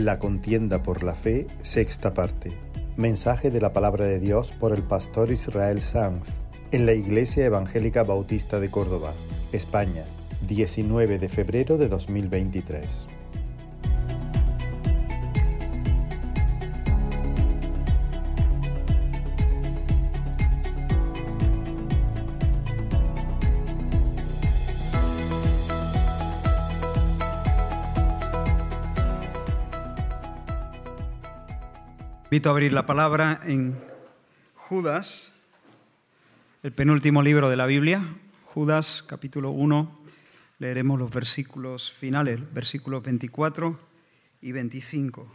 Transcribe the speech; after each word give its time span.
La 0.00 0.18
contienda 0.18 0.82
por 0.82 1.04
la 1.04 1.14
fe, 1.14 1.46
sexta 1.60 2.14
parte. 2.14 2.56
Mensaje 2.96 3.50
de 3.50 3.60
la 3.60 3.74
palabra 3.74 4.06
de 4.06 4.18
Dios 4.18 4.50
por 4.58 4.72
el 4.72 4.82
pastor 4.82 5.30
Israel 5.30 5.82
Sanz 5.82 6.30
en 6.72 6.86
la 6.86 6.94
Iglesia 6.94 7.44
Evangélica 7.44 8.02
Bautista 8.02 8.60
de 8.60 8.70
Córdoba, 8.70 9.12
España, 9.52 10.04
19 10.48 11.18
de 11.18 11.28
febrero 11.28 11.76
de 11.76 11.88
2023. 11.88 13.19
Invito 32.30 32.48
a 32.48 32.52
abrir 32.52 32.72
la 32.72 32.86
palabra 32.86 33.40
en 33.42 33.76
Judas, 34.54 35.32
el 36.62 36.70
penúltimo 36.70 37.22
libro 37.22 37.50
de 37.50 37.56
la 37.56 37.66
Biblia, 37.66 38.06
Judas 38.44 39.02
capítulo 39.04 39.50
1. 39.50 39.98
Leeremos 40.60 40.96
los 41.00 41.10
versículos 41.10 41.92
finales, 41.92 42.38
versículos 42.54 43.02
24 43.02 43.80
y 44.42 44.52
25. 44.52 45.26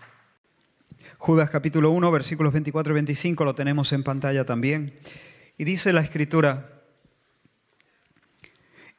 Judas 1.17 1.49
capítulo 1.49 1.91
1, 1.91 2.11
versículos 2.11 2.53
24 2.53 2.93
y 2.93 2.95
25 2.95 3.43
lo 3.43 3.55
tenemos 3.55 3.91
en 3.91 4.01
pantalla 4.01 4.45
también. 4.45 4.97
Y 5.57 5.65
dice 5.65 5.91
la 5.91 5.99
escritura, 5.99 6.81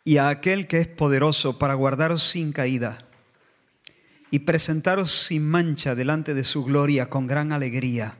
y 0.05 0.19
a 0.19 0.29
aquel 0.29 0.67
que 0.67 0.81
es 0.81 0.87
poderoso 0.87 1.59
para 1.59 1.73
guardaros 1.73 2.23
sin 2.23 2.53
caída 2.53 3.06
y 4.31 4.41
presentaros 4.41 5.27
sin 5.27 5.47
mancha 5.49 5.95
delante 5.95 6.35
de 6.35 6.45
su 6.45 6.65
gloria 6.65 7.09
con 7.09 7.27
gran 7.27 7.53
alegría. 7.53 8.17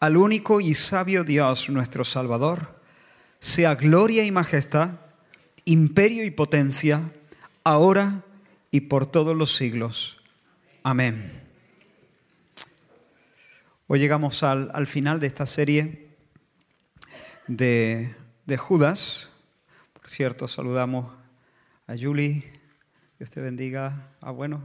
Al 0.00 0.16
único 0.16 0.60
y 0.60 0.74
sabio 0.74 1.24
Dios 1.24 1.68
nuestro 1.68 2.04
Salvador, 2.04 2.80
sea 3.38 3.74
gloria 3.74 4.24
y 4.24 4.30
majestad, 4.30 4.90
imperio 5.64 6.24
y 6.24 6.30
potencia, 6.30 7.12
ahora 7.64 8.22
y 8.70 8.82
por 8.82 9.06
todos 9.06 9.36
los 9.36 9.56
siglos. 9.56 10.18
Amén. 10.82 11.32
Hoy 13.86 13.98
llegamos 13.98 14.42
al, 14.42 14.70
al 14.74 14.86
final 14.86 15.20
de 15.20 15.26
esta 15.28 15.46
serie 15.46 16.08
de, 17.46 18.14
de 18.44 18.56
Judas. 18.56 19.30
Por 19.92 20.08
cierto, 20.08 20.48
saludamos 20.48 21.12
a 21.86 21.96
Julie. 21.96 22.52
Dios 23.18 23.30
te 23.30 23.40
bendiga. 23.40 24.10
Ah, 24.20 24.30
bueno, 24.30 24.62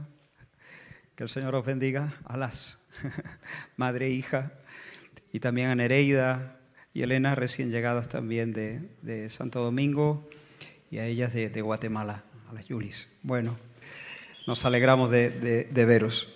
que 1.16 1.24
el 1.24 1.28
Señor 1.28 1.54
os 1.54 1.64
bendiga 1.64 2.14
a 2.24 2.36
las 2.36 2.78
madre 3.76 4.06
e 4.06 4.10
hija 4.10 4.52
y 5.32 5.40
también 5.40 5.68
a 5.68 5.74
Nereida 5.74 6.56
y 6.94 7.02
Elena, 7.02 7.34
recién 7.34 7.70
llegadas 7.70 8.08
también 8.08 8.52
de, 8.52 9.30
Santo 9.30 9.62
Domingo 9.62 10.28
y 10.90 10.98
a 10.98 11.06
ellas 11.06 11.32
de, 11.32 11.62
Guatemala, 11.62 12.24
a 12.50 12.54
las 12.54 12.66
Yulis. 12.66 13.08
Bueno, 13.22 13.58
nos 14.46 14.64
alegramos 14.64 15.10
de, 15.10 15.30
de, 15.64 15.84
veros. 15.84 16.28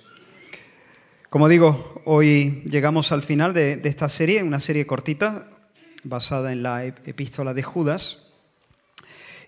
Como 1.29 1.49
digo, 1.49 2.03
hoy 2.07 2.63
llegamos 2.65 3.13
al 3.13 3.23
final 3.23 3.53
de, 3.53 3.81
esta 3.85 4.09
serie, 4.09 4.43
una 4.43 4.61
serie 4.61 4.87
cortita 4.87 5.51
basada 6.05 6.53
en 6.53 6.63
la 6.63 6.85
epístola 6.85 7.53
de 7.53 7.63
Judas. 7.63 8.23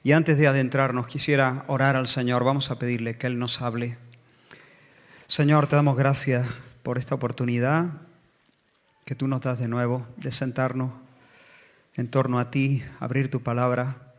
Y 0.05 0.12
antes 0.12 0.39
de 0.39 0.47
adentrarnos, 0.47 1.06
quisiera 1.06 1.65
orar 1.69 1.97
al 1.97 2.09
Señor. 2.09 2.45
Vamos 2.45 2.71
a 2.71 2.79
pedirle 2.79 3.17
que 3.17 3.27
Él 3.27 3.39
nos 3.39 3.62
hable 3.62 3.97
Señor, 5.31 5.67
te 5.67 5.77
damos 5.77 5.94
gracias 5.94 6.47
por 6.83 6.97
esta 6.97 7.15
oportunidad 7.15 7.91
que 9.05 9.15
tú 9.15 9.28
nos 9.28 9.43
das 9.43 9.59
de 9.59 9.69
nuevo 9.69 10.06
de 10.16 10.33
sentarnos 10.33 10.91
en 11.97 12.09
torno 12.09 12.39
a 12.39 12.50
ti, 12.50 12.83
abrir 12.99 13.31
tu 13.31 13.43
palabra. 13.43 14.15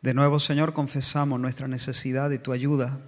De 0.00 0.14
nuevo, 0.14 0.40
Señor, 0.40 0.72
confesamos 0.72 1.38
nuestra 1.38 1.68
necesidad 1.68 2.30
de 2.30 2.38
tu 2.38 2.52
ayuda, 2.52 3.00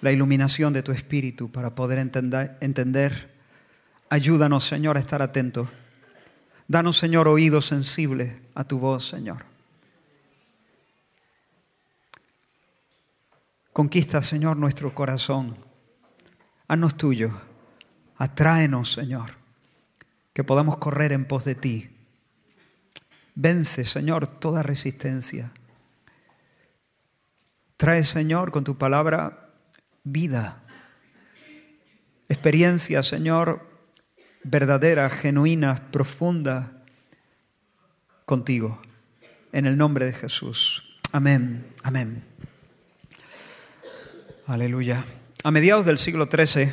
la 0.00 0.12
iluminación 0.12 0.72
de 0.72 0.84
tu 0.84 0.92
espíritu 0.92 1.50
para 1.50 1.74
poder 1.74 1.98
entender. 1.98 3.34
Ayúdanos, 4.08 4.64
Señor, 4.64 4.98
a 4.98 5.00
estar 5.00 5.22
atentos. 5.22 5.68
Danos, 6.68 6.98
Señor, 6.98 7.26
oídos 7.26 7.66
sensibles 7.66 8.32
a 8.54 8.62
tu 8.62 8.78
voz, 8.78 9.08
Señor. 9.08 9.44
Conquista, 13.72 14.22
Señor, 14.22 14.56
nuestro 14.56 14.94
corazón 14.94 15.71
haznos 16.72 16.96
tuyo, 16.96 17.30
atráenos, 18.16 18.90
Señor, 18.90 19.34
que 20.32 20.42
podamos 20.42 20.78
correr 20.78 21.12
en 21.12 21.26
pos 21.26 21.44
de 21.44 21.54
ti. 21.54 21.90
Vence, 23.34 23.84
Señor, 23.84 24.26
toda 24.26 24.62
resistencia. 24.62 25.52
Trae, 27.76 28.04
Señor, 28.04 28.52
con 28.52 28.64
tu 28.64 28.78
palabra 28.78 29.50
vida, 30.02 30.62
experiencia, 32.30 33.02
Señor, 33.02 33.68
verdadera, 34.42 35.10
genuina, 35.10 35.90
profunda 35.92 36.82
contigo. 38.24 38.80
En 39.52 39.66
el 39.66 39.76
nombre 39.76 40.06
de 40.06 40.14
Jesús. 40.14 40.98
Amén, 41.12 41.66
amén. 41.82 42.24
Aleluya. 44.46 45.04
A 45.44 45.50
mediados 45.50 45.84
del 45.84 45.98
siglo 45.98 46.28
XIII, 46.30 46.72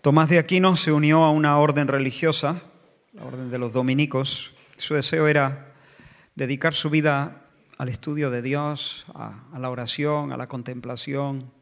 Tomás 0.00 0.30
de 0.30 0.38
Aquino 0.38 0.74
se 0.74 0.90
unió 0.90 1.22
a 1.22 1.30
una 1.30 1.58
orden 1.58 1.86
religiosa, 1.86 2.62
la 3.12 3.26
orden 3.26 3.50
de 3.50 3.58
los 3.58 3.74
dominicos. 3.74 4.54
Su 4.78 4.94
deseo 4.94 5.28
era 5.28 5.74
dedicar 6.34 6.72
su 6.72 6.88
vida 6.88 7.42
al 7.76 7.90
estudio 7.90 8.30
de 8.30 8.40
Dios, 8.40 9.04
a, 9.12 9.58
la 9.58 9.68
oración, 9.68 10.32
a 10.32 10.38
la 10.38 10.48
contemplación, 10.48 11.52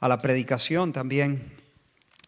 a 0.00 0.08
la 0.08 0.20
predicación 0.20 0.92
también. 0.92 1.54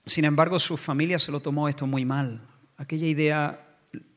Sin 0.07 0.25
embargo, 0.25 0.59
su 0.59 0.79
familia 0.79 1.19
se 1.19 1.31
lo 1.31 1.41
tomó 1.41 1.69
esto 1.69 1.87
muy 1.87 2.07
mal. 2.07 2.41
Aquella 2.79 3.07
idea 3.07 3.77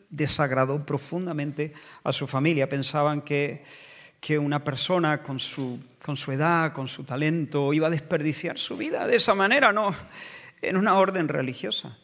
desagradó 0.10 0.86
profundamente 0.86 1.74
a 2.06 2.14
su 2.14 2.26
familia. 2.26 2.70
Pensaban 2.70 3.20
que 3.20 3.66
que 4.20 4.38
una 4.38 4.64
persona 4.64 5.22
con 5.22 5.40
su, 5.40 5.80
con 6.04 6.18
su 6.18 6.32
edad, 6.32 6.74
con 6.74 6.88
su 6.88 7.04
talento, 7.04 7.74
iba 7.74 7.88
a 7.88 7.92
desperdiciar 7.92 8.58
su 8.58 8.76
vida 8.76 9.08
de 9.08 9.16
esa 9.16 9.34
manera, 9.36 9.72
no, 9.72 9.96
en 10.62 10.78
una 10.78 10.96
orden 10.96 11.28
religiosa. 11.28 11.98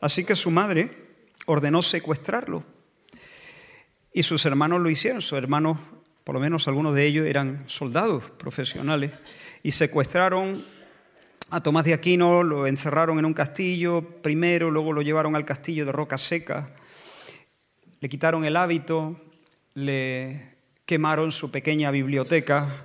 Así 0.00 0.24
que 0.24 0.36
su 0.36 0.50
madre 0.50 0.90
ordenó 1.46 1.82
secuestrarlo. 1.82 2.64
Y 4.12 4.22
sus 4.22 4.44
hermanos 4.46 4.80
lo 4.80 4.90
hicieron. 4.90 5.22
Sus 5.22 5.38
hermanos, 5.38 5.78
por 6.24 6.34
lo 6.34 6.40
menos 6.40 6.66
algunos 6.68 6.94
de 6.94 7.06
ellos, 7.06 7.26
eran 7.26 7.64
soldados 7.66 8.30
profesionales. 8.30 9.12
Y 9.62 9.72
secuestraron 9.72 10.64
a 11.50 11.60
Tomás 11.62 11.84
de 11.84 11.94
Aquino, 11.94 12.42
lo 12.42 12.66
encerraron 12.66 13.18
en 13.18 13.24
un 13.24 13.34
castillo 13.34 14.02
primero, 14.22 14.70
luego 14.70 14.92
lo 14.92 15.02
llevaron 15.02 15.34
al 15.34 15.44
castillo 15.44 15.84
de 15.84 15.92
Roca 15.92 16.16
Seca, 16.16 16.70
le 18.00 18.08
quitaron 18.08 18.44
el 18.44 18.56
hábito, 18.56 19.20
le 19.74 20.54
quemaron 20.90 21.30
su 21.30 21.52
pequeña 21.52 21.92
biblioteca 21.92 22.84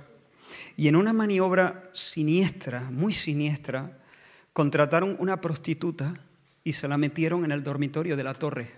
y 0.76 0.86
en 0.86 0.94
una 0.94 1.12
maniobra 1.12 1.90
siniestra, 1.92 2.82
muy 2.82 3.12
siniestra, 3.12 3.98
contrataron 4.52 5.16
una 5.18 5.40
prostituta 5.40 6.14
y 6.62 6.74
se 6.74 6.86
la 6.86 6.98
metieron 6.98 7.44
en 7.44 7.50
el 7.50 7.64
dormitorio 7.64 8.16
de 8.16 8.22
la 8.22 8.32
torre 8.32 8.70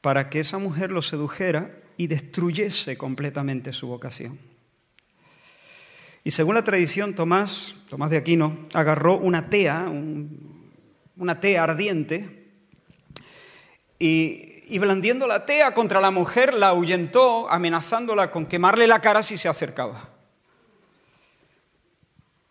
para 0.00 0.30
que 0.30 0.40
esa 0.40 0.58
mujer 0.58 0.90
lo 0.90 1.00
sedujera 1.00 1.78
y 1.96 2.08
destruyese 2.08 2.98
completamente 2.98 3.72
su 3.72 3.86
vocación. 3.86 4.36
Y 6.24 6.32
según 6.32 6.56
la 6.56 6.64
tradición, 6.64 7.14
Tomás, 7.14 7.76
Tomás 7.88 8.10
de 8.10 8.16
Aquino, 8.16 8.66
agarró 8.74 9.16
una 9.16 9.48
tea, 9.48 9.86
una 11.16 11.38
tea 11.38 11.62
ardiente, 11.62 12.48
y 14.00 14.53
y 14.66 14.78
blandiendo 14.78 15.26
la 15.26 15.46
tea 15.46 15.74
contra 15.74 16.00
la 16.00 16.10
mujer, 16.10 16.54
la 16.54 16.68
ahuyentó, 16.68 17.50
amenazándola 17.50 18.30
con 18.30 18.46
quemarle 18.46 18.86
la 18.86 19.00
cara 19.00 19.22
si 19.22 19.36
se 19.36 19.48
acercaba. 19.48 20.10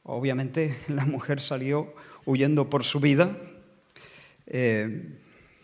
Obviamente 0.04 0.78
la 0.88 1.06
mujer 1.06 1.42
salió 1.42 1.94
huyendo 2.26 2.70
por 2.70 2.84
su 2.84 3.00
vida, 3.00 3.36
eh, 4.48 5.10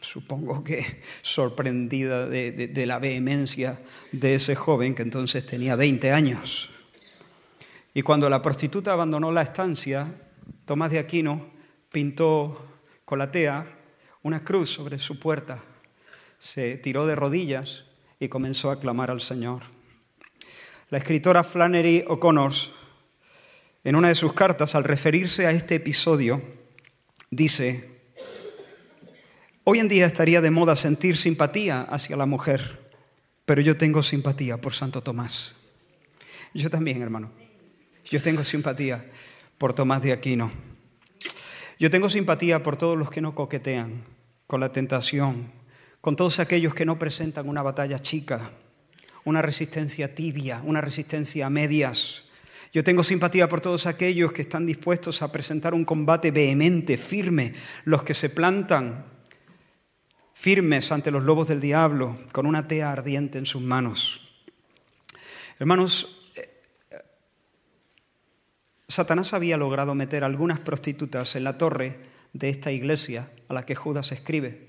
supongo 0.02 0.64
que 0.64 1.02
sorprendida 1.22 2.28
de, 2.28 2.52
de 2.52 2.86
la 2.86 3.00
vehemencia 3.00 3.80
de 4.12 4.36
ese 4.36 4.56
joven 4.56 4.96
que 4.96 5.04
entonces 5.04 5.46
tenía 5.46 5.76
20 5.76 6.12
años. 6.12 6.70
Y 7.94 8.02
cuando 8.02 8.30
la 8.30 8.42
prostituta 8.42 8.94
abandonó 8.94 9.32
la 9.32 9.42
estancia, 9.42 10.08
Tomás 10.66 10.92
de 10.92 11.00
Aquino 11.00 11.52
pintó 11.92 12.66
con 13.04 13.20
la 13.20 13.32
tea 13.32 13.66
una 14.22 14.44
cruz 14.44 14.70
sobre 14.70 15.00
su 15.00 15.20
puerta 15.20 15.64
se 16.40 16.78
tiró 16.78 17.06
de 17.06 17.16
rodillas 17.16 17.84
y 18.20 18.30
comenzó 18.30 18.72
a 18.72 18.80
clamar 18.80 19.12
al 19.12 19.22
Señor. 19.22 19.64
La 20.90 20.98
escritora 20.98 21.44
Flannery 21.44 22.06
O'Connor, 22.08 22.54
en 23.84 23.96
una 23.96 24.08
de 24.08 24.16
sus 24.16 24.34
cartas, 24.34 24.74
al 24.74 24.86
referirse 24.86 25.46
a 25.46 25.52
este 25.52 25.76
episodio, 25.76 26.42
dice, 27.30 28.02
hoy 29.66 29.80
en 29.80 29.88
día 29.88 30.08
estaría 30.08 30.42
de 30.42 30.50
moda 30.50 30.76
sentir 30.76 31.18
simpatía 31.18 31.82
hacia 31.82 32.16
la 32.16 32.26
mujer, 32.26 32.80
pero 33.46 33.62
yo 33.62 33.78
tengo 33.78 34.02
simpatía 34.02 34.58
por 34.58 34.74
Santo 34.74 35.04
Tomás. 35.04 35.56
Yo 36.54 36.70
también, 36.70 37.02
hermano. 37.02 37.32
Yo 38.06 38.22
tengo 38.22 38.44
simpatía 38.44 39.06
por 39.58 39.74
Tomás 39.74 40.02
de 40.02 40.14
Aquino. 40.14 40.52
Yo 41.78 41.90
tengo 41.90 42.10
simpatía 42.10 42.64
por 42.64 42.76
todos 42.78 42.98
los 42.98 43.12
que 43.12 43.22
no 43.22 43.36
coquetean 43.36 44.04
con 44.48 44.60
la 44.60 44.72
tentación, 44.72 45.59
con 46.02 46.16
todos 46.16 46.40
aquellos 46.40 46.74
que 46.74 46.86
no 46.86 46.98
presentan 46.98 47.50
una 47.50 47.62
batalla 47.62 48.00
chica, 48.00 48.52
una 49.26 49.42
resistencia 49.42 50.16
tibia, 50.16 50.62
una 50.64 50.82
resistencia 50.82 51.46
a 51.46 51.50
medias. 51.50 52.24
Yo 52.72 52.84
tengo 52.84 53.04
simpatía 53.04 53.50
por 53.50 53.62
todos 53.62 53.86
aquellos 53.86 54.32
que 54.32 54.44
están 54.44 54.66
dispuestos 54.66 55.22
a 55.22 55.32
presentar 55.32 55.74
un 55.74 55.86
combate 55.86 56.32
vehemente, 56.32 56.98
firme, 56.98 57.54
los 57.84 58.04
que 58.04 58.14
se 58.14 58.30
plantan 58.30 59.06
firmes 60.34 60.92
ante 60.92 61.12
los 61.12 61.24
lobos 61.24 61.48
del 61.50 61.60
diablo, 61.60 62.18
con 62.32 62.46
una 62.46 62.68
tea 62.68 62.92
ardiente 62.92 63.38
en 63.38 63.46
sus 63.46 63.62
manos. 63.62 64.22
Hermanos, 65.60 66.20
Satanás 68.88 69.34
había 69.34 69.58
logrado 69.58 69.94
meter 69.96 70.24
algunas 70.24 70.60
prostitutas 70.60 71.36
en 71.36 71.44
la 71.44 71.58
torre 71.58 72.00
de 72.34 72.50
esta 72.50 72.72
iglesia 72.72 73.32
a 73.50 73.54
la 73.54 73.66
que 73.66 73.76
Judas 73.76 74.12
escribe. 74.12 74.69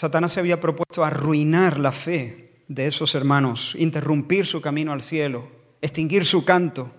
Satanás 0.00 0.32
se 0.32 0.40
había 0.40 0.58
propuesto 0.58 1.04
arruinar 1.04 1.78
la 1.78 1.92
fe 1.92 2.62
de 2.68 2.86
esos 2.86 3.14
hermanos, 3.14 3.74
interrumpir 3.76 4.46
su 4.46 4.62
camino 4.62 4.94
al 4.94 5.02
cielo, 5.02 5.46
extinguir 5.82 6.24
su 6.24 6.42
canto. 6.42 6.90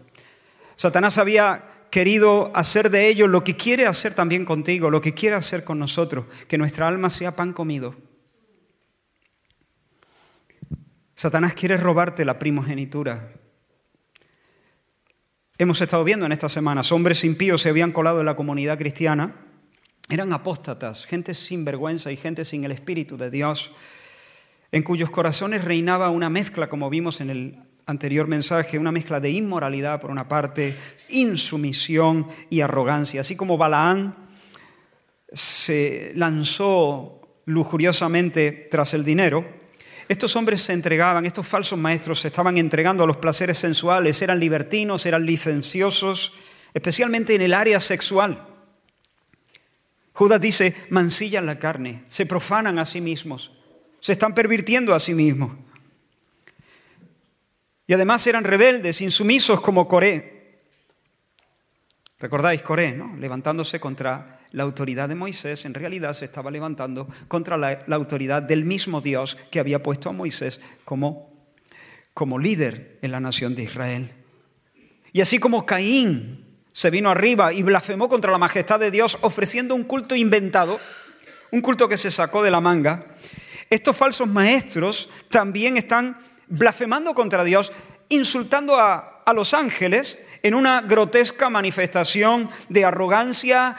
Satanás 0.76 1.18
había 1.18 1.88
querido 1.90 2.52
hacer 2.54 2.92
de 2.92 3.08
ellos 3.08 3.28
lo 3.28 3.44
que 3.44 3.58
quiere 3.58 3.88
hacer 3.88 4.14
también 4.14 4.46
contigo, 4.46 4.92
lo 4.92 5.02
que 5.02 5.16
quiere 5.16 5.36
hacer 5.36 5.64
con 5.64 5.80
nosotros, 5.80 6.28
que 6.48 6.60
nuestra 6.60 6.88
alma 6.88 7.10
sea 7.10 7.36
pan 7.36 7.54
comido. 7.54 7.96
Satanás 11.16 11.56
quiere 11.56 11.78
robarte 11.78 12.24
la 12.24 12.38
primogenitura, 12.38 13.32
hemos 15.58 15.82
estado 15.82 16.04
viendo 16.04 16.28
en 16.28 16.34
estas 16.34 16.52
semanas. 16.52 16.92
Hombres 16.92 17.24
impíos 17.24 17.64
se 17.64 17.70
habían 17.70 17.94
colado 17.94 18.20
en 18.20 18.28
la 18.28 18.36
comunidad 18.36 18.78
cristiana, 18.78 19.34
eran 20.10 20.34
apóstatas, 20.34 21.06
gente 21.06 21.34
sin 21.34 21.64
vergüenza 21.64 22.12
y 22.12 22.18
gente 22.18 22.46
sin 22.46 22.64
el 22.64 22.72
Espíritu 22.72 23.18
de 23.18 23.32
Dios, 23.32 23.72
en 24.72 24.84
cuyos 24.84 25.10
corazones 25.10 25.64
reinaba 25.64 26.10
una 26.10 26.30
mezcla, 26.30 26.70
como 26.70 26.90
vimos 26.90 27.22
en 27.22 27.30
el 27.30 27.60
anterior 27.86 28.28
mensaje, 28.28 28.80
una 28.80 28.92
mezcla 28.92 29.20
de 29.20 29.32
inmoralidad 29.32 30.00
por 30.00 30.12
una 30.12 30.28
parte, 30.28 30.76
insumisión 31.10 32.28
y 32.50 32.62
arrogancia. 32.62 33.22
Así 33.22 33.36
como 33.36 33.58
Balaán 33.58 34.16
se 35.34 36.14
lanzó 36.16 37.42
lujuriosamente 37.46 38.68
tras 38.70 38.94
el 38.94 39.04
dinero, 39.04 39.62
estos 40.08 40.36
hombres 40.36 40.62
se 40.62 40.74
entregaban, 40.74 41.26
estos 41.26 41.48
falsos 41.48 41.80
maestros 41.80 42.20
se 42.20 42.28
estaban 42.28 42.58
entregando 42.58 43.06
a 43.06 43.08
los 43.08 43.16
placeres 43.16 43.58
sensuales, 43.58 44.22
eran 44.22 44.42
libertinos, 44.42 45.06
eran 45.06 45.26
licenciosos, 45.26 46.34
especialmente 46.74 47.34
en 47.34 47.42
el 47.42 47.54
área 47.54 47.80
sexual. 47.80 48.51
Judas 50.22 50.40
dice, 50.40 50.76
mancillan 50.92 51.48
la 51.48 51.58
carne, 51.58 52.04
se 52.08 52.28
profanan 52.28 52.78
a 52.78 52.86
sí 52.86 53.02
mismos, 53.02 53.50
se 54.00 54.12
están 54.12 54.36
pervirtiendo 54.36 54.94
a 54.94 55.00
sí 55.00 55.16
mismos. 55.16 55.52
Y 57.88 57.94
además 57.94 58.28
eran 58.28 58.44
rebeldes, 58.44 59.02
insumisos 59.02 59.62
como 59.62 59.88
Coré. 59.88 60.60
¿Recordáis 62.20 62.62
Coré, 62.62 62.92
no? 62.92 63.16
Levantándose 63.18 63.80
contra 63.80 64.42
la 64.52 64.62
autoridad 64.62 65.10
de 65.10 65.16
Moisés 65.16 65.66
en 65.66 65.74
realidad 65.74 66.14
se 66.14 66.26
estaba 66.26 66.52
levantando 66.52 67.08
contra 67.28 67.58
la, 67.58 67.84
autoridad 67.90 68.44
del 68.44 68.64
mismo 68.64 69.02
Dios 69.02 69.36
que 69.50 69.60
había 69.60 69.82
puesto 69.82 70.08
a 70.08 70.14
Moisés 70.14 70.62
como, 70.86 71.34
como 72.14 72.38
líder 72.38 73.00
en 73.02 73.10
la 73.10 73.20
nación 73.20 73.56
de 73.56 73.64
Israel. 73.64 74.12
Y 75.14 75.22
así 75.22 75.40
como 75.40 75.66
Caín 75.66 76.51
se 76.74 76.90
vino 76.90 77.10
arriba 77.10 77.54
y 77.54 77.64
blasfemó 77.64 78.10
contra 78.10 78.32
la 78.32 78.38
majestad 78.38 78.80
de 78.80 78.92
Dios 78.92 79.18
ofreciendo 79.22 79.76
un 79.76 79.84
culto 79.84 80.16
inventado, 80.16 80.80
un 81.52 81.62
culto 81.62 81.90
que 81.90 81.98
se 81.98 82.12
sacó 82.12 82.44
de 82.44 82.52
la 82.52 82.62
manga, 82.62 83.06
estos 83.70 83.96
falsos 83.96 84.28
maestros 84.28 85.10
también 85.30 85.78
están 85.78 86.18
blasfemando 86.48 87.14
contra 87.14 87.44
Dios, 87.44 87.72
insultando 88.10 88.76
a, 88.76 89.24
a 89.26 89.34
los 89.34 89.54
ángeles 89.54 90.18
en 90.44 90.56
una 90.56 90.82
grotesca 90.82 91.50
manifestación 91.50 92.50
de 92.68 92.84
arrogancia, 92.84 93.76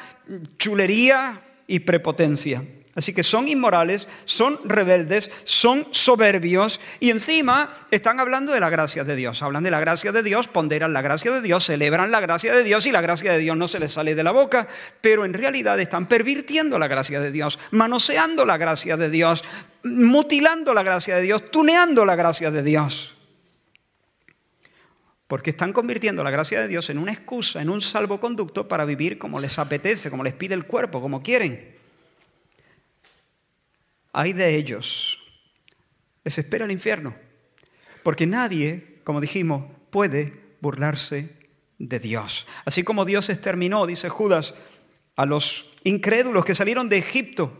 chulería 0.58 1.42
y 1.66 1.80
prepotencia. 1.80 2.62
Así 2.94 3.14
que 3.14 3.22
son 3.22 3.48
inmorales, 3.48 4.06
son 4.26 4.60
rebeldes, 4.64 5.30
son 5.44 5.88
soberbios 5.92 6.78
y 7.00 7.10
encima 7.10 7.86
están 7.90 8.20
hablando 8.20 8.52
de 8.52 8.60
la 8.60 8.68
gracia 8.68 9.02
de 9.02 9.16
Dios. 9.16 9.42
Hablan 9.42 9.64
de 9.64 9.70
la 9.70 9.80
gracia 9.80 10.12
de 10.12 10.22
Dios, 10.22 10.46
ponderan 10.46 10.92
la 10.92 11.00
gracia 11.00 11.32
de 11.32 11.40
Dios, 11.40 11.64
celebran 11.64 12.10
la 12.10 12.20
gracia 12.20 12.54
de 12.54 12.62
Dios 12.62 12.84
y 12.84 12.92
la 12.92 13.00
gracia 13.00 13.32
de 13.32 13.38
Dios 13.38 13.56
no 13.56 13.66
se 13.66 13.78
les 13.78 13.92
sale 13.92 14.14
de 14.14 14.22
la 14.22 14.30
boca, 14.30 14.68
pero 15.00 15.24
en 15.24 15.32
realidad 15.32 15.80
están 15.80 16.06
pervirtiendo 16.06 16.78
la 16.78 16.86
gracia 16.86 17.18
de 17.18 17.32
Dios, 17.32 17.58
manoseando 17.70 18.44
la 18.44 18.58
gracia 18.58 18.98
de 18.98 19.08
Dios, 19.08 19.42
mutilando 19.84 20.74
la 20.74 20.82
gracia 20.82 21.16
de 21.16 21.22
Dios, 21.22 21.50
tuneando 21.50 22.04
la 22.04 22.14
gracia 22.14 22.50
de 22.50 22.62
Dios 22.62 23.16
porque 25.32 25.48
están 25.48 25.72
convirtiendo 25.72 26.22
la 26.22 26.30
gracia 26.30 26.60
de 26.60 26.68
Dios 26.68 26.90
en 26.90 26.98
una 26.98 27.10
excusa, 27.10 27.62
en 27.62 27.70
un 27.70 27.80
salvoconducto 27.80 28.68
para 28.68 28.84
vivir 28.84 29.16
como 29.16 29.40
les 29.40 29.58
apetece, 29.58 30.10
como 30.10 30.22
les 30.22 30.34
pide 30.34 30.52
el 30.54 30.66
cuerpo, 30.66 31.00
como 31.00 31.22
quieren. 31.22 31.71
Hay 34.12 34.32
de 34.32 34.56
ellos. 34.56 35.18
Les 36.24 36.38
espera 36.38 36.64
el 36.64 36.70
infierno, 36.70 37.14
porque 38.02 38.26
nadie, 38.26 39.00
como 39.04 39.20
dijimos, 39.20 39.64
puede 39.90 40.40
burlarse 40.60 41.36
de 41.78 41.98
Dios. 41.98 42.46
Así 42.64 42.84
como 42.84 43.04
Dios 43.04 43.28
exterminó, 43.28 43.86
dice 43.86 44.08
Judas, 44.08 44.54
a 45.16 45.26
los 45.26 45.66
incrédulos 45.82 46.44
que 46.44 46.54
salieron 46.54 46.88
de 46.88 46.98
Egipto 46.98 47.58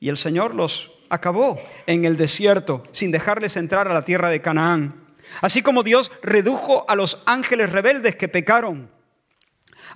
y 0.00 0.08
el 0.08 0.18
Señor 0.18 0.54
los 0.54 0.90
acabó 1.08 1.60
en 1.86 2.04
el 2.04 2.16
desierto 2.16 2.82
sin 2.90 3.10
dejarles 3.10 3.56
entrar 3.56 3.88
a 3.88 3.94
la 3.94 4.04
tierra 4.04 4.28
de 4.28 4.42
Canaán. 4.42 5.06
Así 5.40 5.62
como 5.62 5.82
Dios 5.82 6.10
redujo 6.22 6.84
a 6.88 6.96
los 6.96 7.22
ángeles 7.26 7.70
rebeldes 7.70 8.16
que 8.16 8.28
pecaron. 8.28 8.90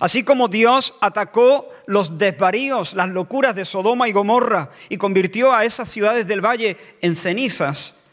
Así 0.01 0.23
como 0.23 0.47
Dios 0.47 0.95
atacó 0.99 1.69
los 1.85 2.17
desvaríos, 2.17 2.95
las 2.95 3.09
locuras 3.09 3.55
de 3.55 3.65
Sodoma 3.65 4.09
y 4.09 4.11
Gomorra 4.11 4.71
y 4.89 4.97
convirtió 4.97 5.53
a 5.53 5.63
esas 5.63 5.89
ciudades 5.89 6.25
del 6.27 6.43
valle 6.43 6.75
en 7.01 7.15
cenizas, 7.15 8.03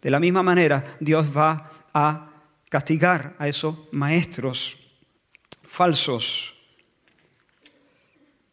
de 0.00 0.10
la 0.12 0.20
misma 0.20 0.44
manera 0.44 0.84
Dios 1.00 1.36
va 1.36 1.68
a 1.92 2.30
castigar 2.70 3.34
a 3.40 3.48
esos 3.48 3.76
maestros 3.90 4.78
falsos. 5.66 6.54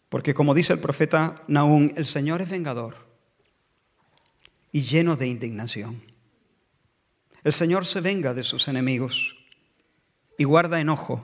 Porque 0.10 0.34
como 0.34 0.56
dice 0.56 0.74
el 0.74 0.80
profeta 0.80 1.44
Nahum, 1.48 1.92
el 1.96 2.08
Señor 2.08 2.42
es 2.42 2.50
vengador 2.50 2.96
y 4.72 4.82
lleno 4.82 5.16
de 5.16 5.28
indignación. 5.28 6.02
El 7.44 7.54
Señor 7.54 7.86
se 7.86 8.02
venga 8.02 8.34
de 8.34 8.42
sus 8.42 8.68
enemigos 8.68 9.36
y 10.40 10.44
guarda 10.44 10.82
enojo 10.82 11.24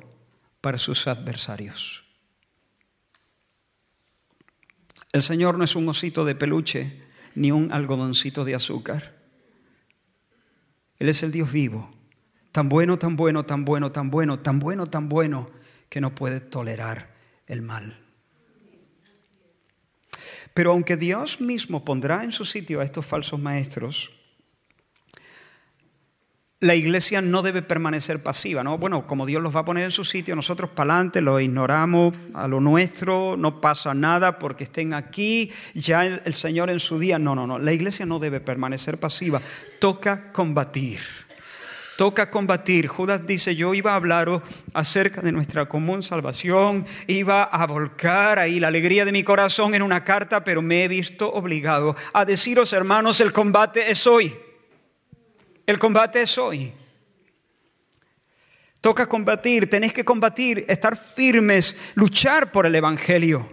para 0.65 0.79
sus 0.79 1.05
adversarios. 1.05 2.03
El 5.11 5.21
Señor 5.21 5.59
no 5.59 5.63
es 5.63 5.75
un 5.75 5.87
osito 5.87 6.25
de 6.25 6.33
peluche 6.33 7.03
ni 7.35 7.51
un 7.51 7.71
algodoncito 7.71 8.43
de 8.43 8.55
azúcar. 8.55 9.13
Él 10.97 11.09
es 11.09 11.21
el 11.21 11.31
Dios 11.31 11.51
vivo, 11.51 11.91
tan 12.51 12.67
bueno, 12.67 12.97
tan 12.97 13.15
bueno, 13.15 13.45
tan 13.45 13.63
bueno, 13.63 13.91
tan 13.91 14.09
bueno, 14.09 14.39
tan 14.39 14.57
bueno, 14.57 14.87
tan 14.87 15.07
bueno, 15.07 15.51
que 15.87 16.01
no 16.01 16.15
puede 16.15 16.39
tolerar 16.39 17.13
el 17.45 17.61
mal. 17.61 17.99
Pero 20.55 20.71
aunque 20.71 20.97
Dios 20.97 21.41
mismo 21.41 21.85
pondrá 21.85 22.23
en 22.23 22.31
su 22.31 22.43
sitio 22.43 22.81
a 22.81 22.85
estos 22.85 23.05
falsos 23.05 23.39
maestros, 23.39 24.14
la 26.61 26.73
iglesia 26.73 27.21
no 27.21 27.41
debe 27.41 27.61
permanecer 27.61 28.23
pasiva, 28.23 28.63
¿no? 28.63 28.77
Bueno, 28.77 29.05
como 29.07 29.25
Dios 29.25 29.41
los 29.43 29.53
va 29.53 29.61
a 29.61 29.65
poner 29.65 29.83
en 29.83 29.91
su 29.91 30.05
sitio, 30.05 30.35
nosotros 30.37 30.69
para 30.69 30.93
adelante 30.93 31.19
lo 31.19 31.39
ignoramos 31.39 32.15
a 32.33 32.47
lo 32.47 32.61
nuestro, 32.61 33.35
no 33.37 33.59
pasa 33.59 33.93
nada 33.93 34.39
porque 34.39 34.63
estén 34.63 34.93
aquí, 34.93 35.51
ya 35.73 36.05
el, 36.05 36.33
Señor 36.33 36.69
en 36.69 36.79
su 36.79 36.97
día. 36.97 37.19
No, 37.19 37.35
no, 37.35 37.45
no, 37.45 37.59
la 37.59 37.73
iglesia 37.73 38.05
no 38.05 38.19
debe 38.19 38.39
permanecer 38.39 38.99
pasiva, 38.99 39.41
toca 39.79 40.31
combatir. 40.31 41.01
Toca 41.97 42.29
combatir. 42.29 42.87
Judas 42.87 43.25
dice, 43.25 43.55
yo 43.55 43.73
iba 43.73 43.93
a 43.93 43.95
hablaros 43.95 44.41
acerca 44.73 45.21
de 45.21 45.31
nuestra 45.31 45.67
común 45.67 46.03
salvación, 46.03 46.85
iba 47.07 47.43
a 47.43 47.65
volcar 47.67 48.37
ahí 48.39 48.59
la 48.59 48.67
alegría 48.67 49.05
de 49.05 49.13
mi 49.13 49.23
corazón 49.23 49.75
en 49.75 49.81
una 49.81 50.03
carta, 50.03 50.43
pero 50.43 50.61
me 50.61 50.83
he 50.83 50.87
visto 50.89 51.31
obligado 51.31 51.95
a 52.13 52.25
deciros, 52.25 52.73
hermanos, 52.73 53.21
el 53.21 53.31
combate 53.31 53.91
es 53.91 54.07
hoy. 54.07 54.44
El 55.65 55.79
combate 55.79 56.21
es 56.21 56.37
hoy. 56.37 56.73
Toca 58.81 59.07
combatir, 59.07 59.69
tenéis 59.69 59.93
que 59.93 60.05
combatir, 60.05 60.63
estar 60.67 60.95
firmes, 60.95 61.75
luchar 61.95 62.51
por 62.51 62.67
el 62.67 62.75
Evangelio. 62.75 63.51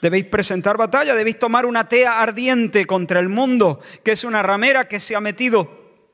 Debéis 0.00 0.24
presentar 0.26 0.76
batalla, 0.76 1.14
debéis 1.14 1.38
tomar 1.38 1.66
una 1.66 1.88
tea 1.88 2.20
ardiente 2.22 2.86
contra 2.86 3.20
el 3.20 3.28
mundo, 3.28 3.80
que 4.02 4.12
es 4.12 4.24
una 4.24 4.42
ramera 4.42 4.88
que 4.88 5.00
se 5.00 5.16
ha 5.16 5.20
metido 5.20 6.04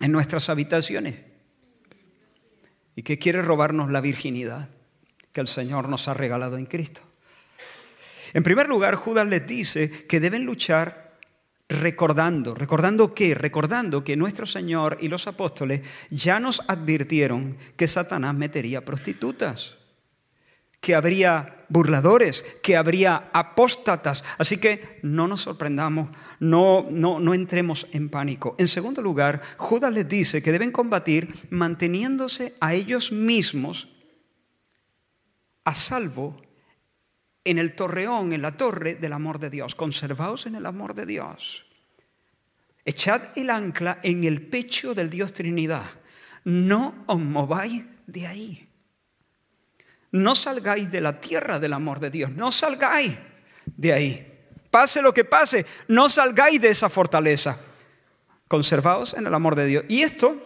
en 0.00 0.10
nuestras 0.10 0.48
habitaciones 0.48 1.16
y 2.96 3.02
que 3.02 3.18
quiere 3.18 3.42
robarnos 3.42 3.90
la 3.90 4.00
virginidad 4.00 4.68
que 5.32 5.40
el 5.40 5.48
Señor 5.48 5.88
nos 5.88 6.08
ha 6.08 6.14
regalado 6.14 6.56
en 6.56 6.66
Cristo. 6.66 7.02
En 8.32 8.42
primer 8.42 8.68
lugar, 8.68 8.94
Judas 8.94 9.26
les 9.26 9.46
dice 9.46 10.06
que 10.06 10.20
deben 10.20 10.44
luchar 10.44 11.01
recordando. 11.72 12.54
¿Recordando 12.54 13.14
qué? 13.14 13.34
Recordando 13.34 14.04
que 14.04 14.16
nuestro 14.16 14.46
Señor 14.46 14.98
y 15.00 15.08
los 15.08 15.26
apóstoles 15.26 15.82
ya 16.10 16.40
nos 16.40 16.62
advirtieron 16.68 17.56
que 17.76 17.88
Satanás 17.88 18.34
metería 18.34 18.84
prostitutas 18.84 19.76
que 20.82 20.96
habría 20.96 21.64
burladores, 21.68 22.44
que 22.60 22.76
habría 22.76 23.30
apóstatas. 23.32 24.24
Así 24.36 24.58
que 24.58 24.98
no 25.02 25.28
nos 25.28 25.42
sorprendamos, 25.42 26.10
no, 26.40 26.86
no, 26.90 27.20
no 27.20 27.34
entremos 27.34 27.86
en 27.92 28.10
pánico. 28.10 28.56
En 28.58 28.66
segundo 28.66 29.00
lugar, 29.00 29.40
Judas 29.56 29.92
les 29.92 30.08
dice 30.08 30.42
que 30.42 30.50
deben 30.50 30.72
combatir 30.72 31.32
manteniéndose 31.50 32.56
a 32.60 32.74
ellos 32.74 33.12
mismos 33.12 33.88
a 35.64 35.72
salvo 35.72 36.42
en 37.44 37.58
el 37.58 37.74
torreón, 37.74 38.32
en 38.32 38.42
la 38.42 38.56
torre 38.56 38.94
del 38.94 39.12
amor 39.12 39.38
de 39.38 39.50
Dios. 39.50 39.74
Conservaos 39.74 40.46
en 40.46 40.54
el 40.54 40.66
amor 40.66 40.94
de 40.94 41.06
Dios. 41.06 41.64
Echad 42.84 43.22
el 43.36 43.50
ancla 43.50 43.98
en 44.02 44.24
el 44.24 44.46
pecho 44.46 44.94
del 44.94 45.10
Dios 45.10 45.32
Trinidad. 45.32 45.84
No 46.44 47.04
os 47.06 47.18
mováis 47.20 47.84
de 48.06 48.26
ahí. 48.26 48.68
No 50.10 50.34
salgáis 50.34 50.90
de 50.90 51.00
la 51.00 51.20
tierra 51.20 51.58
del 51.58 51.72
amor 51.72 51.98
de 51.98 52.10
Dios, 52.10 52.30
no 52.32 52.52
salgáis 52.52 53.12
de 53.64 53.92
ahí. 53.92 54.28
Pase 54.70 55.00
lo 55.00 55.14
que 55.14 55.24
pase, 55.24 55.64
no 55.88 56.08
salgáis 56.08 56.60
de 56.60 56.68
esa 56.68 56.88
fortaleza. 56.88 57.58
Conservaos 58.48 59.14
en 59.14 59.26
el 59.26 59.34
amor 59.34 59.54
de 59.54 59.66
Dios. 59.66 59.84
Y 59.88 60.02
esto 60.02 60.36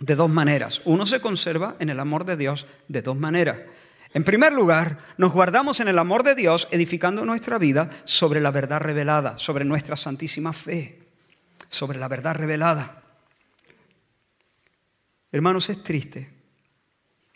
de 0.00 0.14
dos 0.14 0.30
maneras. 0.30 0.80
Uno 0.84 1.06
se 1.06 1.20
conserva 1.20 1.76
en 1.78 1.90
el 1.90 2.00
amor 2.00 2.24
de 2.24 2.36
Dios 2.36 2.66
de 2.88 3.02
dos 3.02 3.16
maneras. 3.16 3.60
En 4.14 4.24
primer 4.24 4.52
lugar, 4.52 4.98
nos 5.18 5.32
guardamos 5.32 5.80
en 5.80 5.88
el 5.88 5.98
amor 5.98 6.22
de 6.22 6.34
Dios 6.34 6.66
edificando 6.70 7.24
nuestra 7.24 7.58
vida 7.58 7.90
sobre 8.04 8.40
la 8.40 8.50
verdad 8.50 8.80
revelada, 8.80 9.36
sobre 9.38 9.64
nuestra 9.64 9.96
santísima 9.96 10.52
fe, 10.52 10.98
sobre 11.68 11.98
la 11.98 12.08
verdad 12.08 12.34
revelada. 12.34 13.02
Hermanos, 15.30 15.68
es 15.68 15.82
triste. 15.82 16.30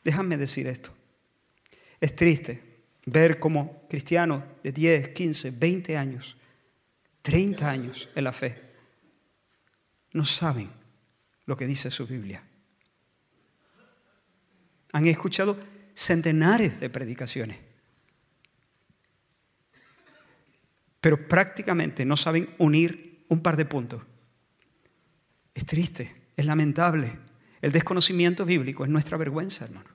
Déjame 0.03 0.37
decir 0.37 0.67
esto. 0.67 0.91
Es 2.01 2.17
triste 2.17 2.73
ver 3.07 3.39
cómo 3.39 3.87
cristianos 3.89 4.43
de 4.63 4.73
10, 4.73 5.09
15, 5.11 5.51
20 5.53 5.97
años, 5.97 6.37
30 7.23 7.69
años 7.71 8.09
en 8.15 8.25
la 8.25 8.33
fe, 8.33 8.61
no 10.13 10.25
saben 10.25 10.71
lo 11.47 11.57
que 11.57 11.67
dice 11.67 11.91
su 11.91 12.07
Biblia. 12.07 12.43
Han 14.93 15.07
escuchado 15.07 15.57
centenares 15.95 16.81
de 16.81 16.91
predicaciones, 16.91 17.59
pero 21.01 21.27
prácticamente 21.27 22.05
no 22.05 22.17
saben 22.17 22.55
unir 22.59 23.25
un 23.29 23.41
par 23.41 23.57
de 23.57 23.65
puntos. 23.65 24.03
Es 25.55 25.67
triste, 25.67 26.15
es 26.37 26.47
lamentable. 26.47 27.13
El 27.61 27.73
desconocimiento 27.73 28.45
bíblico 28.45 28.85
es 28.85 28.91
nuestra 28.91 29.17
vergüenza, 29.17 29.65
hermano. 29.65 29.91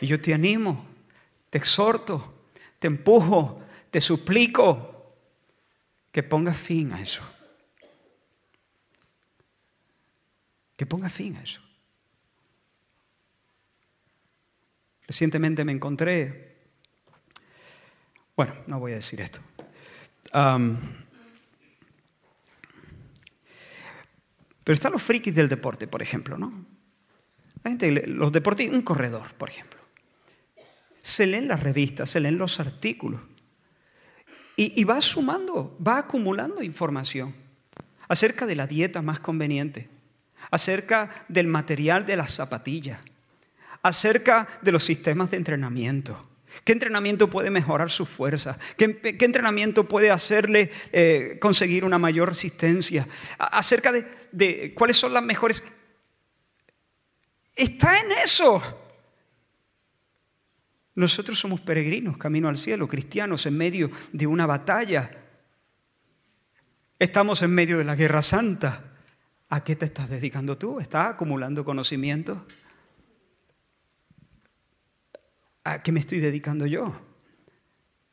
Y 0.00 0.06
yo 0.06 0.20
te 0.20 0.34
animo, 0.34 0.86
te 1.50 1.58
exhorto, 1.58 2.46
te 2.78 2.86
empujo, 2.86 3.62
te 3.90 4.00
suplico 4.00 5.16
que 6.10 6.22
pongas 6.22 6.56
fin 6.56 6.92
a 6.92 7.00
eso. 7.00 7.22
Que 10.76 10.86
pongas 10.86 11.12
fin 11.12 11.36
a 11.36 11.42
eso. 11.42 11.60
Recientemente 15.12 15.62
me 15.64 15.72
encontré, 15.72 16.56
bueno, 18.34 18.54
no 18.66 18.80
voy 18.80 18.92
a 18.92 18.94
decir 18.94 19.20
esto. 19.20 19.40
pero 24.64 24.74
están 24.74 24.92
los 24.92 25.02
frikis 25.02 25.34
del 25.34 25.50
deporte, 25.50 25.86
por 25.86 26.00
ejemplo, 26.00 26.38
¿no? 26.38 26.64
La 27.62 27.70
gente, 27.70 28.06
los 28.06 28.32
deportistas, 28.32 28.74
un 28.74 28.82
corredor, 28.82 29.34
por 29.34 29.50
ejemplo 29.50 29.82
se 31.02 31.26
leen 31.26 31.48
las 31.48 31.60
revistas, 31.60 32.10
se 32.10 32.20
leen 32.20 32.38
los 32.38 32.60
artículos 32.60 33.20
y, 34.54 34.84
va 34.84 35.00
sumando, 35.00 35.76
va 35.84 35.98
acumulando 35.98 36.62
información 36.62 37.34
acerca 38.08 38.46
de 38.46 38.54
la 38.54 38.68
dieta 38.68 39.02
más 39.02 39.18
conveniente, 39.18 39.90
acerca 40.50 41.10
del 41.28 41.48
material 41.48 42.06
de 42.06 42.16
las 42.16 42.32
zapatillas, 42.32 43.00
acerca 43.82 44.46
de 44.62 44.72
los 44.72 44.84
sistemas 44.84 45.30
de 45.30 45.36
entrenamiento. 45.36 46.28
¿Qué 46.64 46.72
entrenamiento 46.72 47.28
puede 47.30 47.50
mejorar 47.50 47.90
su 47.90 48.04
fuerza? 48.06 48.58
¿Qué, 48.76 49.00
entrenamiento 49.20 49.88
puede 49.88 50.10
hacerle 50.10 50.70
eh, 50.92 51.38
conseguir 51.40 51.84
una 51.84 51.98
mayor 51.98 52.28
resistencia? 52.28 53.08
acerca 53.38 53.92
de 53.92 54.72
cuáles 54.74 54.96
son 54.96 55.12
las 55.12 55.22
mejores... 55.22 55.62
Está 57.54 57.98
en 57.98 58.12
eso. 58.24 58.62
Nosotros 60.94 61.38
somos 61.38 61.60
peregrinos, 61.60 62.18
camino 62.18 62.48
al 62.48 62.56
cielo, 62.56 62.86
cristianos 62.86 63.46
en 63.46 63.56
medio 63.56 63.90
de 64.12 64.26
una 64.26 64.46
batalla. 64.46 65.10
Estamos 66.98 67.42
en 67.42 67.50
medio 67.50 67.78
de 67.78 67.84
la 67.84 67.96
guerra 67.96 68.22
santa. 68.22 68.84
¿A 69.48 69.64
qué 69.64 69.76
te 69.76 69.86
estás 69.86 70.08
dedicando 70.08 70.56
tú? 70.56 70.80
¿Estás 70.80 71.06
acumulando 71.06 71.64
conocimiento? 71.64 72.46
¿A 75.64 75.82
qué 75.82 75.92
me 75.92 76.00
estoy 76.00 76.18
dedicando 76.18 76.66
yo? 76.66 77.00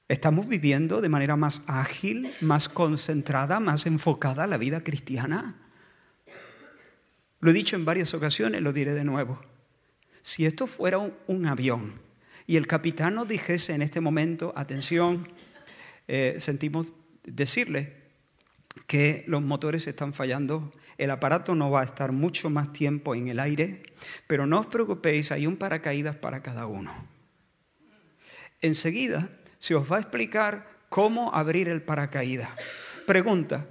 ¿Estamos 0.07 0.47
viviendo 0.47 1.01
de 1.01 1.09
manera 1.09 1.35
más 1.35 1.61
ágil, 1.65 2.31
más 2.41 2.69
concentrada, 2.69 3.59
más 3.59 3.85
enfocada 3.85 4.47
la 4.47 4.57
vida 4.57 4.83
cristiana? 4.83 5.55
Lo 7.39 7.51
he 7.51 7.53
dicho 7.53 7.75
en 7.75 7.85
varias 7.85 8.13
ocasiones, 8.13 8.61
lo 8.61 8.73
diré 8.73 8.93
de 8.93 9.03
nuevo. 9.03 9.39
Si 10.21 10.45
esto 10.45 10.67
fuera 10.67 10.97
un, 10.97 11.45
avión, 11.45 11.93
y 12.45 12.57
el 12.57 12.67
capitán 12.67 13.15
nos 13.15 13.27
dijese 13.27 13.73
en 13.73 13.81
este 13.81 14.01
momento, 14.01 14.53
atención, 14.55 15.29
eh, 16.07 16.35
sentimos 16.39 16.93
decirle 17.23 17.97
que 18.87 19.23
los 19.27 19.41
motores 19.41 19.87
están 19.87 20.13
fallando, 20.13 20.71
el 20.97 21.11
aparato 21.11 21.55
no 21.55 21.71
va 21.71 21.81
a 21.81 21.85
estar 21.85 22.11
mucho 22.11 22.49
más 22.49 22.73
tiempo 22.73 23.15
en 23.15 23.27
el 23.27 23.39
aire, 23.39 23.83
pero 24.27 24.45
no 24.45 24.59
os 24.59 24.67
preocupéis, 24.67 25.31
hay 25.31 25.47
un 25.47 25.57
paracaídas 25.57 26.15
para 26.15 26.41
cada 26.43 26.65
uno. 26.65 27.18
Enseguida 28.61 29.29
se 29.57 29.75
os 29.75 29.91
va 29.91 29.97
a 29.97 30.01
explicar 30.01 30.67
cómo 30.89 31.33
abrir 31.33 31.69
el 31.69 31.81
paracaídas. 31.81 32.49
Pregunta, 33.05 33.67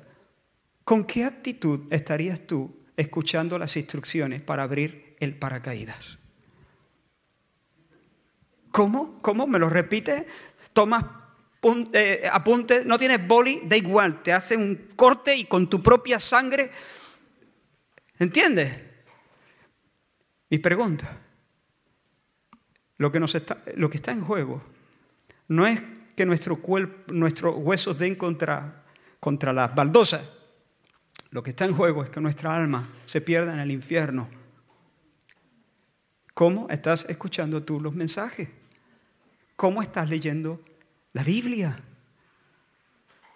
¿con 0.84 1.04
qué 1.04 1.24
actitud 1.24 1.92
estarías 1.92 2.46
tú 2.46 2.84
escuchando 2.96 3.58
las 3.58 3.76
instrucciones 3.76 4.40
para 4.42 4.62
abrir 4.62 5.16
el 5.20 5.36
paracaídas? 5.36 6.18
¿Cómo? 8.70 9.18
¿Cómo? 9.18 9.46
¿Me 9.46 9.58
lo 9.58 9.68
repite? 9.68 10.26
Tomas 10.72 11.04
eh, 11.92 12.28
apunte, 12.32 12.84
no 12.84 12.96
tienes 12.96 13.26
boli, 13.26 13.62
da 13.64 13.76
igual, 13.76 14.22
te 14.22 14.32
hace 14.32 14.56
un 14.56 14.88
corte 14.94 15.34
y 15.34 15.44
con 15.44 15.68
tu 15.68 15.82
propia 15.82 16.20
sangre. 16.20 16.70
¿Entiendes? 18.18 18.84
Mi 20.50 20.58
pregunta, 20.58 21.20
lo 22.96 23.10
que, 23.10 23.20
nos 23.20 23.34
está, 23.34 23.60
lo 23.74 23.90
que 23.90 23.96
está 23.96 24.12
en 24.12 24.22
juego 24.22 24.62
no 25.48 25.66
es 25.66 25.80
que 26.14 26.26
nuestro 26.26 26.56
cuerpo, 26.56 27.12
nuestros 27.12 27.56
huesos 27.56 27.98
den 27.98 28.14
contra, 28.14 28.84
contra 29.20 29.52
las 29.52 29.74
baldosas. 29.74 30.22
Lo 31.30 31.42
que 31.42 31.50
está 31.50 31.64
en 31.64 31.74
juego 31.74 32.02
es 32.02 32.10
que 32.10 32.20
nuestra 32.20 32.54
alma 32.54 32.88
se 33.06 33.20
pierda 33.20 33.52
en 33.52 33.58
el 33.58 33.70
infierno. 33.70 34.28
¿Cómo 36.34 36.68
estás 36.70 37.06
escuchando 37.08 37.62
tú 37.62 37.80
los 37.80 37.94
mensajes? 37.94 38.48
¿Cómo 39.56 39.82
estás 39.82 40.08
leyendo 40.08 40.60
la 41.12 41.22
Biblia? 41.22 41.82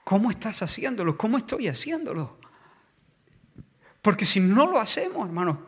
¿Cómo 0.04 0.31
estás 0.31 0.62
haciéndolo? 0.62 1.16
¿Cómo 1.16 1.38
estoy 1.38 1.69
haciéndolo? 1.69 2.38
Porque 4.00 4.26
si 4.26 4.40
no 4.40 4.66
lo 4.66 4.81
hacemos, 4.81 5.26
hermano, 5.26 5.66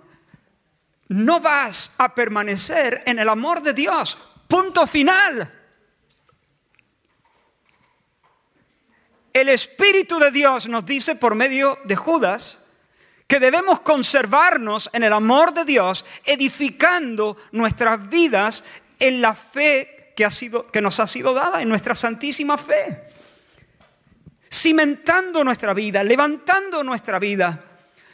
no 1.09 1.41
vas 1.41 1.95
a 1.99 2.15
permanecer 2.15 3.03
en 3.07 3.19
el 3.19 3.29
amor 3.29 3.63
de 3.63 3.73
Dios. 3.73 4.19
Punto 4.49 4.87
final. 4.87 5.64
El 9.35 9.49
Espíritu 9.49 10.21
de 10.21 10.31
Dios 10.31 10.69
nos 10.69 10.87
dice 10.87 11.17
por 11.17 11.35
medio 11.35 11.77
de 11.85 11.97
Judas 11.97 12.61
que 13.27 13.41
debemos 13.41 13.81
conservarnos 13.81 14.89
en 14.93 15.03
el 15.03 15.13
amor 15.13 15.53
de 15.53 15.65
Dios, 15.65 16.05
edificando 16.25 17.37
nuestras 17.51 18.09
vidas 18.09 18.63
en 19.01 19.21
la 19.21 19.35
fe 19.35 20.13
que, 20.15 20.25
ha 20.25 20.31
sido, 20.31 20.69
que 20.69 20.81
nos 20.81 21.01
ha 21.01 21.09
sido 21.09 21.35
dada, 21.35 21.61
en 21.61 21.69
nuestra 21.69 21.97
santísima 21.97 22.57
fe. 22.57 23.09
Cimentando 24.49 25.43
nuestra 25.43 25.75
vida, 25.75 26.05
levantando 26.05 26.85
nuestra 26.85 27.19
vida 27.19 27.65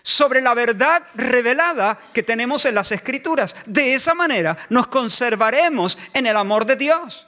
sobre 0.00 0.40
la 0.40 0.54
verdad 0.54 1.02
revelada 1.14 1.98
que 2.14 2.22
tenemos 2.22 2.64
en 2.64 2.76
las 2.76 2.92
Escrituras. 2.92 3.54
De 3.66 3.92
esa 3.92 4.14
manera 4.14 4.56
nos 4.70 4.86
conservaremos 4.86 5.98
en 6.14 6.26
el 6.26 6.36
amor 6.38 6.64
de 6.64 6.76
Dios. 6.76 7.26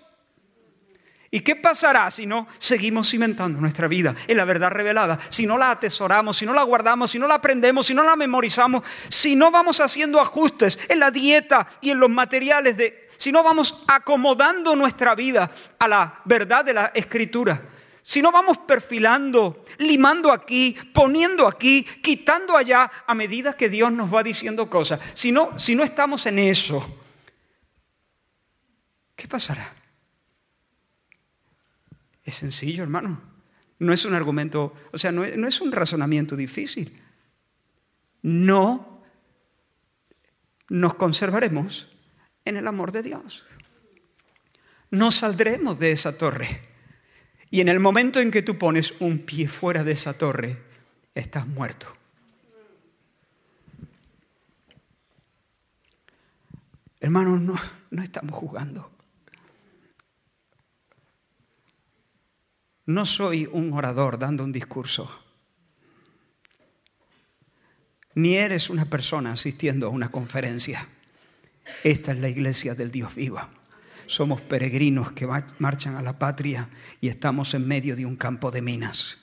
¿Y 1.35 1.41
qué 1.41 1.57
pasará 1.57 2.11
si 2.11 2.27
no 2.27 2.47
seguimos 2.59 3.09
cimentando 3.09 3.59
nuestra 3.59 3.89
vida 3.89 4.15
en 4.29 4.37
la 4.37 4.45
verdad 4.45 4.71
revelada? 4.71 5.19
Si 5.31 5.47
no 5.47 5.57
la 5.57 5.71
atesoramos, 5.71 6.37
si 6.37 6.45
no 6.45 6.53
la 6.53 6.62
guardamos, 6.62 7.11
si 7.11 7.19
no 7.19 7.27
la 7.27 7.37
aprendemos, 7.37 7.87
si 7.87 7.95
no 7.95 8.05
la 8.05 8.17
memorizamos, 8.17 8.83
si 9.09 9.35
no 9.35 9.51
vamos 9.51 9.81
haciendo 9.81 10.21
ajustes 10.21 10.79
en 10.91 11.01
la 11.01 11.11
dieta 11.11 11.67
y 11.81 11.89
en 11.89 12.01
los 12.01 12.11
materiales 12.11 12.77
de... 12.77 13.09
Si 13.17 13.33
no 13.33 13.43
vamos 13.43 13.83
acomodando 13.87 14.77
nuestra 14.77 15.15
vida 15.15 15.51
a 15.79 15.89
la 15.89 16.21
verdad 16.27 16.67
de 16.67 16.75
la 16.75 16.93
escritura, 16.95 17.62
si 18.03 18.21
no 18.21 18.31
vamos 18.31 18.59
perfilando, 18.59 19.65
limando 19.79 20.33
aquí, 20.33 20.77
poniendo 20.93 21.49
aquí, 21.49 21.83
quitando 22.03 22.59
allá 22.59 22.91
a 23.07 23.15
medida 23.15 23.55
que 23.55 23.71
Dios 23.71 23.91
nos 23.91 24.12
va 24.15 24.23
diciendo 24.23 24.69
cosas, 24.69 25.01
si 25.15 25.33
no, 25.33 25.59
si 25.59 25.75
no 25.77 25.83
estamos 25.83 26.27
en 26.27 26.41
eso, 26.41 26.85
¿qué 29.17 29.27
pasará? 29.27 29.82
Es 32.25 32.35
sencillo, 32.37 32.83
hermano. 32.83 33.21
No 33.79 33.93
es 33.93 34.05
un 34.05 34.14
argumento, 34.14 34.75
o 34.93 34.99
sea, 34.99 35.11
no 35.11 35.25
es, 35.25 35.61
un 35.61 35.73
razonamiento 35.73 36.37
difícil. 36.37 37.00
No 38.23 39.02
nos 40.69 40.95
conservaremos 40.95 41.88
en 42.45 42.57
el 42.57 42.69
amor 42.69 42.93
de 42.93 43.02
Dios. 43.02 43.45
No 44.91 45.11
saldremos 45.11 45.81
de 45.81 45.91
esa 45.91 46.17
torre. 46.17 46.62
Y 47.50 47.61
en 47.61 47.69
el 47.69 47.81
momento 47.81 48.21
en 48.21 48.31
que 48.31 48.43
tú 48.43 48.57
pones 48.57 48.95
un 49.00 49.19
pie 49.19 49.49
fuera 49.49 49.83
de 49.83 49.93
esa 49.93 50.14
torre, 50.14 50.62
estás 51.14 51.47
muerto. 51.49 51.88
Hermanos, 57.00 57.41
no, 57.41 57.57
no 57.91 58.02
estamos 58.02 58.37
jugando. 58.37 58.92
No 62.93 63.07
soy 63.07 63.49
un 63.51 63.73
orador 63.73 64.19
dando 64.19 64.45
un 64.45 64.53
discurso. 64.53 65.09
Ni 68.15 68.35
eres 68.35 68.69
una 68.69 68.85
persona 68.85 69.33
asistiendo 69.33 69.87
a 69.87 69.89
una 69.89 70.11
conferencia. 70.11 70.87
Esta 71.85 72.13
es 72.13 72.19
la 72.19 72.29
iglesia 72.29 72.75
del 72.75 72.91
Dios 72.91 73.15
vivo. 73.15 73.41
Somos 74.07 74.43
peregrinos 74.43 75.13
que 75.13 75.27
marchan 75.59 75.97
a 75.97 76.03
la 76.03 76.19
patria 76.19 76.69
y 77.01 77.09
estamos 77.09 77.55
en 77.55 77.67
medio 77.67 77.97
de 77.97 78.05
un 78.05 78.17
campo 78.17 78.51
de 78.51 78.61
minas. 78.61 79.17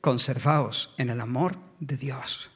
Conservaos 0.00 0.92
en 0.98 1.10
el 1.10 1.20
amor 1.20 1.56
de 1.78 1.96
Dios. 1.96 2.50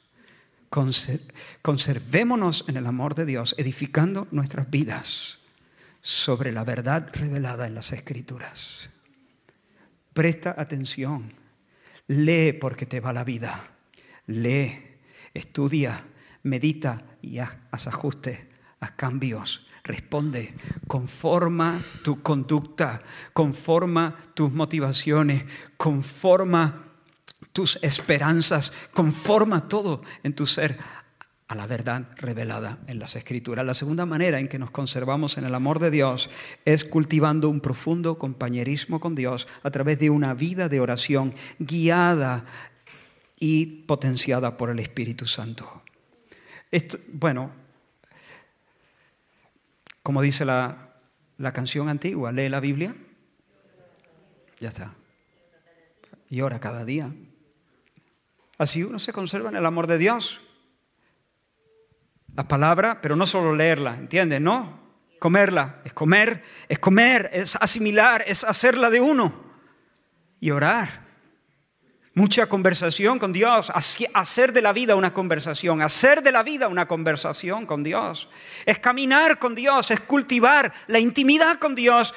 Conservémonos 1.63 2.65
en 2.67 2.77
el 2.77 2.89
amor 2.89 3.15
de 3.15 3.25
Dios, 3.25 3.55
edificando 3.57 4.27
nuestras 4.33 4.69
vidas 4.69 5.39
sobre 6.01 6.51
la 6.51 6.65
verdad 6.65 7.09
revelada 7.13 7.69
en 7.69 7.77
las 7.77 7.93
Escrituras. 7.93 8.91
Presta 10.19 10.53
atención. 10.59 11.33
Lee 12.09 12.53
porque 12.53 12.87
te 12.87 12.99
va 12.99 13.13
la 13.13 13.23
vida. 13.23 13.71
Lee, 14.27 14.99
estudia, 15.33 16.07
medita 16.43 17.05
y 17.23 17.39
haz, 17.39 17.87
ajustes, 17.87 18.37
haz 18.81 18.91
cambios. 18.97 19.69
Responde, 19.85 20.53
conforma 20.89 21.81
tu 22.03 22.21
conducta, 22.21 23.01
conforma 23.33 24.17
tus 24.35 24.53
motivaciones, 24.53 25.45
conforma 25.77 26.89
tus 27.53 27.79
esperanzas, 27.83 28.73
conforma 28.93 29.69
todo 29.69 30.03
en 30.25 30.35
tu 30.35 30.49
ser 30.49 30.77
a 31.49 31.55
la 31.55 31.67
verdad 31.67 32.07
revelada 32.17 32.79
en 32.87 32.99
las 32.99 33.17
Escrituras. 33.17 33.65
La 33.65 33.75
segunda 33.75 34.05
manera 34.05 34.39
en 34.39 34.49
que 34.49 34.59
nos 34.59 34.71
conservamos 34.71 35.39
en 35.39 35.45
el 35.45 35.55
amor 35.55 35.79
de 35.79 35.91
Dios 35.91 36.29
es 36.67 36.85
cultivando 36.85 37.49
un 37.49 37.61
profundo 37.61 38.19
compañerismo 38.19 39.01
con 39.01 39.15
Dios 39.15 39.49
a 39.63 39.71
través 39.71 39.99
de 39.99 40.11
una 40.11 40.35
vida 40.35 40.69
de 40.69 40.81
oración 40.81 41.35
guiada 41.59 42.45
y 43.41 43.65
potenciada 43.87 44.59
por 44.59 44.69
el 44.69 44.79
Espíritu 44.79 45.27
Santo. 45.27 45.83
Esto, 46.71 46.99
bueno, 47.15 47.51
como 50.03 50.21
dice 50.21 50.45
la, 50.45 50.91
la 51.39 51.53
canción 51.53 51.89
antigua, 51.89 52.31
lee 52.31 52.51
la 52.51 52.61
Biblia, 52.61 52.95
ya 54.61 54.69
está. 54.69 54.93
Y 56.29 56.43
ora 56.43 56.61
cada 56.61 56.85
día. 56.85 57.11
Así 58.59 58.83
uno 58.83 58.99
se 58.99 59.15
conserva 59.15 59.49
en 59.49 59.57
el 59.57 59.65
amor 59.65 59.87
de 59.87 59.97
Dios 59.97 60.41
la 62.39 62.47
palabra, 62.47 63.01
pero 63.03 63.17
no 63.17 63.27
solo 63.27 63.53
leerla, 63.53 63.97
¿entiendes? 63.97 64.41
No, 64.41 64.79
comerla, 65.19 65.81
es 65.85 65.93
comer, 65.93 66.45
es 66.69 66.79
comer, 66.79 67.29
es 67.33 67.57
asimilar, 67.57 68.23
es 68.29 68.45
hacerla 68.45 68.91
de 68.91 69.01
uno 69.01 69.35
y 70.39 70.53
orar. 70.53 71.05
Mucha 72.15 72.47
conversación 72.47 73.19
con 73.19 73.33
Dios, 73.33 73.73
hacer 74.15 74.53
de 74.53 74.63
la 74.63 74.73
vida 74.73 74.95
una 74.95 75.13
conversación, 75.13 75.83
hacer 75.83 76.23
de 76.23 76.31
la 76.31 76.45
vida 76.45 76.69
una 76.69 76.87
conversación 76.87 77.67
con 77.67 77.83
Dios. 77.83 78.29
Es 78.65 78.79
caminar 78.79 79.41
con 79.41 79.57
Dios, 79.57 79.91
es 79.91 79.99
cultivar 79.99 80.73
la 80.87 81.01
intimidad 81.01 81.59
con 81.59 81.75
Dios, 81.75 82.15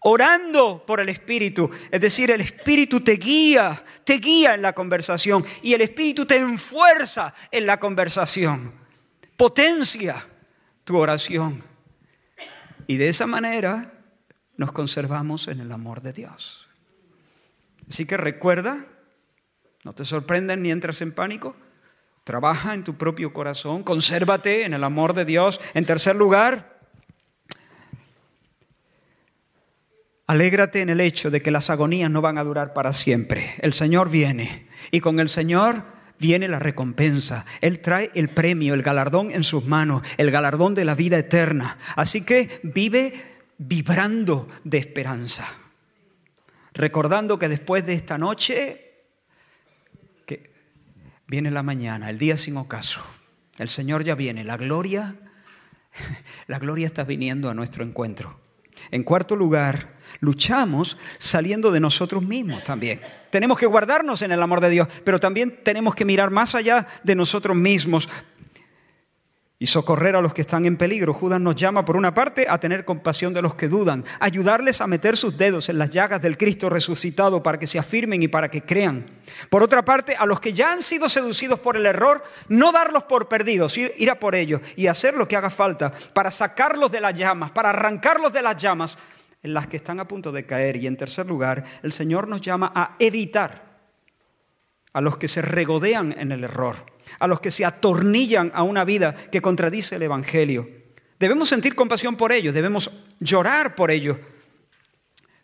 orando 0.00 0.84
por 0.84 1.00
el 1.00 1.08
Espíritu. 1.08 1.70
Es 1.90 2.02
decir, 2.02 2.30
el 2.30 2.42
Espíritu 2.42 3.00
te 3.00 3.12
guía, 3.12 3.82
te 4.04 4.18
guía 4.18 4.52
en 4.52 4.60
la 4.60 4.74
conversación 4.74 5.46
y 5.62 5.72
el 5.72 5.80
Espíritu 5.80 6.26
te 6.26 6.36
enfuerza 6.36 7.32
en 7.50 7.64
la 7.64 7.80
conversación 7.80 8.84
potencia 9.36 10.26
tu 10.84 10.96
oración. 10.96 11.62
Y 12.86 12.96
de 12.96 13.08
esa 13.08 13.26
manera 13.26 13.92
nos 14.56 14.72
conservamos 14.72 15.48
en 15.48 15.60
el 15.60 15.72
amor 15.72 16.00
de 16.00 16.12
Dios. 16.12 16.68
Así 17.88 18.06
que 18.06 18.16
recuerda, 18.16 18.86
no 19.84 19.92
te 19.92 20.04
sorprendas 20.04 20.58
ni 20.58 20.70
entras 20.70 21.02
en 21.02 21.12
pánico, 21.12 21.52
trabaja 22.24 22.74
en 22.74 22.84
tu 22.84 22.94
propio 22.94 23.32
corazón, 23.32 23.82
consérvate 23.82 24.64
en 24.64 24.74
el 24.74 24.82
amor 24.84 25.14
de 25.14 25.24
Dios. 25.24 25.60
En 25.74 25.84
tercer 25.84 26.16
lugar, 26.16 26.80
alégrate 30.26 30.80
en 30.80 30.88
el 30.88 31.00
hecho 31.00 31.30
de 31.30 31.42
que 31.42 31.50
las 31.50 31.70
agonías 31.70 32.10
no 32.10 32.20
van 32.20 32.38
a 32.38 32.44
durar 32.44 32.72
para 32.72 32.92
siempre. 32.92 33.54
El 33.58 33.72
Señor 33.72 34.10
viene 34.10 34.68
y 34.90 35.00
con 35.00 35.20
el 35.20 35.28
Señor 35.28 35.95
viene 36.18 36.48
la 36.48 36.58
recompensa. 36.58 37.44
Él 37.60 37.80
trae 37.80 38.10
el 38.14 38.28
premio, 38.28 38.74
el 38.74 38.82
galardón 38.82 39.30
en 39.30 39.44
sus 39.44 39.64
manos, 39.64 40.02
el 40.16 40.30
galardón 40.30 40.74
de 40.74 40.84
la 40.84 40.94
vida 40.94 41.18
eterna. 41.18 41.78
Así 41.94 42.22
que 42.22 42.60
vive 42.62 43.12
vibrando 43.58 44.48
de 44.64 44.78
esperanza. 44.78 45.46
Recordando 46.74 47.38
que 47.38 47.48
después 47.48 47.86
de 47.86 47.94
esta 47.94 48.18
noche, 48.18 48.92
que 50.26 50.52
viene 51.26 51.50
la 51.50 51.62
mañana, 51.62 52.10
el 52.10 52.18
día 52.18 52.36
sin 52.36 52.56
ocaso. 52.56 53.00
El 53.58 53.70
Señor 53.70 54.04
ya 54.04 54.14
viene, 54.14 54.44
la 54.44 54.56
gloria, 54.58 55.16
la 56.46 56.58
gloria 56.58 56.86
está 56.86 57.04
viniendo 57.04 57.48
a 57.48 57.54
nuestro 57.54 57.82
encuentro. 57.82 58.38
En 58.90 59.02
cuarto 59.02 59.36
lugar, 59.36 59.95
luchamos 60.20 60.96
saliendo 61.18 61.70
de 61.70 61.80
nosotros 61.80 62.22
mismos 62.22 62.64
también. 62.64 63.00
Tenemos 63.30 63.58
que 63.58 63.66
guardarnos 63.66 64.22
en 64.22 64.32
el 64.32 64.42
amor 64.42 64.60
de 64.60 64.70
Dios, 64.70 64.88
pero 65.04 65.20
también 65.20 65.60
tenemos 65.62 65.94
que 65.94 66.04
mirar 66.04 66.30
más 66.30 66.54
allá 66.54 66.86
de 67.02 67.14
nosotros 67.14 67.56
mismos 67.56 68.08
y 69.58 69.66
socorrer 69.66 70.16
a 70.16 70.20
los 70.20 70.34
que 70.34 70.42
están 70.42 70.66
en 70.66 70.76
peligro. 70.76 71.14
Judas 71.14 71.40
nos 71.40 71.56
llama, 71.56 71.84
por 71.84 71.96
una 71.96 72.12
parte, 72.12 72.46
a 72.48 72.58
tener 72.58 72.84
compasión 72.84 73.32
de 73.32 73.40
los 73.40 73.54
que 73.54 73.68
dudan, 73.68 74.04
ayudarles 74.20 74.80
a 74.80 74.86
meter 74.86 75.16
sus 75.16 75.36
dedos 75.36 75.68
en 75.68 75.78
las 75.78 75.90
llagas 75.90 76.20
del 76.20 76.36
Cristo 76.36 76.68
resucitado 76.68 77.42
para 77.42 77.58
que 77.58 77.66
se 77.66 77.78
afirmen 77.78 78.22
y 78.22 78.28
para 78.28 78.50
que 78.50 78.62
crean. 78.62 79.06
Por 79.48 79.62
otra 79.62 79.84
parte, 79.84 80.14
a 80.14 80.26
los 80.26 80.40
que 80.40 80.52
ya 80.52 80.72
han 80.72 80.82
sido 80.82 81.08
seducidos 81.08 81.60
por 81.60 81.76
el 81.76 81.86
error, 81.86 82.22
no 82.48 82.70
darlos 82.70 83.04
por 83.04 83.28
perdidos, 83.28 83.76
ir, 83.78 83.92
ir 83.96 84.10
a 84.10 84.20
por 84.20 84.34
ellos 84.34 84.60
y 84.76 84.88
hacer 84.88 85.14
lo 85.14 85.26
que 85.26 85.36
haga 85.36 85.50
falta 85.50 85.92
para 86.12 86.30
sacarlos 86.30 86.92
de 86.92 87.00
las 87.00 87.14
llamas, 87.14 87.50
para 87.50 87.70
arrancarlos 87.70 88.32
de 88.32 88.42
las 88.42 88.56
llamas 88.56 88.98
en 89.42 89.54
las 89.54 89.66
que 89.66 89.76
están 89.76 90.00
a 90.00 90.08
punto 90.08 90.32
de 90.32 90.46
caer. 90.46 90.76
Y 90.76 90.86
en 90.86 90.96
tercer 90.96 91.26
lugar, 91.26 91.64
el 91.82 91.92
Señor 91.92 92.28
nos 92.28 92.40
llama 92.40 92.72
a 92.74 92.96
evitar 92.98 93.66
a 94.92 95.00
los 95.02 95.18
que 95.18 95.28
se 95.28 95.42
regodean 95.42 96.14
en 96.18 96.32
el 96.32 96.42
error, 96.42 96.76
a 97.18 97.26
los 97.26 97.40
que 97.40 97.50
se 97.50 97.66
atornillan 97.66 98.50
a 98.54 98.62
una 98.62 98.84
vida 98.84 99.14
que 99.14 99.42
contradice 99.42 99.96
el 99.96 100.02
Evangelio. 100.02 100.66
Debemos 101.18 101.50
sentir 101.50 101.74
compasión 101.74 102.16
por 102.16 102.32
ellos, 102.32 102.54
debemos 102.54 102.90
llorar 103.20 103.74
por 103.74 103.90
ellos, 103.90 104.16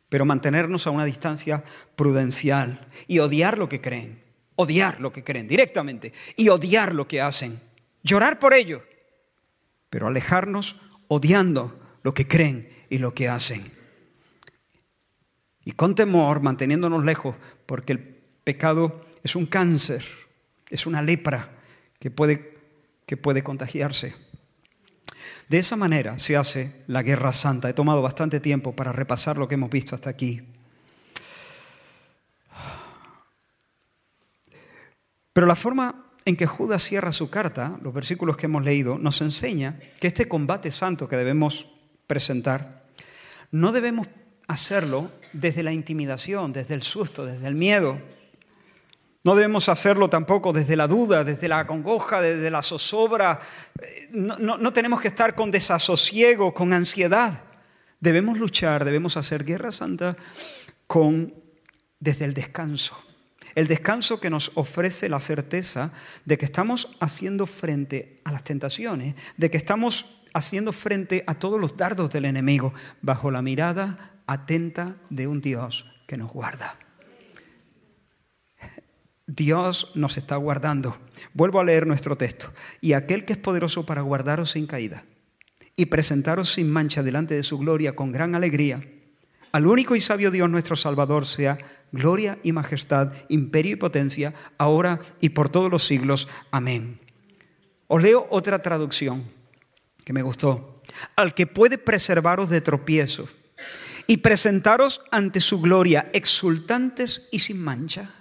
pero 0.08 0.24
mantenernos 0.24 0.86
a 0.86 0.90
una 0.90 1.04
distancia 1.04 1.64
prudencial 1.96 2.88
y 3.06 3.18
odiar 3.18 3.58
lo 3.58 3.68
que 3.68 3.82
creen, 3.82 4.22
odiar 4.56 5.00
lo 5.00 5.12
que 5.12 5.22
creen 5.22 5.48
directamente 5.48 6.14
y 6.36 6.48
odiar 6.48 6.94
lo 6.94 7.06
que 7.06 7.20
hacen, 7.20 7.60
llorar 8.02 8.38
por 8.38 8.54
ello, 8.54 8.82
pero 9.90 10.06
alejarnos 10.06 10.76
odiando 11.08 11.78
lo 12.02 12.14
que 12.14 12.26
creen 12.26 12.70
y 12.88 12.96
lo 12.96 13.12
que 13.12 13.28
hacen. 13.28 13.81
Y 15.72 15.74
con 15.74 15.94
temor, 15.94 16.42
manteniéndonos 16.42 17.02
lejos, 17.02 17.34
porque 17.64 17.94
el 17.94 17.98
pecado 18.44 19.06
es 19.22 19.34
un 19.34 19.46
cáncer, 19.46 20.04
es 20.68 20.86
una 20.86 21.00
lepra 21.00 21.48
que 21.98 22.10
puede, 22.10 22.58
que 23.06 23.16
puede 23.16 23.42
contagiarse. 23.42 24.14
De 25.48 25.56
esa 25.56 25.76
manera 25.76 26.18
se 26.18 26.36
hace 26.36 26.84
la 26.88 27.02
guerra 27.02 27.32
santa. 27.32 27.70
He 27.70 27.72
tomado 27.72 28.02
bastante 28.02 28.38
tiempo 28.38 28.76
para 28.76 28.92
repasar 28.92 29.38
lo 29.38 29.48
que 29.48 29.54
hemos 29.54 29.70
visto 29.70 29.94
hasta 29.94 30.10
aquí. 30.10 30.42
Pero 35.32 35.46
la 35.46 35.56
forma 35.56 36.04
en 36.26 36.36
que 36.36 36.46
Judas 36.46 36.82
cierra 36.82 37.12
su 37.12 37.30
carta, 37.30 37.78
los 37.80 37.94
versículos 37.94 38.36
que 38.36 38.44
hemos 38.44 38.62
leído, 38.62 38.98
nos 38.98 39.22
enseña 39.22 39.80
que 39.98 40.08
este 40.08 40.28
combate 40.28 40.70
santo 40.70 41.08
que 41.08 41.16
debemos 41.16 41.66
presentar, 42.06 42.84
no 43.50 43.72
debemos 43.72 44.06
hacerlo 44.52 45.10
desde 45.32 45.62
la 45.62 45.72
intimidación, 45.72 46.52
desde 46.52 46.74
el 46.74 46.82
susto, 46.82 47.24
desde 47.24 47.46
el 47.46 47.54
miedo. 47.54 48.00
No 49.24 49.36
debemos 49.36 49.68
hacerlo 49.68 50.10
tampoco 50.10 50.52
desde 50.52 50.74
la 50.74 50.88
duda, 50.88 51.22
desde 51.22 51.48
la 51.48 51.66
congoja, 51.66 52.20
desde 52.20 52.50
la 52.50 52.62
zozobra. 52.62 53.38
No, 54.10 54.36
no, 54.36 54.72
tenemos 54.72 55.00
que 55.00 55.08
estar 55.08 55.34
con 55.34 55.50
desasosiego, 55.50 56.52
con 56.52 56.72
ansiedad. 56.72 57.44
Debemos 58.00 58.38
luchar, 58.38 58.84
debemos 58.84 59.16
hacer 59.16 59.44
guerra 59.44 59.70
santa 59.70 60.16
con, 60.88 61.34
desde 62.00 62.24
el 62.24 62.34
descanso. 62.34 63.00
El 63.54 63.68
descanso 63.68 64.18
que 64.18 64.30
nos 64.30 64.50
ofrece 64.54 65.08
la 65.08 65.20
certeza 65.20 65.92
de 66.24 66.36
que 66.36 66.46
estamos 66.46 66.88
haciendo 66.98 67.46
frente 67.46 68.20
a 68.24 68.32
las 68.32 68.42
tentaciones, 68.42 69.14
de 69.36 69.50
que 69.50 69.58
estamos 69.58 70.06
haciendo 70.34 70.72
frente 70.72 71.22
a 71.26 71.34
todos 71.34 71.60
los 71.60 71.76
dardos 71.76 72.10
del 72.10 72.24
enemigo 72.24 72.72
bajo 73.02 73.30
la 73.30 73.42
mirada 73.42 74.12
atenta 74.32 74.96
de 75.10 75.26
un 75.26 75.40
Dios 75.40 75.86
que 76.06 76.16
nos 76.16 76.32
guarda. 76.32 76.78
Dios 79.26 79.92
nos 79.94 80.16
está 80.16 80.36
guardando. 80.36 80.98
Vuelvo 81.32 81.60
a 81.60 81.64
leer 81.64 81.86
nuestro 81.86 82.16
texto. 82.16 82.52
Y 82.80 82.92
aquel 82.92 83.24
que 83.24 83.34
es 83.34 83.38
poderoso 83.38 83.86
para 83.86 84.02
guardaros 84.02 84.50
sin 84.52 84.66
caída 84.66 85.04
y 85.76 85.86
presentaros 85.86 86.52
sin 86.52 86.70
mancha 86.70 87.02
delante 87.02 87.34
de 87.34 87.42
su 87.42 87.58
gloria 87.58 87.96
con 87.96 88.12
gran 88.12 88.34
alegría, 88.34 88.82
al 89.52 89.66
único 89.66 89.96
y 89.96 90.00
sabio 90.00 90.30
Dios 90.30 90.50
nuestro 90.50 90.76
Salvador 90.76 91.26
sea 91.26 91.58
gloria 91.92 92.38
y 92.42 92.52
majestad, 92.52 93.12
imperio 93.28 93.72
y 93.72 93.76
potencia, 93.76 94.34
ahora 94.58 95.00
y 95.20 95.30
por 95.30 95.50
todos 95.50 95.70
los 95.70 95.86
siglos. 95.86 96.28
Amén. 96.50 97.00
Os 97.86 98.02
leo 98.02 98.26
otra 98.30 98.62
traducción 98.62 99.24
que 100.04 100.12
me 100.12 100.22
gustó. 100.22 100.82
Al 101.16 101.34
que 101.34 101.46
puede 101.46 101.78
preservaros 101.78 102.50
de 102.50 102.60
tropiezos 102.60 103.34
y 104.06 104.18
presentaros 104.18 105.02
ante 105.10 105.40
su 105.40 105.60
gloria 105.60 106.10
exultantes 106.12 107.28
y 107.30 107.38
sin 107.40 107.62
mancha. 107.62 108.14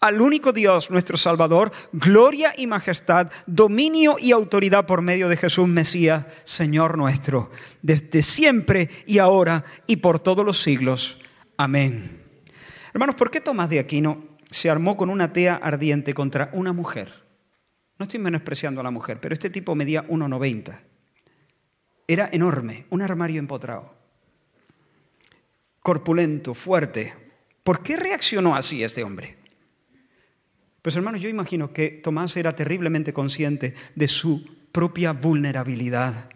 Al 0.00 0.20
único 0.20 0.52
Dios, 0.52 0.90
nuestro 0.90 1.16
Salvador, 1.16 1.72
gloria 1.92 2.52
y 2.56 2.66
majestad, 2.66 3.30
dominio 3.46 4.16
y 4.18 4.32
autoridad 4.32 4.84
por 4.84 5.00
medio 5.00 5.30
de 5.30 5.38
Jesús 5.38 5.66
Mesías, 5.66 6.26
Señor 6.44 6.98
nuestro, 6.98 7.50
desde 7.80 8.22
siempre 8.22 8.90
y 9.06 9.16
ahora 9.16 9.64
y 9.86 9.96
por 9.96 10.20
todos 10.20 10.44
los 10.44 10.60
siglos. 10.60 11.16
Amén. 11.56 12.22
Hermanos, 12.92 13.14
¿por 13.14 13.30
qué 13.30 13.40
Tomás 13.40 13.70
de 13.70 13.78
Aquino 13.78 14.36
se 14.50 14.68
armó 14.68 14.96
con 14.98 15.08
una 15.08 15.32
tea 15.32 15.54
ardiente 15.54 16.12
contra 16.12 16.50
una 16.52 16.74
mujer? 16.74 17.24
No 17.98 18.02
estoy 18.02 18.20
menospreciando 18.20 18.82
a 18.82 18.84
la 18.84 18.90
mujer, 18.90 19.20
pero 19.20 19.32
este 19.32 19.48
tipo 19.48 19.74
medía 19.74 20.06
1,90. 20.06 20.80
Era 22.06 22.28
enorme, 22.30 22.84
un 22.90 23.00
armario 23.00 23.38
empotrado 23.38 24.03
corpulento, 25.84 26.54
fuerte. 26.54 27.12
¿Por 27.62 27.82
qué 27.82 27.98
reaccionó 27.98 28.56
así 28.56 28.82
este 28.82 29.04
hombre? 29.04 29.36
Pues 30.80 30.96
hermanos, 30.96 31.20
yo 31.20 31.28
imagino 31.28 31.74
que 31.74 31.90
Tomás 31.90 32.38
era 32.38 32.56
terriblemente 32.56 33.12
consciente 33.12 33.74
de 33.94 34.08
su 34.08 34.42
propia 34.72 35.12
vulnerabilidad. 35.12 36.30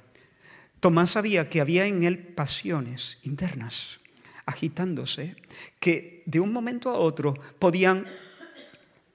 Tomás 0.81 1.13
sabía 1.13 1.49
que 1.49 1.63
había 1.63 1.87
en 1.87 2.03
él 2.03 2.19
pasiones 2.19 3.17
internas 3.23 4.01
agitándose 4.45 5.35
que 5.81 6.23
de 6.27 6.41
un 6.41 6.53
momento 6.53 6.91
a 6.91 6.99
otro 6.99 7.35
podían 7.59 8.07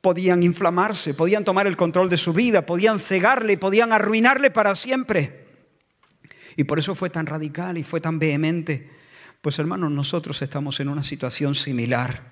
podían 0.02 0.41
inflamarse, 0.41 1.13
podían 1.13 1.46
tomar 1.46 1.67
el 1.67 1.78
control 1.78 2.10
de 2.10 2.17
su 2.17 2.34
vida, 2.34 2.65
podían 2.65 2.98
cegarle, 2.98 3.58
podían 3.58 3.93
arruinarle 3.93 4.50
para 4.50 4.74
siempre. 4.74 5.46
Y 6.58 6.63
por 6.63 6.80
eso 6.80 6.96
fue 6.96 7.12
tan 7.12 7.28
radical 7.28 7.78
y 7.78 7.84
fue 7.84 8.02
tan 8.02 8.17
vehemente. 8.17 9.03
Pues 9.43 9.60
hermanos, 9.60 9.91
nosotros 9.91 10.41
estamos 10.41 10.79
en 10.79 10.88
una 10.88 11.03
situación 11.03 11.53
similar. 11.53 12.32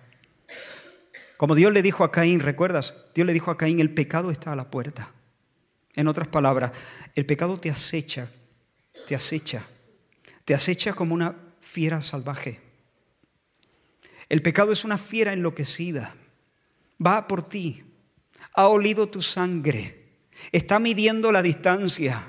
Como 1.36 1.56
Dios 1.56 1.74
le 1.74 1.82
dijo 1.82 2.06
a 2.06 2.12
Caín, 2.14 2.40
¿recuerdas? 2.40 2.96
Dios 3.14 3.28
le 3.28 3.34
dijo 3.34 3.52
a 3.52 3.58
Caín, 3.58 3.82
el 3.82 3.94
pecado 3.94 4.32
está 4.32 4.54
a 4.54 4.56
la 4.56 4.72
puerta. 4.72 5.12
En 5.94 6.08
otras 6.08 6.30
palabras, 6.30 6.72
el 7.14 7.26
pecado 7.26 7.58
te 7.58 7.70
acecha, 7.70 8.30
te 9.06 9.14
acecha, 9.14 9.62
te 10.46 10.54
acecha 10.54 10.94
como 10.94 11.14
una 11.14 11.36
fiera 11.60 12.02
salvaje. 12.02 12.62
El 14.30 14.42
pecado 14.42 14.72
es 14.72 14.86
una 14.86 14.98
fiera 14.98 15.34
enloquecida. 15.34 16.16
Va 17.06 17.28
por 17.28 17.44
ti, 17.44 17.84
ha 18.54 18.70
olido 18.70 19.10
tu 19.10 19.22
sangre, 19.22 20.14
está 20.54 20.80
midiendo 20.80 21.34
la 21.34 21.42
distancia 21.42 22.24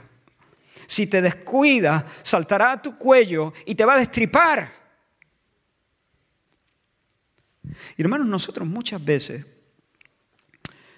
si 0.93 1.07
te 1.07 1.23
descuida, 1.23 2.05
saltará 2.23 2.73
a 2.73 2.83
tu 2.83 2.99
cuello 2.99 3.55
y 3.65 3.75
te 3.75 3.87
va 3.87 3.95
a 3.95 3.99
destripar. 3.99 4.71
Y 7.97 8.03
hermanos, 8.03 8.27
nosotros 8.27 8.69
muchas 8.69 9.03
veces 9.03 9.47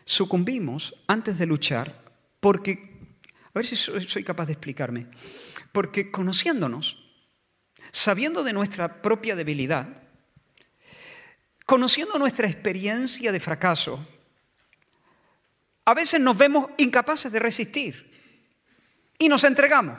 sucumbimos 0.04 0.96
antes 1.06 1.38
de 1.38 1.46
luchar 1.46 1.94
porque, 2.40 3.16
a 3.44 3.50
ver 3.54 3.64
si 3.64 3.76
soy 3.76 4.24
capaz 4.24 4.46
de 4.46 4.54
explicarme, 4.54 5.06
porque 5.70 6.10
conociéndonos, 6.10 6.98
sabiendo 7.92 8.42
de 8.42 8.52
nuestra 8.52 9.00
propia 9.00 9.36
debilidad, 9.36 9.86
conociendo 11.66 12.18
nuestra 12.18 12.48
experiencia 12.48 13.30
de 13.30 13.38
fracaso, 13.38 14.04
a 15.84 15.94
veces 15.94 16.18
nos 16.18 16.36
vemos 16.36 16.70
incapaces 16.78 17.30
de 17.30 17.38
resistir 17.38 18.13
y 19.18 19.28
nos 19.28 19.44
entregamos. 19.44 19.98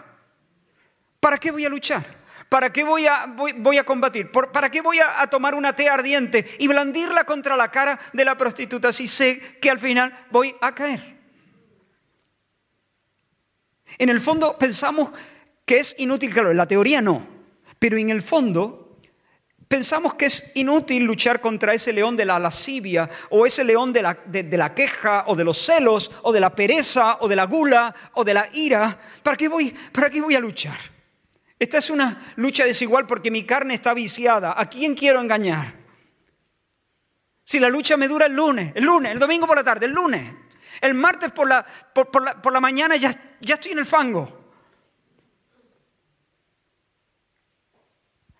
¿Para 1.19 1.37
qué 1.37 1.51
voy 1.51 1.65
a 1.65 1.69
luchar? 1.69 2.03
¿Para 2.49 2.71
qué 2.71 2.83
voy 2.83 3.07
a, 3.07 3.25
voy, 3.25 3.77
a 3.77 3.83
combatir? 3.83 4.31
¿Para 4.31 4.69
qué 4.69 4.81
voy 4.81 4.99
a, 4.99 5.27
tomar 5.27 5.55
una 5.55 5.75
té 5.75 5.89
ardiente 5.89 6.45
y 6.59 6.67
blandirla 6.67 7.23
contra 7.23 7.57
la 7.57 7.71
cara 7.71 7.99
de 8.13 8.23
la 8.23 8.37
prostituta 8.37 8.93
si 8.93 9.07
sé 9.07 9.57
que 9.59 9.71
al 9.71 9.79
final 9.79 10.13
voy 10.29 10.55
a 10.61 10.75
caer? 10.75 11.15
En 13.97 14.09
el 14.09 14.21
fondo 14.21 14.57
pensamos 14.57 15.09
que 15.65 15.79
es 15.79 15.95
inútil, 15.97 16.33
claro, 16.33 16.51
en 16.51 16.57
la 16.57 16.67
teoría 16.67 17.01
no, 17.01 17.27
pero 17.79 17.97
en 17.97 18.09
el 18.11 18.21
fondo 18.21 18.84
Pensamos 19.67 20.13
que 20.13 20.25
es 20.27 20.51
inútil 20.55 21.03
luchar 21.03 21.41
contra 21.41 21.73
ese 21.73 21.91
león 21.91 22.15
de 22.15 22.25
la 22.25 22.37
lascivia 22.37 23.09
o 23.29 23.45
ese 23.47 23.63
león 23.63 23.91
de 23.91 24.03
la, 24.03 24.17
de, 24.25 24.57
la, 24.57 24.75
queja 24.75 25.23
o 25.27 25.35
de 25.35 25.43
los 25.43 25.57
celos 25.57 26.11
o 26.21 26.31
de 26.31 26.39
la 26.39 26.55
pereza 26.55 27.17
o 27.21 27.27
de 27.27 27.35
la 27.35 27.45
gula 27.45 27.93
o 28.13 28.23
de 28.23 28.35
la 28.35 28.47
ira. 28.53 28.99
¿Para 29.23 29.35
qué, 29.35 29.47
voy, 29.47 29.75
¿Para 29.91 30.09
qué 30.09 30.21
voy 30.21 30.35
a 30.35 30.39
luchar? 30.39 30.77
Esta 31.57 31.79
es 31.79 31.89
una 31.89 32.21
lucha 32.35 32.63
desigual 32.63 33.07
porque 33.07 33.31
mi 33.31 33.43
carne 33.43 33.73
está 33.73 33.95
viciada. 33.95 34.53
¿A 34.55 34.69
quién 34.69 34.93
quiero 34.93 35.19
engañar? 35.19 35.73
Si 37.43 37.59
la 37.59 37.69
lucha 37.69 37.97
me 37.97 38.07
dura 38.07 38.27
el 38.27 38.33
lunes, 38.33 38.71
el 38.75 38.83
lunes, 38.83 39.13
el 39.13 39.19
domingo 39.19 39.47
por 39.47 39.57
la 39.57 39.63
tarde, 39.63 39.87
el 39.87 39.93
lunes, 39.93 40.31
el 40.79 40.93
martes 40.93 41.31
por 41.31 41.47
la, 41.47 41.65
por, 41.65 42.11
por 42.11 42.53
la 42.53 42.59
mañana 42.59 42.97
ya, 42.97 43.37
ya 43.41 43.55
estoy 43.55 43.71
en 43.71 43.79
el 43.79 43.85
fango. 43.85 44.44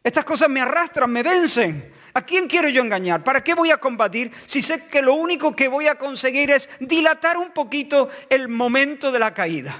Estas 0.06 0.24
cosas 0.24 0.50
me 0.50 0.62
arrastran, 0.62 1.10
me 1.10 1.24
vencen. 1.24 1.92
¿A 2.14 2.22
quién 2.22 2.48
quiero 2.48 2.70
yo 2.70 2.84
engañar? 2.84 3.24
¿Para 3.24 3.44
qué 3.44 3.56
voy 3.56 3.72
a 3.72 3.78
combatir 3.78 4.32
si 4.46 4.62
sé 4.62 4.88
que 4.88 5.02
lo 5.02 5.16
único 5.16 5.56
que 5.56 5.68
voy 5.68 5.88
a 5.88 5.96
conseguir 5.96 6.52
es 6.52 6.70
dilatar 6.80 7.38
un 7.38 7.50
poquito 7.50 8.08
el 8.30 8.48
momento 8.48 9.12
de 9.12 9.18
la 9.18 9.34
caída? 9.34 9.76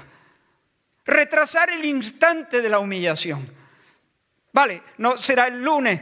Retrasar 1.04 1.70
el 1.70 1.84
instante 1.84 2.60
de 2.60 2.68
la 2.68 2.80
humillación. 2.80 3.48
Vale, 4.52 4.82
no 4.98 5.16
será 5.16 5.46
el 5.46 5.62
lunes, 5.62 6.00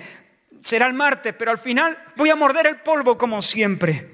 será 0.62 0.86
el 0.86 0.94
martes, 0.94 1.34
pero 1.38 1.50
al 1.50 1.58
final 1.58 1.96
voy 2.16 2.30
a 2.30 2.36
morder 2.36 2.66
el 2.66 2.80
polvo 2.80 3.18
como 3.18 3.42
siempre. 3.42 4.08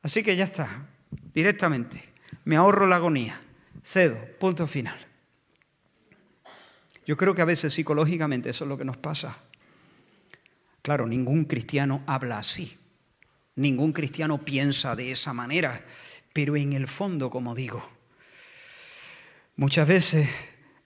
Así 0.00 0.22
que 0.22 0.36
ya 0.36 0.44
está, 0.44 0.86
directamente. 1.34 2.12
Me 2.44 2.54
ahorro 2.54 2.86
la 2.86 2.96
agonía. 2.96 3.40
Cedo, 3.82 4.16
punto 4.38 4.68
final. 4.68 5.07
Yo 7.08 7.16
creo 7.16 7.34
que 7.34 7.40
a 7.40 7.46
veces 7.46 7.72
psicológicamente 7.72 8.50
eso 8.50 8.64
es 8.64 8.68
lo 8.68 8.76
que 8.76 8.84
nos 8.84 8.98
pasa. 8.98 9.38
Claro, 10.82 11.06
ningún 11.06 11.46
cristiano 11.46 12.02
habla 12.06 12.36
así. 12.36 12.76
Ningún 13.56 13.94
cristiano 13.94 14.44
piensa 14.44 14.94
de 14.94 15.10
esa 15.10 15.32
manera, 15.32 15.86
pero 16.34 16.54
en 16.54 16.74
el 16.74 16.86
fondo, 16.86 17.30
como 17.30 17.54
digo, 17.54 17.82
muchas 19.56 19.88
veces, 19.88 20.28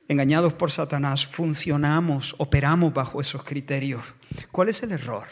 engañados 0.06 0.54
por 0.54 0.70
Satanás, 0.70 1.26
funcionamos, 1.26 2.36
operamos 2.38 2.94
bajo 2.94 3.20
esos 3.20 3.42
criterios. 3.42 4.04
¿Cuál 4.52 4.68
es 4.68 4.80
el 4.84 4.92
error? 4.92 5.26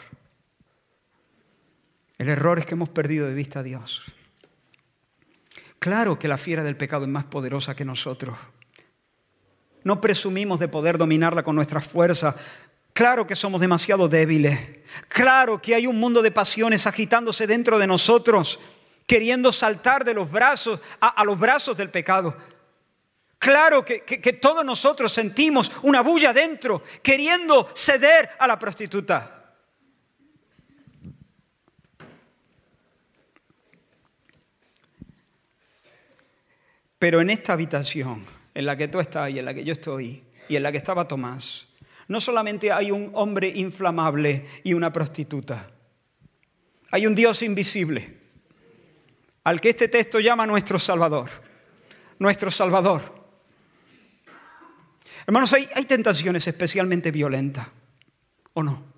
El 2.17 2.27
error 2.27 2.59
es 2.59 2.65
que 2.65 2.73
hemos 2.73 2.89
perdido 2.89 3.27
de 3.27 3.33
vista 3.33 3.61
a 3.61 3.63
Dios. 3.63 4.03
Claro 5.79 6.19
que 6.19 6.27
la 6.27 6.37
fiera 6.37 6.65
del 6.65 6.75
pecado 6.75 7.05
es 7.05 7.09
más 7.09 7.23
poderosa 7.23 7.77
que 7.77 7.85
nosotros. 7.85 8.37
No 9.83 9.99
presumimos 9.99 10.59
de 10.59 10.67
poder 10.67 10.97
dominarla 10.97 11.43
con 11.43 11.55
nuestra 11.55 11.81
fuerza. 11.81 12.35
Claro 12.93 13.25
que 13.25 13.35
somos 13.35 13.61
demasiado 13.61 14.07
débiles. 14.07 14.59
Claro 15.07 15.61
que 15.61 15.73
hay 15.75 15.87
un 15.87 15.99
mundo 15.99 16.21
de 16.21 16.31
pasiones 16.31 16.85
agitándose 16.85 17.47
dentro 17.47 17.79
de 17.79 17.87
nosotros, 17.87 18.59
queriendo 19.07 19.51
saltar 19.51 20.03
de 20.03 20.13
los 20.13 20.29
brazos 20.29 20.79
a, 20.99 21.23
los 21.23 21.39
brazos 21.39 21.77
del 21.77 21.89
pecado. 21.89 22.35
Claro 23.39 23.83
que, 23.83 24.03
que 24.03 24.33
todos 24.33 24.63
nosotros 24.63 25.11
sentimos 25.11 25.71
una 25.81 26.01
bulla 26.01 26.31
dentro, 26.31 26.83
queriendo 27.01 27.67
ceder 27.73 28.29
a 28.37 28.45
la 28.45 28.59
prostituta. 28.59 29.37
Pero 36.99 37.19
en 37.19 37.31
esta 37.31 37.53
habitación, 37.53 38.23
en 38.53 38.65
la 38.65 38.75
que 38.75 38.87
tú 38.87 38.99
estás 38.99 39.29
y 39.29 39.39
en 39.39 39.45
la 39.45 39.53
que 39.53 39.63
yo 39.63 39.73
estoy 39.73 40.23
y 40.47 40.55
en 40.55 40.63
la 40.63 40.71
que 40.71 40.77
estaba 40.77 41.07
Tomás, 41.07 41.67
no 42.07 42.19
solamente 42.19 42.71
hay 42.71 42.91
un 42.91 43.11
hombre 43.13 43.47
inflamable 43.47 44.45
y 44.63 44.73
una 44.73 44.91
prostituta, 44.91 45.69
hay 46.91 47.07
un 47.07 47.15
Dios 47.15 47.41
invisible, 47.41 48.17
al 49.43 49.61
que 49.61 49.69
este 49.69 49.87
texto 49.87 50.19
llama 50.19 50.45
nuestro 50.45 50.77
Salvador, 50.77 51.29
nuestro 52.19 52.51
Salvador. 52.51 53.21
Hermanos, 55.25 55.53
hay, 55.53 55.67
hay 55.73 55.85
tentaciones 55.85 56.45
especialmente 56.47 57.11
violentas, 57.11 57.67
¿o 58.53 58.61
no? 58.61 58.91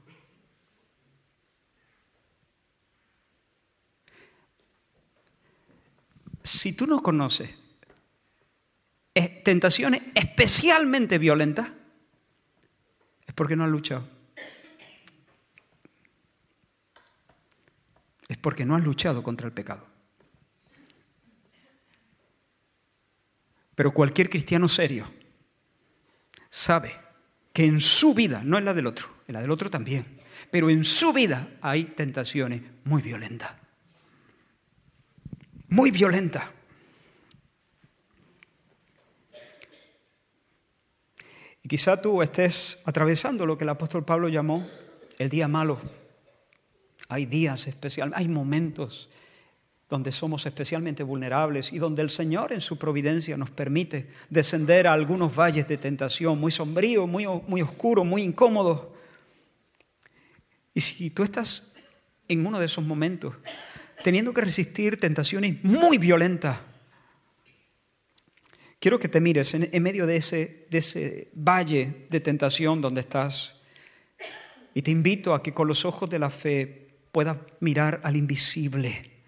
Si 6.43 6.73
tú 6.73 6.87
no 6.87 7.01
conoces 7.01 7.62
tentaciones 9.43 10.01
especialmente 10.15 11.17
violentas, 11.17 11.67
es 13.25 13.33
porque 13.33 13.55
no 13.55 13.63
has 13.63 13.69
luchado. 13.69 14.07
Es 18.27 18.37
porque 18.37 18.65
no 18.65 18.75
has 18.75 18.83
luchado 18.83 19.21
contra 19.21 19.47
el 19.47 19.53
pecado. 19.53 19.85
Pero 23.75 23.93
cualquier 23.93 24.29
cristiano 24.29 24.67
serio 24.67 25.11
sabe 26.49 26.95
que 27.51 27.65
en 27.65 27.79
su 27.79 28.13
vida, 28.13 28.41
no 28.43 28.57
en 28.57 28.65
la 28.65 28.73
del 28.73 28.87
otro, 28.87 29.07
en 29.27 29.33
la 29.33 29.41
del 29.41 29.51
otro 29.51 29.69
también, 29.69 30.21
pero 30.51 30.69
en 30.69 30.83
su 30.83 31.13
vida 31.13 31.49
hay 31.61 31.85
tentaciones 31.85 32.61
muy 32.83 33.01
violentas. 33.01 33.51
Muy 35.69 35.91
violentas. 35.91 36.43
Y 41.63 41.69
quizá 41.69 42.01
tú 42.01 42.21
estés 42.21 42.79
atravesando 42.83 43.45
lo 43.45 43.57
que 43.57 43.63
el 43.63 43.69
apóstol 43.69 44.03
Pablo 44.03 44.27
llamó 44.27 44.67
el 45.17 45.29
día 45.29 45.47
malo. 45.47 45.79
Hay 47.07 47.25
días 47.25 47.67
especiales, 47.67 48.13
hay 48.17 48.27
momentos 48.27 49.09
donde 49.89 50.11
somos 50.11 50.45
especialmente 50.45 51.03
vulnerables 51.03 51.71
y 51.71 51.79
donde 51.79 52.01
el 52.01 52.09
Señor 52.09 52.51
en 52.51 52.61
su 52.61 52.77
providencia 52.77 53.37
nos 53.37 53.49
permite 53.49 54.09
descender 54.29 54.87
a 54.87 54.93
algunos 54.93 55.33
valles 55.33 55.67
de 55.67 55.77
tentación 55.77 56.37
muy 56.39 56.51
sombríos, 56.51 57.07
muy, 57.07 57.25
muy 57.47 57.61
oscuros, 57.61 58.05
muy 58.05 58.23
incómodos. 58.23 58.87
Y 60.73 60.81
si 60.81 61.11
tú 61.11 61.23
estás 61.23 61.71
en 62.27 62.45
uno 62.45 62.59
de 62.59 62.65
esos 62.65 62.83
momentos, 62.83 63.35
teniendo 64.03 64.33
que 64.33 64.41
resistir 64.41 64.97
tentaciones 64.97 65.63
muy 65.63 65.97
violentas, 65.97 66.57
Quiero 68.83 68.99
que 68.99 69.07
te 69.07 69.21
mires 69.21 69.53
en, 69.53 69.81
medio 69.81 70.05
de 70.05 70.17
ese, 70.17 70.67
de 70.69 70.79
ese 70.79 71.29
valle 71.33 72.05
de 72.09 72.19
tentación 72.19 72.81
donde 72.81 72.99
estás 72.99 73.55
y 74.73 74.81
te 74.81 74.91
invito 74.91 75.33
a 75.33 75.41
que 75.41 75.53
con 75.53 75.69
los 75.69 75.85
ojos 75.85 76.09
de 76.09 76.19
la 76.19 76.29
fe 76.29 76.89
puedas 77.13 77.37
mirar 77.61 78.01
al 78.03 78.17
invisible 78.17 79.23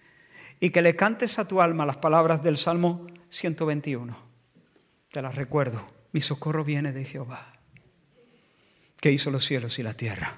y 0.59 0.71
que 0.71 0.81
le 0.81 0.97
cantes 0.97 1.39
a 1.39 1.47
tu 1.47 1.61
alma 1.61 1.85
las 1.85 1.95
palabras 1.95 2.43
del 2.43 2.57
Salmo 2.57 3.07
121. 3.29 4.17
Te 5.13 5.21
las 5.21 5.35
recuerdo. 5.35 5.81
Mi 6.11 6.19
socorro 6.19 6.65
viene 6.65 6.91
de 6.91 7.05
Jehová, 7.05 7.47
que 8.99 9.13
hizo 9.13 9.31
los 9.31 9.45
cielos 9.45 9.79
y 9.79 9.83
la 9.83 9.93
tierra. 9.93 10.37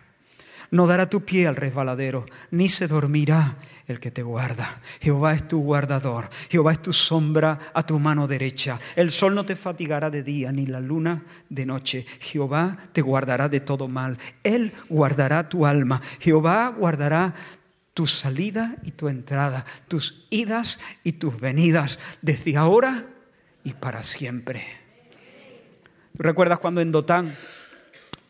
No 0.69 0.85
dará 0.85 1.09
tu 1.09 1.25
pie 1.25 1.47
al 1.47 1.55
resbaladero, 1.55 2.27
ni 2.51 2.69
se 2.69 2.87
dormirá 2.87 3.57
el 3.87 3.99
que 3.99 4.11
te 4.11 4.23
guarda. 4.23 4.81
Jehová 4.99 5.33
es 5.33 5.47
tu 5.47 5.61
guardador, 5.61 6.29
Jehová 6.49 6.73
es 6.73 6.81
tu 6.81 6.93
sombra 6.93 7.57
a 7.73 7.83
tu 7.83 7.99
mano 7.99 8.27
derecha. 8.27 8.79
El 8.95 9.11
sol 9.11 9.33
no 9.33 9.45
te 9.45 9.55
fatigará 9.55 10.09
de 10.09 10.23
día, 10.23 10.51
ni 10.51 10.65
la 10.65 10.79
luna 10.79 11.23
de 11.49 11.65
noche. 11.65 12.05
Jehová 12.19 12.77
te 12.91 13.01
guardará 13.01 13.49
de 13.49 13.59
todo 13.59 13.87
mal. 13.87 14.17
Él 14.43 14.73
guardará 14.89 15.49
tu 15.49 15.65
alma. 15.65 16.01
Jehová 16.19 16.69
guardará 16.69 17.33
tu 17.93 18.07
salida 18.07 18.75
y 18.83 18.91
tu 18.91 19.07
entrada, 19.07 19.65
tus 19.87 20.27
idas 20.29 20.79
y 21.03 21.13
tus 21.13 21.39
venidas, 21.39 21.97
desde 22.21 22.57
ahora 22.57 23.07
y 23.63 23.73
para 23.73 24.03
siempre. 24.03 24.65
recuerdas 26.13 26.59
cuando 26.59 26.81
en 26.81 26.91
Dotán 26.91 27.35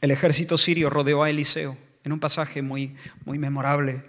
el 0.02 0.12
ejército 0.12 0.58
sirio 0.58 0.90
rodeó 0.90 1.24
a 1.24 1.30
Eliseo? 1.30 1.78
en 2.08 2.14
un 2.14 2.22
pasaje 2.22 2.62
muy, 2.62 2.96
muy 3.26 3.38
memorable. 3.38 4.02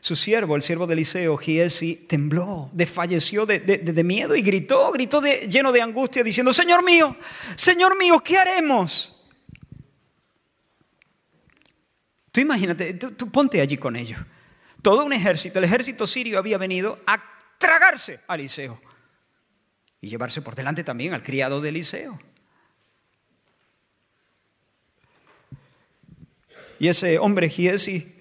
Su 0.00 0.16
siervo, 0.16 0.56
el 0.56 0.62
siervo 0.62 0.86
de 0.86 0.94
Eliseo, 0.94 1.36
Giesi, 1.36 2.06
tembló, 2.08 2.70
desfalleció 2.72 3.44
de, 3.44 3.58
de, 3.58 4.04
miedo 4.04 4.34
y 4.34 4.40
gritó, 4.40 4.90
gritó 4.92 5.20
lleno 5.20 5.72
de 5.72 5.82
angustia, 5.82 6.24
diciendo, 6.24 6.54
Señor 6.54 6.82
mío, 6.82 7.16
Señor 7.54 7.98
mío, 7.98 8.18
¿qué 8.20 8.38
haremos? 8.38 9.20
Tú 12.32 12.40
imagínate, 12.40 12.94
tú, 12.94 13.30
ponte 13.30 13.60
allí 13.60 13.76
con 13.76 13.96
ellos. 13.96 14.20
Todo 14.82 15.04
un 15.04 15.12
ejército, 15.12 15.58
el 15.58 15.64
ejército 15.66 16.06
sirio 16.06 16.38
había 16.38 16.56
venido 16.56 16.98
a 17.06 17.22
tragarse 17.58 18.20
a 18.26 18.36
Eliseo 18.36 18.80
y 20.00 20.08
llevarse 20.08 20.40
por 20.40 20.54
delante 20.54 20.82
también 20.82 21.12
al 21.12 21.22
criado 21.22 21.60
de 21.60 21.68
Eliseo. 21.68 22.18
Y 26.78 26.88
ese 26.88 27.18
hombre 27.18 27.50
Giesi 27.50 28.19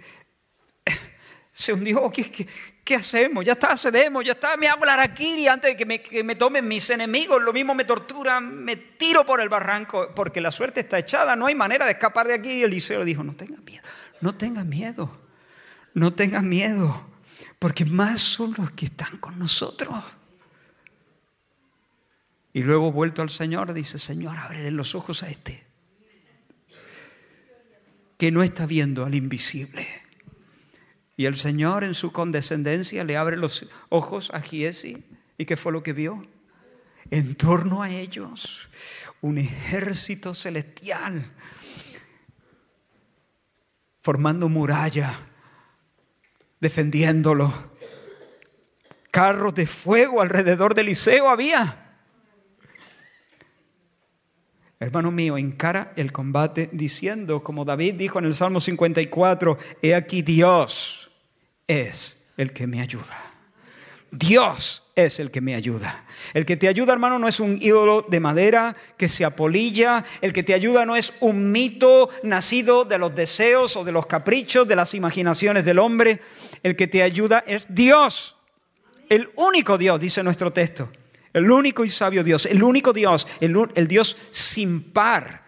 se 1.59 1.73
hundió. 1.73 2.09
¿Qué, 2.83 2.95
hacemos? 2.95 3.45
Ya 3.45 3.51
está, 3.51 3.75
cedemos, 3.77 4.25
ya 4.25 4.31
está, 4.31 4.57
me 4.57 4.67
hago 4.67 4.83
la 4.83 4.93
araquiri 4.93 5.47
antes 5.47 5.77
de 5.77 6.01
que 6.01 6.23
me, 6.23 6.35
tomen 6.35 6.67
mis 6.67 6.89
enemigos. 6.89 7.41
Lo 7.41 7.53
mismo 7.53 7.75
me 7.75 7.83
torturan, 7.83 8.63
me 8.63 8.75
tiro 8.75 9.25
por 9.25 9.41
el 9.41 9.49
barranco, 9.49 10.09
porque 10.15 10.41
la 10.41 10.51
suerte 10.51 10.79
está 10.79 10.97
echada, 10.97 11.35
no 11.35 11.45
hay 11.45 11.55
manera 11.55 11.85
de 11.85 11.91
escapar 11.91 12.27
de 12.27 12.33
aquí. 12.33 12.49
Y 12.49 12.63
Eliseo 12.63 13.03
dijo, 13.03 13.23
no 13.23 13.33
tengas 13.33 13.61
miedo, 13.61 13.83
no 14.21 14.33
tengas 14.33 14.65
miedo, 14.65 15.11
no 15.93 16.13
tengas 16.13 16.41
miedo, 16.41 17.05
porque 17.59 17.85
más 17.85 18.21
son 18.21 18.55
los 18.57 18.71
que 18.71 18.85
están 18.85 19.17
con 19.17 19.37
nosotros. 19.37 20.03
Y 22.53 22.63
luego 22.63 22.91
vuelto 22.91 23.21
al 23.21 23.29
Señor, 23.29 23.73
dice, 23.73 23.99
Señor, 23.99 24.37
ábrele 24.37 24.71
los 24.71 24.95
ojos 24.95 25.21
a 25.21 25.29
este 25.29 25.67
que 28.17 28.31
no 28.31 28.43
está 28.43 28.65
viendo 28.65 29.05
al 29.05 29.15
invisible. 29.15 29.87
Y 31.19 31.25
el 31.25 31.35
Señor 31.35 31.83
en 31.83 31.95
su 31.95 32.13
condescendencia 32.13 33.03
le 33.03 33.17
abre 33.17 33.35
los 33.35 33.65
ojos 33.89 34.31
a 34.33 34.39
Giesi. 34.39 35.03
¿Y 35.37 35.43
qué 35.43 35.57
fue 35.57 35.73
lo 35.73 35.83
que 35.83 35.91
vio? 35.91 36.25
En 37.11 37.35
torno 37.35 37.83
a 37.83 37.89
ellos, 37.89 38.69
un 39.19 39.37
ejército 39.37 40.33
celestial 40.33 41.29
formando 44.01 44.47
muralla, 44.47 45.19
defendiéndolo. 46.61 47.53
Carros 49.11 49.53
de 49.55 49.67
fuego 49.67 50.21
alrededor 50.21 50.73
de 50.73 50.83
Eliseo 50.83 51.27
había. 51.27 51.97
Hermano 54.79 55.11
mío, 55.11 55.37
encara 55.37 55.91
el 55.97 56.13
combate 56.13 56.69
diciendo, 56.71 57.43
como 57.43 57.65
David 57.65 57.95
dijo 57.95 58.19
en 58.19 58.25
el 58.25 58.33
Salmo 58.33 58.61
54, 58.61 59.57
he 59.81 59.93
aquí 59.93 60.21
Dios 60.21 61.07
es 61.69 62.31
el 62.35 62.51
que 62.51 62.67
me 62.67 62.81
ayuda. 62.81 63.29
Dios 64.11 64.83
es 64.95 65.19
el 65.19 65.29
que 65.29 65.39
me 65.39 65.55
ayuda. 65.55 66.03
El 66.33 66.45
que 66.45 66.57
te 66.57 66.67
ayuda, 66.67 66.93
hermano, 66.93 67.19
no 67.19 67.27
es 67.27 67.39
un 67.39 67.59
ídolo 67.61 68.05
de 68.09 68.19
madera 68.19 68.75
que 68.97 69.07
se 69.07 69.23
apolilla. 69.23 70.03
El 70.19 70.33
que 70.33 70.43
te 70.43 70.55
ayuda 70.55 70.85
no 70.85 70.95
es 70.95 71.13
un 71.19 71.51
mito 71.51 72.09
nacido 72.23 72.85
de 72.85 72.97
los 72.97 73.13
deseos 73.13 73.77
o 73.77 73.83
de 73.83 73.91
los 73.91 74.07
caprichos, 74.07 74.67
de 74.67 74.75
las 74.75 74.95
imaginaciones 74.95 75.63
del 75.63 75.79
hombre. 75.79 76.21
El 76.63 76.75
que 76.75 76.87
te 76.87 77.03
ayuda 77.03 77.43
es 77.45 77.67
Dios. 77.69 78.35
El 79.09 79.29
único 79.35 79.77
Dios, 79.77 79.99
dice 79.99 80.23
nuestro 80.23 80.51
texto. 80.51 80.89
El 81.33 81.51
único 81.51 81.85
y 81.85 81.89
sabio 81.89 82.23
Dios. 82.23 82.47
El 82.47 82.63
único 82.63 82.93
Dios. 82.93 83.27
El, 83.39 83.87
Dios 83.87 84.17
sin 84.31 84.81
par. 84.91 85.43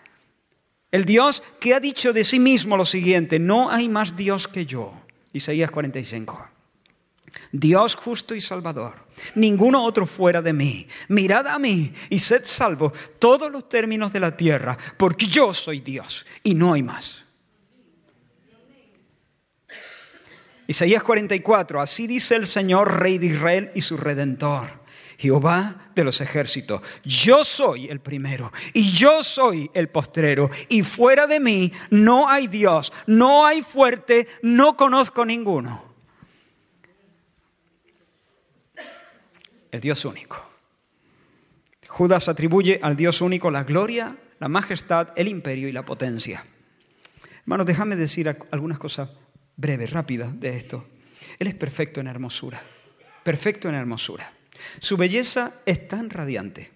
El 0.91 1.05
Dios 1.05 1.41
que 1.59 1.73
ha 1.73 1.79
dicho 1.79 2.13
de 2.13 2.23
sí 2.23 2.39
mismo 2.39 2.77
lo 2.77 2.85
siguiente, 2.85 3.39
no 3.39 3.71
hay 3.71 3.89
más 3.89 4.15
Dios 4.15 4.47
que 4.47 4.65
yo. 4.65 5.00
Isaías 5.33 5.71
45. 5.71 6.49
Dios 7.51 7.95
justo 7.95 8.35
y 8.35 8.41
salvador, 8.41 9.05
ninguno 9.35 9.83
otro 9.83 10.05
fuera 10.05 10.41
de 10.41 10.53
mí. 10.53 10.87
Mirad 11.07 11.47
a 11.47 11.59
mí 11.59 11.93
y 12.09 12.19
sed 12.19 12.41
salvos 12.43 12.93
todos 13.19 13.51
los 13.51 13.69
términos 13.69 14.11
de 14.11 14.19
la 14.19 14.35
tierra, 14.35 14.77
porque 14.97 15.27
yo 15.27 15.53
soy 15.53 15.79
Dios 15.79 16.25
y 16.43 16.53
no 16.53 16.73
hay 16.73 16.83
más. 16.83 17.23
Isaías 20.67 21.03
44, 21.03 21.81
así 21.81 22.07
dice 22.07 22.35
el 22.35 22.45
Señor, 22.45 22.99
Rey 22.99 23.17
de 23.17 23.27
Israel 23.27 23.71
y 23.75 23.81
su 23.81 23.97
Redentor. 23.97 24.80
Jehová 25.21 25.91
de 25.93 26.03
los 26.03 26.19
ejércitos, 26.19 26.81
yo 27.03 27.45
soy 27.45 27.87
el 27.87 27.99
primero 27.99 28.51
y 28.73 28.91
yo 28.91 29.23
soy 29.23 29.69
el 29.73 29.89
postrero, 29.89 30.49
y 30.67 30.81
fuera 30.83 31.27
de 31.27 31.39
mí 31.39 31.71
no 31.91 32.27
hay 32.27 32.47
Dios, 32.47 32.91
no 33.05 33.45
hay 33.45 33.61
fuerte, 33.61 34.27
no 34.41 34.75
conozco 34.75 35.25
ninguno. 35.25 35.91
el 39.71 39.81
Dios 39.81 40.05
único. 40.05 40.49
Judas 41.87 42.29
atribuye 42.29 42.79
al 42.83 42.95
Dios 42.95 43.21
único 43.21 43.51
la 43.51 43.63
gloria, 43.63 44.17
la 44.39 44.47
majestad, 44.47 45.09
el 45.15 45.27
imperio 45.27 45.67
y 45.67 45.71
la 45.71 45.85
potencia. 45.85 46.45
Hermanos, 47.41 47.65
déjame 47.65 47.95
decir 47.95 48.33
algunas 48.51 48.79
cosas 48.79 49.09
breves, 49.55 49.91
rápidas 49.91 50.39
de 50.39 50.57
esto. 50.57 50.85
Él 51.39 51.47
es 51.47 51.55
perfecto 51.55 51.99
en 51.99 52.07
hermosura, 52.07 52.61
perfecto 53.23 53.67
en 53.67 53.75
hermosura. 53.75 54.31
Su 54.79 54.97
belleza 54.97 55.53
es 55.65 55.87
tan 55.87 56.09
radiante 56.09 56.71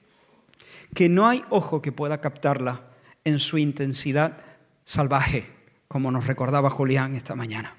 que 0.94 1.10
no 1.10 1.28
hay 1.28 1.44
ojo 1.50 1.82
que 1.82 1.92
pueda 1.92 2.22
captarla 2.22 2.82
en 3.24 3.40
su 3.40 3.58
intensidad 3.58 4.38
salvaje, 4.84 5.52
como 5.88 6.12
nos 6.12 6.28
recordaba 6.28 6.70
Julián 6.70 7.16
esta 7.16 7.36
mañana. 7.36 7.76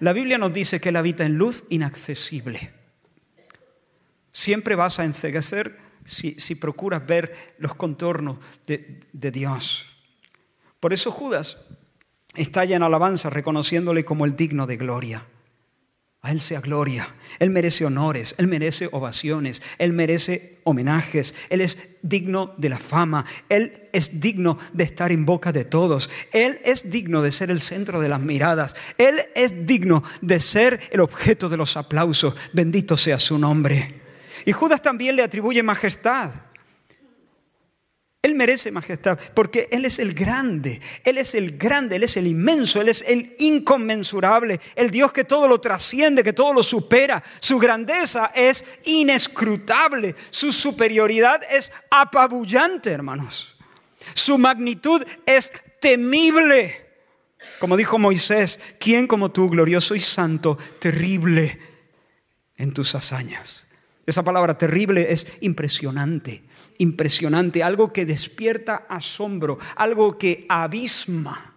La 0.00 0.12
Biblia 0.12 0.38
nos 0.38 0.52
dice 0.52 0.80
que 0.80 0.88
Él 0.88 0.96
habita 0.96 1.24
en 1.24 1.36
luz 1.36 1.64
inaccesible. 1.68 2.72
Siempre 4.32 4.74
vas 4.74 4.98
a 4.98 5.04
enseguecer 5.04 5.78
si, 6.04 6.54
procuras 6.54 7.06
ver 7.06 7.54
los 7.58 7.74
contornos 7.74 8.38
de, 8.66 9.00
de 9.12 9.30
Dios. 9.30 9.86
Por 10.80 10.92
eso 10.92 11.10
Judas 11.10 11.58
estalla 12.34 12.76
en 12.76 12.82
alabanza 12.82 13.28
reconociéndole 13.28 14.04
como 14.04 14.24
el 14.24 14.36
digno 14.36 14.66
de 14.66 14.76
gloria. 14.76 15.26
A 16.22 16.32
Él 16.32 16.40
sea 16.42 16.60
gloria. 16.60 17.08
Él 17.38 17.48
merece 17.48 17.86
honores, 17.86 18.34
Él 18.36 18.46
merece 18.46 18.88
ovaciones, 18.92 19.62
Él 19.78 19.94
merece 19.94 20.58
homenajes, 20.64 21.34
Él 21.48 21.62
es 21.62 21.78
digno 22.02 22.54
de 22.58 22.68
la 22.68 22.78
fama, 22.78 23.24
Él 23.48 23.88
es 23.92 24.20
digno 24.20 24.58
de 24.74 24.84
estar 24.84 25.12
en 25.12 25.24
boca 25.24 25.50
de 25.50 25.64
todos, 25.64 26.10
Él 26.32 26.60
es 26.62 26.90
digno 26.90 27.22
de 27.22 27.32
ser 27.32 27.50
el 27.50 27.62
centro 27.62 28.00
de 28.00 28.10
las 28.10 28.20
miradas, 28.20 28.76
Él 28.98 29.18
es 29.34 29.66
digno 29.66 30.02
de 30.20 30.40
ser 30.40 30.80
el 30.90 31.00
objeto 31.00 31.48
de 31.48 31.56
los 31.56 31.78
aplausos. 31.78 32.34
Bendito 32.52 32.98
sea 32.98 33.18
su 33.18 33.38
nombre. 33.38 33.94
Y 34.44 34.52
Judas 34.52 34.82
también 34.82 35.16
le 35.16 35.22
atribuye 35.22 35.62
majestad. 35.62 36.32
Él 38.22 38.34
merece 38.34 38.70
majestad 38.70 39.18
porque 39.32 39.68
Él 39.70 39.86
es 39.86 39.98
el 39.98 40.12
grande, 40.12 40.80
Él 41.04 41.16
es 41.16 41.34
el 41.34 41.56
grande, 41.56 41.96
Él 41.96 42.02
es 42.02 42.18
el 42.18 42.26
inmenso, 42.26 42.80
Él 42.80 42.90
es 42.90 43.02
el 43.06 43.34
inconmensurable, 43.38 44.60
el 44.74 44.90
Dios 44.90 45.10
que 45.12 45.24
todo 45.24 45.48
lo 45.48 45.58
trasciende, 45.58 46.22
que 46.22 46.34
todo 46.34 46.52
lo 46.52 46.62
supera. 46.62 47.22
Su 47.40 47.58
grandeza 47.58 48.30
es 48.34 48.62
inescrutable, 48.84 50.14
su 50.28 50.52
superioridad 50.52 51.40
es 51.50 51.72
apabullante, 51.90 52.90
hermanos. 52.90 53.56
Su 54.12 54.36
magnitud 54.36 55.02
es 55.24 55.50
temible. 55.80 56.88
Como 57.58 57.74
dijo 57.74 57.98
Moisés, 57.98 58.60
¿quién 58.78 59.06
como 59.06 59.30
tú, 59.30 59.48
glorioso 59.48 59.94
y 59.94 60.00
santo, 60.02 60.58
terrible 60.78 61.58
en 62.56 62.74
tus 62.74 62.94
hazañas? 62.94 63.66
Esa 64.06 64.22
palabra 64.22 64.56
terrible 64.56 65.12
es 65.12 65.26
impresionante, 65.40 66.42
impresionante, 66.78 67.62
algo 67.62 67.92
que 67.92 68.06
despierta 68.06 68.86
asombro, 68.88 69.58
algo 69.76 70.18
que 70.18 70.46
abisma, 70.48 71.54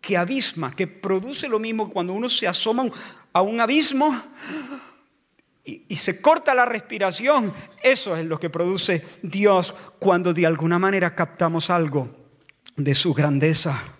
que 0.00 0.16
abisma, 0.16 0.74
que 0.74 0.86
produce 0.86 1.48
lo 1.48 1.58
mismo 1.58 1.90
cuando 1.90 2.12
uno 2.12 2.28
se 2.28 2.46
asoma 2.46 2.88
a 3.32 3.42
un 3.42 3.60
abismo 3.60 4.22
y, 5.64 5.96
se 5.96 6.20
corta 6.20 6.54
la 6.54 6.64
respiración. 6.64 7.52
Eso 7.82 8.16
es 8.16 8.24
lo 8.24 8.38
que 8.38 8.50
produce 8.50 9.04
Dios 9.22 9.74
cuando 9.98 10.32
de 10.32 10.46
alguna 10.46 10.78
manera 10.78 11.14
captamos 11.14 11.70
algo 11.70 12.08
de 12.76 12.94
su 12.94 13.12
grandeza. 13.12 13.97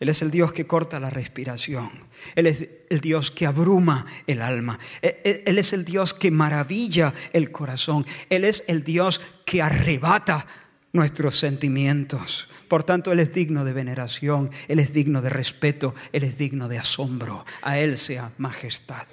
Él 0.00 0.08
es 0.08 0.22
el 0.22 0.30
Dios 0.30 0.54
que 0.54 0.66
corta 0.66 0.98
la 0.98 1.10
respiración. 1.10 1.90
Él 2.34 2.46
es 2.46 2.66
el 2.88 3.00
Dios 3.00 3.30
que 3.30 3.46
abruma 3.46 4.06
el 4.26 4.40
alma. 4.40 4.78
E, 5.02 5.20
e, 5.22 5.42
Él 5.46 5.58
es 5.58 5.74
el 5.74 5.84
Dios 5.84 6.14
que 6.14 6.30
maravilla 6.30 7.12
el 7.34 7.52
corazón. 7.52 8.06
Él 8.30 8.46
es 8.46 8.64
el 8.66 8.82
Dios 8.82 9.20
que 9.44 9.60
arrebata 9.60 10.46
nuestros 10.94 11.38
sentimientos. 11.38 12.48
Por 12.66 12.82
tanto, 12.82 13.12
Él 13.12 13.20
es 13.20 13.34
digno 13.34 13.66
de 13.66 13.74
veneración, 13.74 14.50
Él 14.68 14.78
es 14.78 14.94
digno 14.94 15.20
de 15.20 15.28
respeto, 15.28 15.94
Él 16.12 16.24
es 16.24 16.38
digno 16.38 16.66
de 16.66 16.78
asombro. 16.78 17.44
A 17.60 17.78
Él 17.78 17.98
sea 17.98 18.32
majestad. 18.38 19.06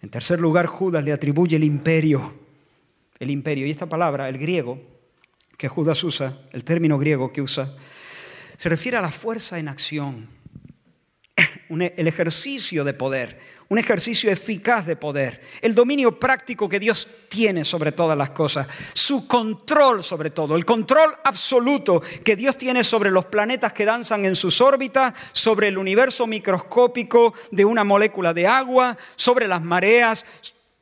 En 0.00 0.10
tercer 0.10 0.38
lugar, 0.38 0.66
Judas 0.66 1.02
le 1.02 1.12
atribuye 1.12 1.56
el 1.56 1.64
imperio. 1.64 2.34
El 3.18 3.30
imperio. 3.30 3.66
Y 3.66 3.70
esta 3.72 3.86
palabra, 3.86 4.28
el 4.28 4.38
griego, 4.38 4.80
que 5.56 5.66
Judas 5.66 6.04
usa, 6.04 6.38
el 6.52 6.62
término 6.62 6.98
griego 6.98 7.32
que 7.32 7.42
usa, 7.42 7.74
se 8.56 8.68
refiere 8.68 8.96
a 8.96 9.02
la 9.02 9.10
fuerza 9.10 9.58
en 9.58 9.68
acción, 9.68 10.28
e, 11.36 11.94
el 11.96 12.06
ejercicio 12.06 12.84
de 12.84 12.94
poder, 12.94 13.38
un 13.68 13.78
ejercicio 13.78 14.30
eficaz 14.30 14.86
de 14.86 14.96
poder, 14.96 15.40
el 15.60 15.74
dominio 15.74 16.18
práctico 16.18 16.68
que 16.68 16.78
Dios 16.78 17.08
tiene 17.28 17.64
sobre 17.64 17.92
todas 17.92 18.16
las 18.16 18.30
cosas, 18.30 18.66
su 18.92 19.26
control 19.26 20.04
sobre 20.04 20.30
todo, 20.30 20.56
el 20.56 20.64
control 20.64 21.12
absoluto 21.24 22.00
que 22.24 22.36
Dios 22.36 22.56
tiene 22.56 22.84
sobre 22.84 23.10
los 23.10 23.26
planetas 23.26 23.72
que 23.72 23.84
danzan 23.84 24.24
en 24.24 24.36
sus 24.36 24.60
órbitas, 24.60 25.14
sobre 25.32 25.68
el 25.68 25.78
universo 25.78 26.26
microscópico 26.26 27.34
de 27.50 27.64
una 27.64 27.82
molécula 27.82 28.32
de 28.32 28.46
agua, 28.46 28.96
sobre 29.16 29.48
las 29.48 29.62
mareas, 29.62 30.24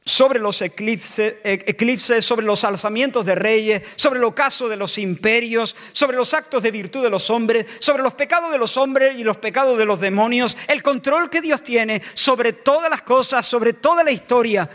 sobre 0.07 0.39
los 0.39 0.61
eclipses, 0.61 1.37
eclipses, 1.45 2.25
sobre 2.25 2.45
los 2.45 2.63
alzamientos 2.65 3.25
de 3.25 3.35
reyes, 3.35 3.83
sobre 3.97 4.19
el 4.19 4.25
ocaso 4.25 4.69
de 4.69 4.77
los 4.77 4.99
imperios, 4.99 5.75
sobre 5.93 6.17
los 6.17 6.35
actos 6.35 6.63
de 6.63 6.71
virtud 6.71 7.03
de 7.03 7.11
los 7.11 7.31
hombres, 7.31 7.67
sobre 7.79 8.03
los 8.03 8.13
pecados 8.13 8.53
de 8.53 8.59
los 8.59 8.77
hombres 8.77 9.19
y 9.19 9.25
los 9.25 9.39
pecados 9.39 9.79
de 9.79 9.87
los 9.87 10.01
demonios, 10.01 10.59
el 10.69 10.83
control 10.83 11.31
que 11.31 11.41
Dios 11.41 11.63
tiene 11.63 12.03
sobre 12.13 12.53
todas 12.53 12.91
las 12.91 13.03
cosas, 13.03 13.47
sobre 13.47 13.73
toda 13.73 14.05
la 14.05 14.13
historia 14.13 14.69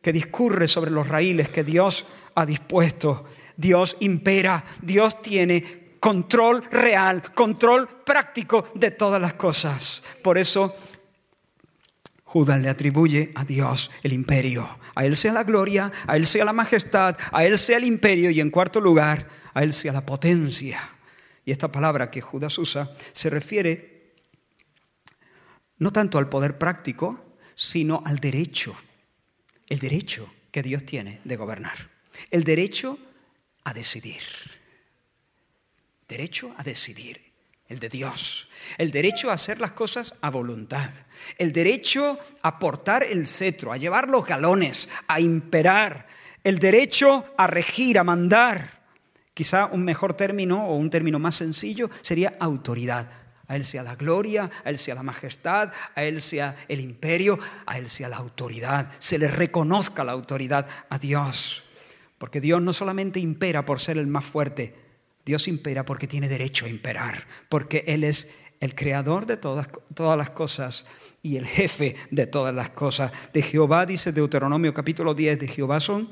que 0.00 0.12
discurre 0.12 0.66
sobre 0.66 0.90
los 0.90 1.06
raíles 1.06 1.50
que 1.50 1.64
Dios 1.64 2.06
ha 2.34 2.46
dispuesto. 2.46 3.26
Dios 3.56 3.98
impera, 4.00 4.64
Dios 4.80 5.20
tiene 5.20 5.80
control 6.00 6.64
real, 6.70 7.22
control 7.34 7.86
práctico 7.86 8.64
de 8.74 8.90
todas 8.92 9.20
las 9.20 9.34
cosas. 9.34 10.02
Por 10.22 10.38
eso 10.38 10.74
Judas 12.30 12.60
le 12.60 12.68
atribuye 12.68 13.32
a 13.34 13.44
Dios 13.44 13.90
el 14.04 14.12
imperio. 14.12 14.78
A 14.94 15.04
Él 15.04 15.16
sea 15.16 15.32
la 15.32 15.42
gloria, 15.42 15.90
a 16.06 16.14
Él 16.14 16.28
sea 16.28 16.44
la 16.44 16.52
majestad, 16.52 17.16
a 17.32 17.44
Él 17.44 17.58
sea 17.58 17.78
el 17.78 17.82
imperio 17.82 18.30
y 18.30 18.40
en 18.40 18.50
cuarto 18.50 18.80
lugar, 18.80 19.26
a 19.52 19.64
Él 19.64 19.72
sea 19.72 19.92
la 19.92 20.06
potencia. 20.06 20.80
Y 21.44 21.50
esta 21.50 21.72
palabra 21.72 22.08
que 22.08 22.20
Judas 22.20 22.56
usa 22.56 22.94
se 23.10 23.30
refiere 23.30 24.14
no 25.78 25.92
tanto 25.92 26.18
al 26.18 26.28
poder 26.28 26.56
práctico, 26.56 27.36
sino 27.56 28.00
al 28.06 28.18
derecho. 28.18 28.76
El 29.66 29.80
derecho 29.80 30.32
que 30.52 30.62
Dios 30.62 30.86
tiene 30.86 31.20
de 31.24 31.36
gobernar. 31.36 31.90
El 32.30 32.44
derecho 32.44 32.96
a 33.64 33.74
decidir. 33.74 34.22
Derecho 36.06 36.54
a 36.56 36.62
decidir 36.62 37.29
el 37.70 37.78
de 37.78 37.88
Dios, 37.88 38.48
el 38.78 38.90
derecho 38.90 39.30
a 39.30 39.34
hacer 39.34 39.60
las 39.60 39.70
cosas 39.70 40.16
a 40.20 40.28
voluntad, 40.28 40.90
el 41.38 41.52
derecho 41.52 42.18
a 42.42 42.58
portar 42.58 43.04
el 43.04 43.28
cetro, 43.28 43.72
a 43.72 43.76
llevar 43.76 44.08
los 44.08 44.26
galones, 44.26 44.88
a 45.06 45.20
imperar, 45.20 46.08
el 46.42 46.58
derecho 46.58 47.24
a 47.38 47.46
regir, 47.46 47.98
a 47.98 48.04
mandar. 48.04 48.80
Quizá 49.34 49.66
un 49.66 49.84
mejor 49.84 50.14
término 50.14 50.66
o 50.66 50.74
un 50.74 50.90
término 50.90 51.20
más 51.20 51.36
sencillo 51.36 51.88
sería 52.02 52.36
autoridad, 52.40 53.08
A 53.46 53.54
Él 53.56 53.64
sea 53.64 53.84
la 53.84 53.94
gloria, 53.94 54.50
a 54.64 54.70
Él 54.70 54.76
sea 54.76 54.96
la 54.96 55.04
majestad, 55.04 55.72
a 55.94 56.02
Él 56.02 56.20
sea 56.20 56.56
el 56.68 56.80
imperio, 56.80 57.38
a 57.66 57.78
Él 57.78 57.88
sea 57.88 58.08
la 58.08 58.16
autoridad. 58.16 58.90
Se 58.98 59.18
le 59.18 59.28
reconozca 59.28 60.02
la 60.02 60.12
autoridad 60.12 60.66
a 60.88 60.98
Dios. 60.98 61.62
Porque 62.18 62.40
Dios 62.40 62.60
no 62.60 62.72
solamente 62.72 63.20
impera 63.20 63.64
por 63.64 63.80
ser 63.80 63.96
el 63.96 64.08
más 64.08 64.24
fuerte, 64.24 64.89
Dios 65.24 65.48
impera 65.48 65.84
porque 65.84 66.06
tiene 66.06 66.28
derecho 66.28 66.66
a 66.66 66.68
imperar, 66.68 67.26
porque 67.48 67.84
Él 67.86 68.04
es 68.04 68.30
el 68.60 68.74
creador 68.74 69.26
de 69.26 69.36
todas, 69.36 69.68
todas 69.94 70.16
las 70.16 70.30
cosas 70.30 70.86
y 71.22 71.36
el 71.36 71.46
jefe 71.46 71.96
de 72.10 72.26
todas 72.26 72.54
las 72.54 72.70
cosas. 72.70 73.12
De 73.32 73.42
Jehová, 73.42 73.86
dice 73.86 74.12
Deuteronomio 74.12 74.74
capítulo 74.74 75.14
10, 75.14 75.38
de 75.40 75.48
Jehová 75.48 75.80
son 75.80 76.10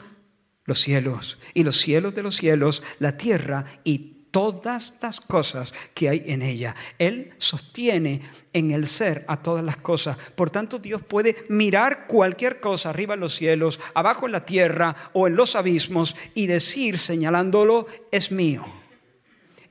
los 0.64 0.80
cielos 0.80 1.38
y 1.54 1.64
los 1.64 1.78
cielos 1.78 2.14
de 2.14 2.22
los 2.22 2.36
cielos, 2.36 2.82
la 2.98 3.16
tierra 3.16 3.64
y 3.84 4.18
todas 4.30 4.94
las 5.00 5.20
cosas 5.20 5.72
que 5.94 6.08
hay 6.08 6.22
en 6.26 6.42
ella. 6.42 6.74
Él 6.98 7.32
sostiene 7.38 8.22
en 8.52 8.70
el 8.70 8.86
ser 8.86 9.24
a 9.28 9.42
todas 9.42 9.64
las 9.64 9.78
cosas. 9.78 10.16
Por 10.34 10.50
tanto, 10.50 10.78
Dios 10.78 11.02
puede 11.02 11.36
mirar 11.48 12.06
cualquier 12.06 12.60
cosa 12.60 12.90
arriba 12.90 13.14
en 13.14 13.20
los 13.20 13.34
cielos, 13.34 13.80
abajo 13.94 14.26
en 14.26 14.32
la 14.32 14.44
tierra 14.44 14.94
o 15.12 15.26
en 15.26 15.36
los 15.36 15.56
abismos 15.56 16.16
y 16.34 16.46
decir, 16.46 16.98
señalándolo, 16.98 17.86
es 18.10 18.30
mío, 18.30 18.64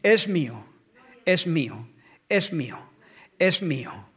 es 0.03 0.27
mío, 0.27 0.65
es 1.25 1.47
mío, 1.47 1.87
es 2.29 2.53
mío, 2.53 2.89
es 3.37 3.61
mío. 3.61 4.09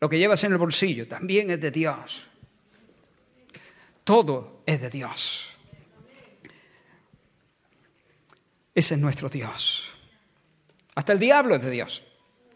Lo 0.00 0.08
que 0.08 0.18
llevas 0.18 0.42
en 0.44 0.52
el 0.52 0.58
bolsillo 0.58 1.06
también 1.06 1.50
es 1.50 1.60
de 1.60 1.70
Dios. 1.70 2.26
Todo 4.04 4.62
es 4.66 4.80
de 4.80 4.90
Dios. 4.90 5.48
Ese 8.74 8.94
es 8.94 9.00
nuestro 9.00 9.28
Dios. 9.28 9.92
Hasta 10.94 11.12
el 11.12 11.18
diablo 11.18 11.54
es 11.54 11.62
de 11.62 11.70
Dios. 11.70 12.02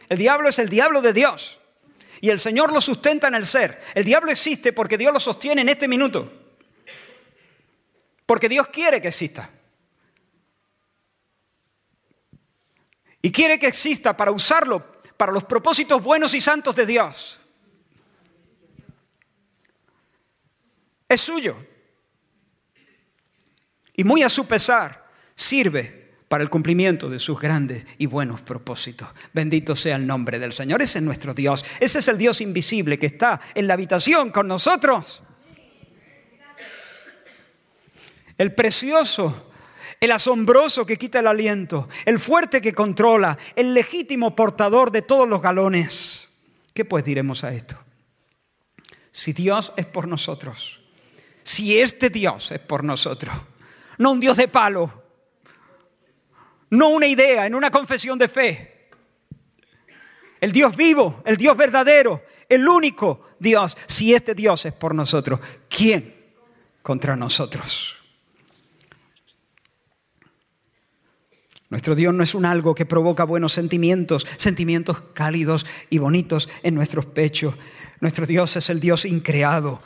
El 0.09 0.19
diablo 0.19 0.49
es 0.49 0.59
el 0.59 0.69
diablo 0.69 1.03
de 1.03 1.13
Dios. 1.13 1.61
Y 2.21 2.31
el 2.31 2.41
Señor 2.41 2.73
lo 2.73 2.81
sustenta 2.81 3.29
en 3.29 3.35
el 3.35 3.47
ser. 3.47 3.81
El 3.95 4.05
diablo 4.05 4.31
existe 4.31 4.73
porque 4.73 4.99
Dios 4.99 5.13
lo 5.13 5.21
sostiene 5.21 5.61
en 5.61 5.69
este 5.69 5.87
minuto. 5.87 6.33
Porque 8.25 8.49
Dios 8.49 8.69
quiere 8.69 9.01
que 9.01 9.09
exista. 9.09 9.51
Y 13.27 13.33
quiere 13.33 13.59
que 13.59 13.67
exista 13.67 14.17
para 14.17 14.31
usarlo 14.31 14.87
para 15.17 15.33
los 15.33 15.43
propósitos 15.43 16.01
buenos 16.01 16.33
y 16.33 16.41
santos 16.41 16.77
de 16.77 16.87
Dios. 16.87 17.41
Es 21.09 21.23
suyo. 21.23 21.57
Y 23.97 24.05
muy 24.05 24.23
a 24.23 24.29
su 24.29 24.47
pesar 24.47 25.11
sirve 25.35 26.13
para 26.29 26.45
el 26.45 26.51
cumplimiento 26.51 27.11
de 27.11 27.19
sus 27.19 27.41
grandes 27.41 27.85
y 27.99 28.07
buenos 28.07 28.43
propósitos. 28.43 29.09
Bendito 29.33 29.75
sea 29.75 29.97
el 29.97 30.07
nombre 30.07 30.39
del 30.39 30.53
Señor. 30.53 30.81
Ese 30.81 30.99
es 30.99 31.05
nuestro 31.05 31.35
Dios. 31.35 31.65
Ese 31.81 31.99
es 31.99 32.07
el 32.07 32.19
Dios 32.19 32.41
invisible 32.41 32.97
que 32.97 33.07
está 33.07 33.41
en 33.57 33.67
la 33.67 33.75
habitación 33.75 34.31
con 34.31 34.47
nosotros. 34.47 35.21
El 38.39 38.55
precioso, 38.55 39.51
el 40.01 40.13
asombroso 40.13 40.85
que 40.85 40.99
quita 40.99 41.21
el 41.21 41.27
aliento, 41.27 41.89
el 42.05 42.19
fuerte 42.19 42.61
que 42.61 42.73
controla, 42.73 43.37
el 43.55 43.75
legítimo 43.75 44.37
portador 44.37 44.91
de 44.91 45.03
todos 45.03 45.29
los 45.29 45.41
galones. 45.41 46.29
¿Qué 46.75 46.85
pues 46.85 47.05
diremos 47.05 47.45
a 47.45 47.53
esto? 47.53 47.79
Si 49.11 49.33
Dios 49.33 49.73
es 49.77 49.87
por 49.87 50.07
nosotros, 50.07 50.81
si 51.43 51.79
este 51.79 52.11
Dios 52.11 52.51
es 52.53 52.61
por 52.61 52.85
nosotros, 52.85 53.35
no 53.99 54.13
un 54.13 54.21
Dios 54.21 54.37
de 54.37 54.49
palo, 54.49 55.05
no 56.71 56.89
una 56.89 57.07
idea 57.07 57.47
en 57.47 57.55
una 57.55 57.71
confesión 57.71 58.19
de 58.19 58.29
fe. 58.29 58.91
El 60.41 60.53
Dios 60.53 60.77
vivo, 60.77 61.23
el 61.25 61.37
Dios 61.37 61.57
verdadero, 61.57 62.23
el 62.49 62.69
único 62.69 63.29
Dios. 63.39 63.77
Si 63.87 64.15
este 64.15 64.35
Dios 64.35 64.67
es 64.67 64.75
por 64.75 64.95
nosotros, 64.95 65.41
¿quién 65.69 66.15
contra 66.83 67.17
nosotros? 67.17 67.96
Nuestro 71.69 71.97
Dios 71.97 72.15
no 72.15 72.23
es 72.23 72.35
un 72.35 72.45
algo 72.45 72.75
que 72.75 72.87
provoca 72.87 73.25
buenos 73.25 73.53
sentimientos, 73.53 74.27
sentimientos 74.37 75.03
cálidos 75.15 75.67
y 75.91 75.99
bonitos 75.99 76.49
en 76.63 76.75
nuestros 76.75 77.07
pechos. 77.07 77.55
Nuestro 78.01 78.25
Dios 78.27 78.55
es 78.57 78.71
el 78.71 78.79
Dios 78.79 79.05
increado, 79.05 79.83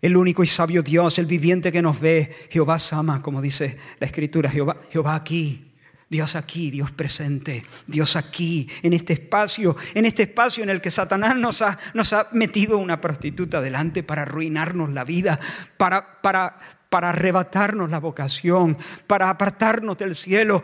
el 0.00 0.16
único 0.16 0.44
y 0.44 0.46
sabio 0.46 0.82
Dios, 0.82 1.18
el 1.18 1.26
viviente 1.26 1.72
que 1.72 1.82
nos 1.82 1.98
ve. 1.98 2.48
Jehová 2.50 2.78
Sama, 2.78 3.20
como 3.20 3.42
dice 3.42 3.78
la 3.98 4.06
Escritura, 4.06 4.48
Jehová, 4.48 4.76
Jehová 4.90 5.16
aquí, 5.16 5.68
Dios 6.08 6.36
aquí, 6.36 6.70
Dios 6.70 6.92
presente, 6.92 7.64
Dios 7.86 8.14
aquí, 8.14 8.68
en 8.82 8.92
este 8.92 9.14
espacio, 9.14 9.76
en 9.94 10.04
este 10.04 10.22
espacio 10.22 10.62
en 10.62 10.70
el 10.70 10.80
que 10.80 10.90
Satanás 10.90 11.34
nos 11.36 11.62
ha, 11.62 11.78
nos 11.94 12.12
ha 12.12 12.28
metido 12.32 12.78
una 12.78 13.00
prostituta 13.00 13.60
delante 13.60 14.04
para 14.04 14.22
arruinarnos 14.22 14.90
la 14.90 15.04
vida, 15.04 15.40
para, 15.76 16.22
para, 16.22 16.58
para 16.88 17.10
arrebatarnos 17.10 17.90
la 17.90 17.98
vocación, 17.98 18.78
para 19.06 19.28
apartarnos 19.30 19.98
del 19.98 20.14
cielo. 20.14 20.62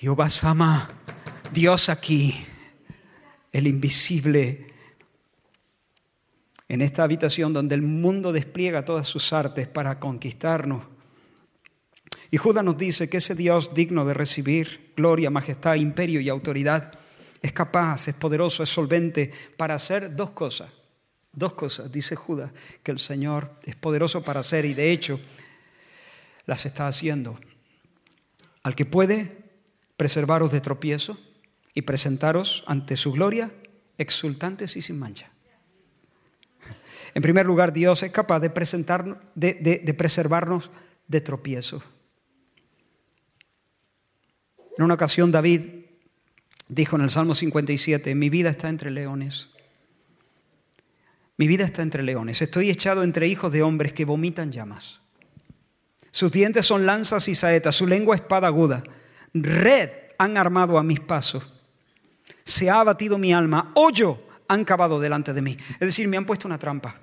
Jehová 0.00 0.30
Sama, 0.30 0.90
Dios 1.52 1.90
aquí, 1.90 2.34
el 3.52 3.66
invisible, 3.66 4.66
en 6.68 6.80
esta 6.80 7.02
habitación 7.02 7.52
donde 7.52 7.74
el 7.74 7.82
mundo 7.82 8.32
despliega 8.32 8.84
todas 8.84 9.06
sus 9.06 9.32
artes 9.34 9.68
para 9.68 10.00
conquistarnos 10.00 10.84
y 12.30 12.36
Judas 12.36 12.64
nos 12.64 12.78
dice 12.78 13.10
que 13.10 13.18
ese 13.18 13.34
Dios 13.34 13.74
digno 13.74 14.04
de 14.06 14.14
recibir 14.14 14.92
gloria, 14.96 15.30
majestad, 15.30 15.74
imperio 15.74 16.20
y 16.20 16.28
autoridad 16.28 16.92
es 17.42 17.52
capaz, 17.52 18.08
es 18.08 18.14
poderoso, 18.14 18.62
es 18.62 18.68
solvente 18.68 19.30
para 19.56 19.74
hacer 19.74 20.14
dos 20.14 20.30
cosas. 20.30 20.70
Dos 21.32 21.52
cosas, 21.54 21.92
dice 21.92 22.16
Judas, 22.16 22.52
que 22.82 22.90
el 22.90 23.00
Señor 23.00 23.52
es 23.64 23.76
poderoso 23.76 24.22
para 24.22 24.40
hacer 24.40 24.64
y 24.64 24.74
de 24.74 24.92
hecho 24.92 25.20
las 26.46 26.66
está 26.66 26.88
haciendo. 26.88 27.38
Al 28.62 28.74
que 28.74 28.86
puede 28.86 29.39
preservaros 30.00 30.50
de 30.50 30.62
tropiezo 30.62 31.18
y 31.74 31.82
presentaros 31.82 32.64
ante 32.66 32.96
su 32.96 33.12
gloria 33.12 33.52
exultantes 33.98 34.74
y 34.76 34.80
sin 34.80 34.98
mancha. 34.98 35.28
En 37.12 37.20
primer 37.20 37.44
lugar, 37.44 37.74
Dios 37.74 38.02
es 38.02 38.10
capaz 38.10 38.40
de, 38.40 38.48
presentar, 38.48 39.20
de, 39.34 39.52
de 39.52 39.94
preservarnos 39.94 40.70
de 41.06 41.20
tropiezo. 41.20 41.82
En 44.78 44.84
una 44.84 44.94
ocasión 44.94 45.30
David 45.32 45.84
dijo 46.66 46.96
en 46.96 47.02
el 47.02 47.10
Salmo 47.10 47.34
57, 47.34 48.14
mi 48.14 48.30
vida 48.30 48.48
está 48.48 48.70
entre 48.70 48.90
leones. 48.90 49.50
Mi 51.36 51.46
vida 51.46 51.66
está 51.66 51.82
entre 51.82 52.02
leones. 52.04 52.40
Estoy 52.40 52.70
echado 52.70 53.02
entre 53.02 53.28
hijos 53.28 53.52
de 53.52 53.62
hombres 53.62 53.92
que 53.92 54.06
vomitan 54.06 54.50
llamas. 54.50 55.02
Sus 56.10 56.32
dientes 56.32 56.64
son 56.64 56.86
lanzas 56.86 57.28
y 57.28 57.34
saetas, 57.34 57.74
su 57.74 57.86
lengua 57.86 58.16
espada 58.16 58.46
aguda. 58.46 58.82
Red 59.34 59.90
han 60.18 60.36
armado 60.36 60.78
a 60.78 60.82
mis 60.82 61.00
pasos. 61.00 61.52
Se 62.44 62.70
ha 62.70 62.80
abatido 62.80 63.18
mi 63.18 63.32
alma. 63.32 63.72
Hoyo 63.74 64.18
han 64.48 64.64
cavado 64.64 65.00
delante 65.00 65.32
de 65.32 65.42
mí. 65.42 65.56
Es 65.74 65.80
decir, 65.80 66.08
me 66.08 66.16
han 66.16 66.26
puesto 66.26 66.48
una 66.48 66.58
trampa. 66.58 67.00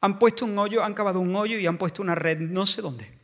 Han 0.00 0.18
puesto 0.18 0.44
un 0.44 0.58
hoyo, 0.58 0.82
han 0.82 0.94
cavado 0.94 1.20
un 1.20 1.34
hoyo 1.36 1.58
y 1.58 1.66
han 1.66 1.78
puesto 1.78 2.02
una 2.02 2.14
red, 2.14 2.38
no 2.38 2.66
sé 2.66 2.82
dónde 2.82 3.22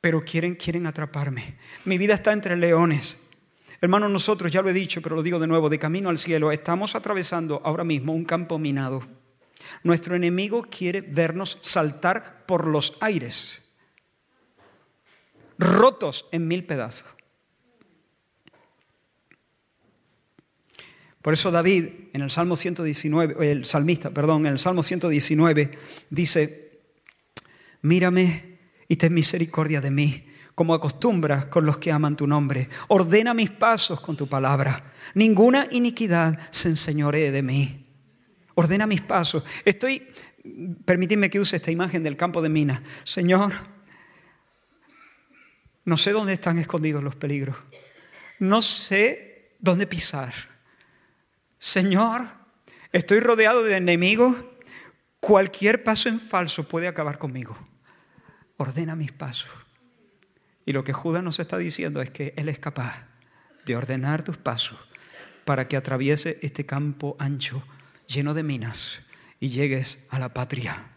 pero 0.00 0.22
quieren, 0.22 0.54
quieren 0.54 0.86
atraparme. 0.86 1.56
Mi 1.84 1.98
vida 1.98 2.14
está 2.14 2.32
entre 2.32 2.56
leones. 2.56 3.20
Hermanos, 3.80 4.10
nosotros, 4.10 4.50
ya 4.50 4.62
lo 4.62 4.70
he 4.70 4.74
dicho, 4.74 5.00
pero 5.02 5.16
lo 5.16 5.22
digo 5.22 5.38
de 5.38 5.46
nuevo, 5.46 5.68
de 5.68 5.78
camino 5.78 6.08
al 6.08 6.18
cielo, 6.18 6.52
estamos 6.52 6.94
atravesando 6.94 7.60
ahora 7.64 7.84
mismo 7.84 8.14
un 8.14 8.24
campo 8.24 8.58
minado. 8.58 9.02
Nuestro 9.82 10.14
enemigo 10.14 10.62
quiere 10.62 11.00
vernos 11.02 11.58
saltar 11.62 12.44
por 12.46 12.66
los 12.66 12.94
aires, 13.00 13.59
rotos 15.60 16.26
en 16.32 16.48
mil 16.48 16.64
pedazos. 16.64 17.06
Por 21.22 21.34
eso 21.34 21.50
David, 21.50 21.86
en 22.14 22.22
el 22.22 22.30
Salmo 22.30 22.56
119, 22.56 23.52
el 23.52 23.66
salmista, 23.66 24.10
perdón, 24.10 24.46
en 24.46 24.52
el 24.52 24.58
Salmo 24.58 24.82
119, 24.82 25.70
dice, 26.08 26.80
mírame 27.82 28.58
y 28.88 28.96
ten 28.96 29.12
misericordia 29.12 29.82
de 29.82 29.90
mí, 29.90 30.26
como 30.54 30.72
acostumbras 30.72 31.46
con 31.46 31.66
los 31.66 31.76
que 31.76 31.92
aman 31.92 32.16
tu 32.16 32.26
nombre. 32.26 32.70
Ordena 32.88 33.34
mis 33.34 33.50
pasos 33.50 34.00
con 34.00 34.16
tu 34.16 34.28
palabra. 34.28 34.92
Ninguna 35.14 35.68
iniquidad 35.70 36.38
se 36.50 36.70
enseñoree 36.70 37.30
de 37.30 37.42
mí. 37.42 37.86
Ordena 38.54 38.86
mis 38.86 39.02
pasos. 39.02 39.44
Estoy, 39.64 40.08
permíteme 40.86 41.28
que 41.28 41.40
use 41.40 41.56
esta 41.56 41.70
imagen 41.70 42.02
del 42.02 42.16
campo 42.16 42.40
de 42.40 42.48
minas. 42.48 42.80
Señor, 43.04 43.52
no 45.84 45.96
sé 45.96 46.12
dónde 46.12 46.32
están 46.32 46.58
escondidos 46.58 47.02
los 47.02 47.16
peligros. 47.16 47.56
No 48.38 48.62
sé 48.62 49.54
dónde 49.58 49.86
pisar. 49.86 50.32
Señor, 51.58 52.26
estoy 52.92 53.20
rodeado 53.20 53.62
de 53.62 53.76
enemigos. 53.76 54.36
Cualquier 55.20 55.84
paso 55.84 56.08
en 56.08 56.20
falso 56.20 56.66
puede 56.66 56.88
acabar 56.88 57.18
conmigo 57.18 57.56
ordena 58.60 58.94
mis 58.94 59.12
pasos. 59.12 59.50
Y 60.66 60.72
lo 60.72 60.84
que 60.84 60.92
Judas 60.92 61.22
nos 61.22 61.40
está 61.40 61.56
diciendo 61.56 62.02
es 62.02 62.10
que 62.10 62.34
Él 62.36 62.48
es 62.48 62.58
capaz 62.58 63.06
de 63.64 63.74
ordenar 63.74 64.22
tus 64.22 64.36
pasos 64.36 64.78
para 65.44 65.66
que 65.66 65.76
atraviese 65.76 66.38
este 66.42 66.66
campo 66.66 67.16
ancho, 67.18 67.64
lleno 68.06 68.34
de 68.34 68.42
minas, 68.42 69.00
y 69.40 69.48
llegues 69.48 70.06
a 70.10 70.18
la 70.18 70.34
patria. 70.34 70.90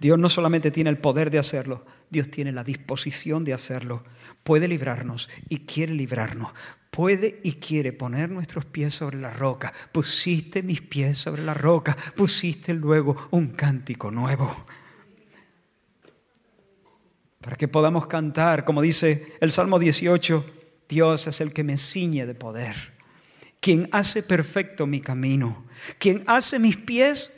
Dios 0.00 0.18
no 0.18 0.30
solamente 0.30 0.70
tiene 0.70 0.88
el 0.88 0.96
poder 0.96 1.30
de 1.30 1.38
hacerlo, 1.38 1.84
Dios 2.08 2.30
tiene 2.30 2.52
la 2.52 2.64
disposición 2.64 3.44
de 3.44 3.52
hacerlo. 3.52 4.02
Puede 4.42 4.66
librarnos 4.66 5.28
y 5.50 5.60
quiere 5.66 5.92
librarnos. 5.92 6.52
Puede 6.90 7.38
y 7.44 7.52
quiere 7.52 7.92
poner 7.92 8.30
nuestros 8.30 8.64
pies 8.64 8.94
sobre 8.94 9.18
la 9.18 9.30
roca. 9.30 9.72
Pusiste 9.92 10.62
mis 10.62 10.80
pies 10.80 11.18
sobre 11.18 11.44
la 11.44 11.52
roca. 11.52 11.96
Pusiste 12.16 12.72
luego 12.72 13.14
un 13.30 13.48
cántico 13.48 14.10
nuevo. 14.10 14.64
Para 17.42 17.56
que 17.56 17.68
podamos 17.68 18.06
cantar, 18.06 18.64
como 18.64 18.80
dice 18.80 19.34
el 19.40 19.52
Salmo 19.52 19.78
18, 19.78 20.44
Dios 20.88 21.26
es 21.26 21.40
el 21.42 21.52
que 21.52 21.62
me 21.62 21.76
ciñe 21.76 22.24
de 22.24 22.34
poder. 22.34 22.74
Quien 23.60 23.88
hace 23.92 24.22
perfecto 24.22 24.86
mi 24.86 25.00
camino. 25.00 25.66
Quien 25.98 26.24
hace 26.26 26.58
mis 26.58 26.78
pies 26.78 27.30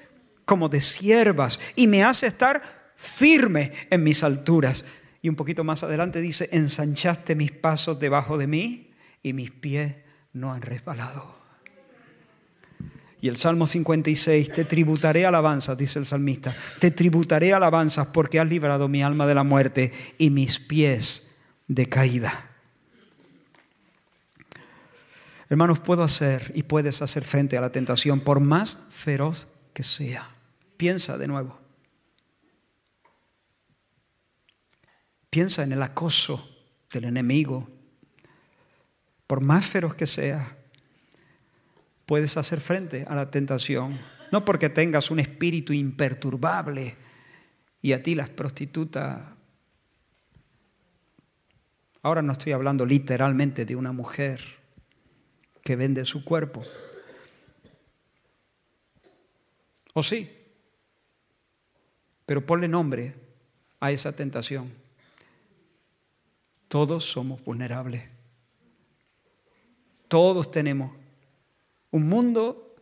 como 0.44 0.68
de 0.68 0.80
siervas 0.80 1.60
y 1.76 1.86
me 1.86 2.04
hace 2.04 2.26
estar 2.26 2.92
firme 2.96 3.72
en 3.90 4.02
mis 4.02 4.22
alturas. 4.22 4.84
Y 5.20 5.28
un 5.28 5.36
poquito 5.36 5.64
más 5.64 5.82
adelante 5.82 6.20
dice, 6.20 6.48
ensanchaste 6.52 7.34
mis 7.34 7.52
pasos 7.52 7.98
debajo 7.98 8.38
de 8.38 8.46
mí 8.46 8.90
y 9.22 9.32
mis 9.32 9.50
pies 9.50 9.94
no 10.32 10.52
han 10.52 10.62
resbalado. 10.62 11.42
Y 13.20 13.28
el 13.28 13.36
Salmo 13.36 13.68
56, 13.68 14.52
te 14.52 14.64
tributaré 14.64 15.24
alabanzas, 15.24 15.78
dice 15.78 16.00
el 16.00 16.06
salmista, 16.06 16.56
te 16.80 16.90
tributaré 16.90 17.54
alabanzas 17.54 18.08
porque 18.08 18.40
has 18.40 18.48
librado 18.48 18.88
mi 18.88 19.00
alma 19.04 19.28
de 19.28 19.34
la 19.36 19.44
muerte 19.44 19.92
y 20.18 20.30
mis 20.30 20.58
pies 20.58 21.36
de 21.68 21.88
caída. 21.88 22.50
Hermanos, 25.48 25.78
puedo 25.78 26.02
hacer 26.02 26.50
y 26.56 26.64
puedes 26.64 27.00
hacer 27.00 27.22
frente 27.22 27.56
a 27.56 27.60
la 27.60 27.70
tentación 27.70 28.18
por 28.20 28.40
más 28.40 28.78
feroz 28.90 29.46
que 29.72 29.82
sea. 29.82 30.28
Piensa 30.76 31.18
de 31.18 31.26
nuevo. 31.26 31.58
Piensa 35.30 35.62
en 35.62 35.72
el 35.72 35.82
acoso 35.82 36.48
del 36.92 37.04
enemigo. 37.04 37.68
Por 39.26 39.40
más 39.40 39.64
feroz 39.64 39.94
que 39.94 40.06
sea, 40.06 40.58
puedes 42.04 42.36
hacer 42.36 42.60
frente 42.60 43.04
a 43.08 43.14
la 43.14 43.30
tentación. 43.30 43.98
No 44.30 44.44
porque 44.44 44.68
tengas 44.68 45.10
un 45.10 45.20
espíritu 45.20 45.72
imperturbable 45.72 46.96
y 47.80 47.92
a 47.92 48.02
ti 48.02 48.14
las 48.14 48.28
prostitutas. 48.28 49.22
Ahora 52.02 52.22
no 52.22 52.32
estoy 52.32 52.52
hablando 52.52 52.84
literalmente 52.84 53.64
de 53.64 53.76
una 53.76 53.92
mujer 53.92 54.40
que 55.62 55.76
vende 55.76 56.04
su 56.04 56.24
cuerpo. 56.24 56.62
¿O 59.92 60.02
sí? 60.02 60.30
Pero 62.26 62.44
ponle 62.46 62.68
nombre 62.68 63.14
a 63.80 63.92
esa 63.92 64.12
tentación. 64.12 64.72
Todos 66.68 67.04
somos 67.04 67.42
vulnerables. 67.44 68.04
Todos 70.08 70.50
tenemos 70.50 70.92
un 71.90 72.08
mundo 72.08 72.74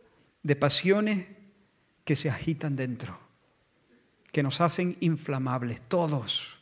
de 0.43 0.55
pasiones 0.55 1.27
que 2.05 2.15
se 2.15 2.29
agitan 2.29 2.75
dentro, 2.75 3.19
que 4.31 4.43
nos 4.43 4.61
hacen 4.61 4.97
inflamables, 5.01 5.81
todos. 5.81 6.57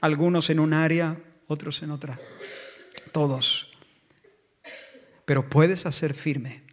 Algunos 0.00 0.50
en 0.50 0.60
un 0.60 0.72
área, 0.72 1.20
otros 1.46 1.82
en 1.82 1.90
otra. 1.90 2.20
Todos. 3.12 3.72
Pero 5.24 5.48
puedes 5.48 5.86
hacer 5.86 6.14
firme 6.14 6.67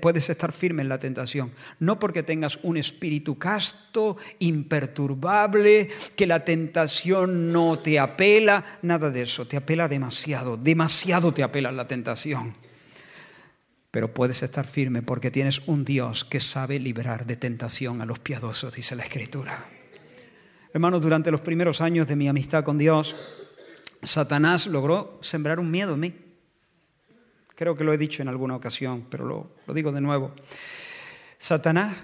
puedes 0.00 0.30
estar 0.30 0.52
firme 0.52 0.82
en 0.82 0.88
la 0.88 0.98
tentación. 0.98 1.52
No 1.78 1.98
porque 1.98 2.22
tengas 2.22 2.58
un 2.62 2.76
espíritu 2.76 3.38
casto, 3.38 4.16
imperturbable, 4.38 5.88
que 6.14 6.26
la 6.26 6.44
tentación 6.44 7.52
no 7.52 7.78
te 7.78 7.98
apela, 7.98 8.64
nada 8.82 9.10
de 9.10 9.22
eso, 9.22 9.46
te 9.46 9.56
apela 9.56 9.88
demasiado, 9.88 10.56
demasiado 10.56 11.32
te 11.32 11.42
apela 11.42 11.72
la 11.72 11.86
tentación. 11.86 12.54
Pero 13.90 14.12
puedes 14.12 14.42
estar 14.42 14.66
firme 14.66 15.02
porque 15.02 15.30
tienes 15.30 15.62
un 15.66 15.84
Dios 15.84 16.24
que 16.24 16.40
sabe 16.40 16.78
liberar 16.78 17.26
de 17.26 17.36
tentación 17.36 18.02
a 18.02 18.06
los 18.06 18.18
piadosos, 18.18 18.74
dice 18.74 18.94
la 18.94 19.04
Escritura. 19.04 19.70
Hermanos, 20.74 21.00
durante 21.00 21.30
los 21.30 21.40
primeros 21.40 21.80
años 21.80 22.06
de 22.06 22.16
mi 22.16 22.28
amistad 22.28 22.62
con 22.62 22.76
Dios, 22.76 23.16
Satanás 24.02 24.66
logró 24.66 25.18
sembrar 25.22 25.58
un 25.58 25.70
miedo 25.70 25.94
en 25.94 26.00
mí. 26.00 26.25
Creo 27.56 27.74
que 27.74 27.84
lo 27.84 27.94
he 27.94 27.98
dicho 27.98 28.20
en 28.20 28.28
alguna 28.28 28.54
ocasión, 28.54 29.06
pero 29.08 29.24
lo, 29.24 29.74
digo 29.74 29.90
de 29.90 30.02
nuevo. 30.02 30.30
Satanás 31.38 31.96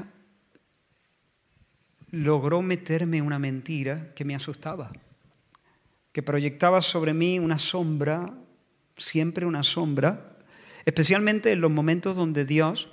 logró 2.10 2.62
meterme 2.62 3.20
una 3.20 3.38
mentira 3.38 4.14
que 4.14 4.24
me 4.24 4.34
asustaba, 4.34 4.90
que 6.10 6.22
proyectaba 6.22 6.80
sobre 6.80 7.12
mí 7.12 7.38
una 7.38 7.58
sombra, 7.58 8.32
siempre 8.96 9.44
una 9.44 9.62
sombra, 9.62 10.38
especialmente 10.86 11.52
en 11.52 11.60
los 11.60 11.70
momentos 11.70 12.16
donde 12.16 12.46
Dios 12.46 12.88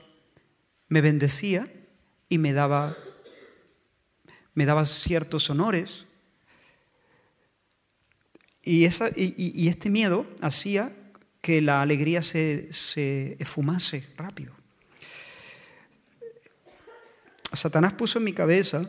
me 0.90 1.00
bendecía 1.00 1.66
y 2.28 2.40
me 2.40 2.52
daba, 2.52 2.94
me 4.54 4.66
daba 4.66 4.84
ciertos 4.84 5.50
honores. 5.50 6.06
Y, 8.64 8.84
esa, 8.84 9.12
y 9.16 9.70
este 9.70 9.90
miedo 9.90 10.26
hacía 10.42 10.94
que 11.50 11.64
la 11.64 11.82
alegría 11.82 12.22
se, 12.22 12.72
se 12.72 13.36
esfumase 13.40 14.06
rápido. 14.16 14.54
Satanás 17.52 17.94
puso 17.94 18.20
en 18.20 18.26
mi 18.26 18.34
cabeza 18.34 18.88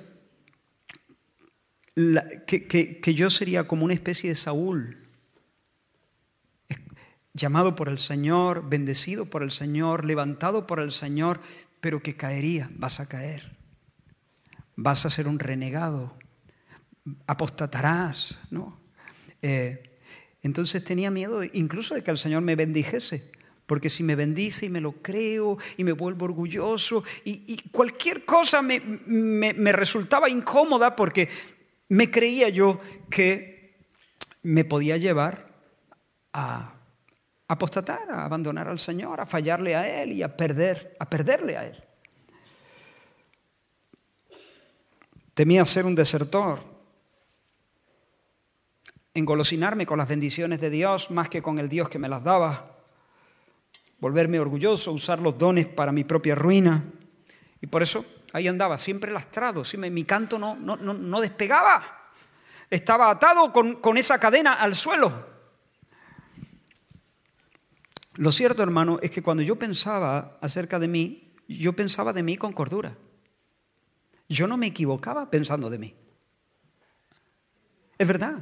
que, 2.47 3.01
que, 3.03 3.15
yo 3.15 3.31
sería 3.31 3.67
como 3.67 3.87
una 3.87 3.95
especie 3.95 4.29
de 4.29 4.35
Saúl, 4.35 5.09
llamado 7.33 7.75
por 7.75 7.89
el 7.89 7.99
Señor, 7.99 8.69
bendecido 8.69 9.25
por 9.25 9.43
el 9.43 9.53
Señor, 9.53 10.05
levantado 10.05 10.67
por 10.67 10.81
el 10.81 10.93
Señor, 10.93 11.41
pero 11.81 12.03
que 12.03 12.19
caería, 12.19 12.69
vas 12.75 13.01
a 13.01 13.07
caer, 13.07 13.57
vas 14.77 15.07
a 15.07 15.11
ser 15.11 15.29
un 15.29 15.39
renegado, 15.39 16.15
apostatarás, 17.27 18.39
¿no? 18.51 18.79
Eh, 19.41 19.90
entonces 20.43 20.83
tenía 20.85 21.11
miedo 21.11 21.43
incluso 21.45 21.95
de 21.95 22.03
que 22.03 22.11
el 22.11 22.19
Señor 22.19 22.43
me 22.43 22.57
bendijese. 22.57 23.31
Porque 23.67 23.89
si 23.89 24.03
me 24.03 24.17
bendice 24.17 24.67
y 24.67 24.69
me 24.69 24.81
lo 24.81 24.93
creo 25.01 25.57
y 25.77 25.85
me 25.85 25.93
vuelvo 25.93 26.25
orgulloso 26.25 27.05
y, 27.25 27.57
cualquier 27.71 28.25
cosa 28.25 28.63
me, 28.63 28.81
me, 28.81 29.73
resultaba 29.73 30.29
incómoda 30.29 30.97
porque 30.97 31.29
me 31.89 32.11
creía 32.11 32.49
yo 32.49 32.81
que 33.09 33.77
me 34.43 34.65
podía 34.65 34.97
llevar 34.97 35.53
a 36.33 36.75
apostatar, 37.47 38.11
a 38.11 38.25
abandonar 38.25 38.67
al 38.67 38.81
Señor, 38.81 39.21
a 39.21 39.27
fallarle 39.27 39.77
a 39.77 40.03
Él 40.03 40.15
y 40.15 40.25
a 40.25 40.37
perder, 40.37 40.97
a 40.99 41.09
perderle 41.09 41.57
a 41.57 41.67
Él. 41.67 41.85
Temía 45.35 45.65
ser 45.65 45.87
un 45.87 45.95
desertor, 45.95 46.70
engolosinarme 49.15 49.87
con 49.87 49.99
las 49.99 50.09
bendiciones 50.09 50.61
de 50.61 50.71
Dios 50.71 51.11
más 51.11 51.29
que 51.29 51.43
con 51.43 51.59
el 51.59 51.69
Dios 51.69 51.89
que 51.89 51.99
me 51.99 52.09
las 52.09 52.23
daba, 52.23 52.77
volverme 53.99 54.41
orgulloso, 54.41 54.93
usar 54.93 55.21
los 55.21 55.37
dones 55.37 55.67
para 55.67 55.93
mi 55.93 56.05
propia 56.05 56.35
ruina. 56.35 56.85
Y 57.61 57.67
por 57.67 57.83
eso 57.83 58.05
ahí 58.33 58.49
andaba, 58.49 58.79
siempre 58.79 59.13
lastrado, 59.13 59.63
mi 59.77 60.05
canto 60.05 60.39
no, 60.39 60.57
no, 60.57 60.77
no, 60.77 61.21
despegaba, 61.21 62.13
estaba 62.71 63.11
atado 63.11 63.53
con, 63.53 63.77
con 63.77 63.97
esa 63.97 64.19
cadena 64.19 64.55
al 64.55 64.75
suelo. 64.75 65.29
Lo 68.15 68.33
cierto, 68.33 68.63
hermano, 68.63 68.99
es 69.03 69.11
que 69.11 69.23
cuando 69.23 69.43
yo 69.43 69.57
pensaba 69.57 70.39
acerca 70.41 70.79
de 70.79 70.89
mí, 70.89 71.33
yo 71.49 71.73
pensaba 71.75 72.13
de 72.13 72.23
mí 72.23 72.37
con 72.37 72.53
cordura. 72.53 72.97
Yo 74.29 74.47
no 74.47 74.57
me 74.57 74.67
equivocaba 74.67 75.31
pensando 75.31 75.71
de 75.71 75.79
mí. 75.79 75.95
Es 77.99 78.07
verdad. 78.07 78.39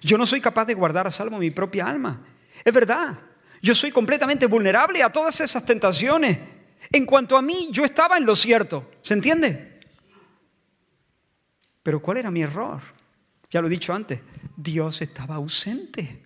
Yo 0.00 0.18
no 0.18 0.26
soy 0.26 0.40
capaz 0.40 0.64
de 0.64 0.74
guardar 0.74 1.06
a 1.06 1.10
salvo 1.10 1.38
mi 1.38 1.50
propia 1.50 1.86
alma. 1.86 2.20
Es 2.64 2.72
verdad. 2.72 3.18
Yo 3.60 3.74
soy 3.74 3.92
completamente 3.92 4.46
vulnerable 4.46 5.02
a 5.02 5.12
todas 5.12 5.40
esas 5.40 5.64
tentaciones. 5.64 6.38
En 6.90 7.06
cuanto 7.06 7.36
a 7.36 7.42
mí, 7.42 7.68
yo 7.70 7.84
estaba 7.84 8.16
en 8.16 8.26
lo 8.26 8.34
cierto. 8.34 8.90
¿Se 9.02 9.14
entiende? 9.14 9.80
Pero 11.82 12.00
¿cuál 12.00 12.18
era 12.18 12.30
mi 12.30 12.42
error? 12.42 12.80
Ya 13.50 13.60
lo 13.60 13.68
he 13.68 13.70
dicho 13.70 13.92
antes. 13.92 14.20
Dios 14.56 15.02
estaba 15.02 15.36
ausente. 15.36 16.22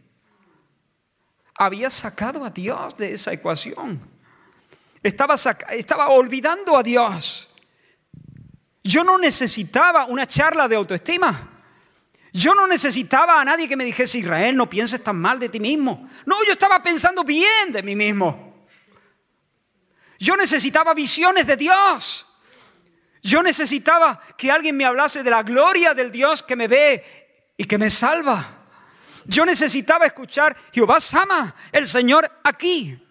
Había 1.58 1.90
sacado 1.90 2.44
a 2.44 2.50
Dios 2.50 2.96
de 2.96 3.14
esa 3.14 3.32
ecuación. 3.32 4.00
Estaba, 5.02 5.34
estaba 5.70 6.08
olvidando 6.08 6.76
a 6.76 6.82
Dios. 6.82 7.48
Yo 8.82 9.04
no 9.04 9.18
necesitaba 9.18 10.06
una 10.06 10.26
charla 10.26 10.68
de 10.68 10.76
autoestima. 10.76 11.55
Yo 12.36 12.54
no 12.54 12.66
necesitaba 12.66 13.40
a 13.40 13.44
nadie 13.46 13.66
que 13.66 13.76
me 13.76 13.84
dijese, 13.86 14.18
Israel, 14.18 14.54
no 14.54 14.68
pienses 14.68 15.02
tan 15.02 15.16
mal 15.16 15.38
de 15.38 15.48
ti 15.48 15.58
mismo. 15.58 16.06
No, 16.26 16.44
yo 16.44 16.52
estaba 16.52 16.82
pensando 16.82 17.24
bien 17.24 17.72
de 17.72 17.82
mí 17.82 17.96
mismo. 17.96 18.66
Yo 20.18 20.36
necesitaba 20.36 20.92
visiones 20.92 21.46
de 21.46 21.56
Dios. 21.56 22.26
Yo 23.22 23.42
necesitaba 23.42 24.20
que 24.36 24.50
alguien 24.50 24.76
me 24.76 24.84
hablase 24.84 25.22
de 25.22 25.30
la 25.30 25.42
gloria 25.42 25.94
del 25.94 26.12
Dios 26.12 26.42
que 26.42 26.56
me 26.56 26.68
ve 26.68 27.54
y 27.56 27.64
que 27.64 27.78
me 27.78 27.88
salva. 27.88 28.66
Yo 29.24 29.46
necesitaba 29.46 30.04
escuchar, 30.04 30.54
Jehová 30.74 31.00
Sama, 31.00 31.54
el 31.72 31.88
Señor 31.88 32.30
aquí. 32.44 33.02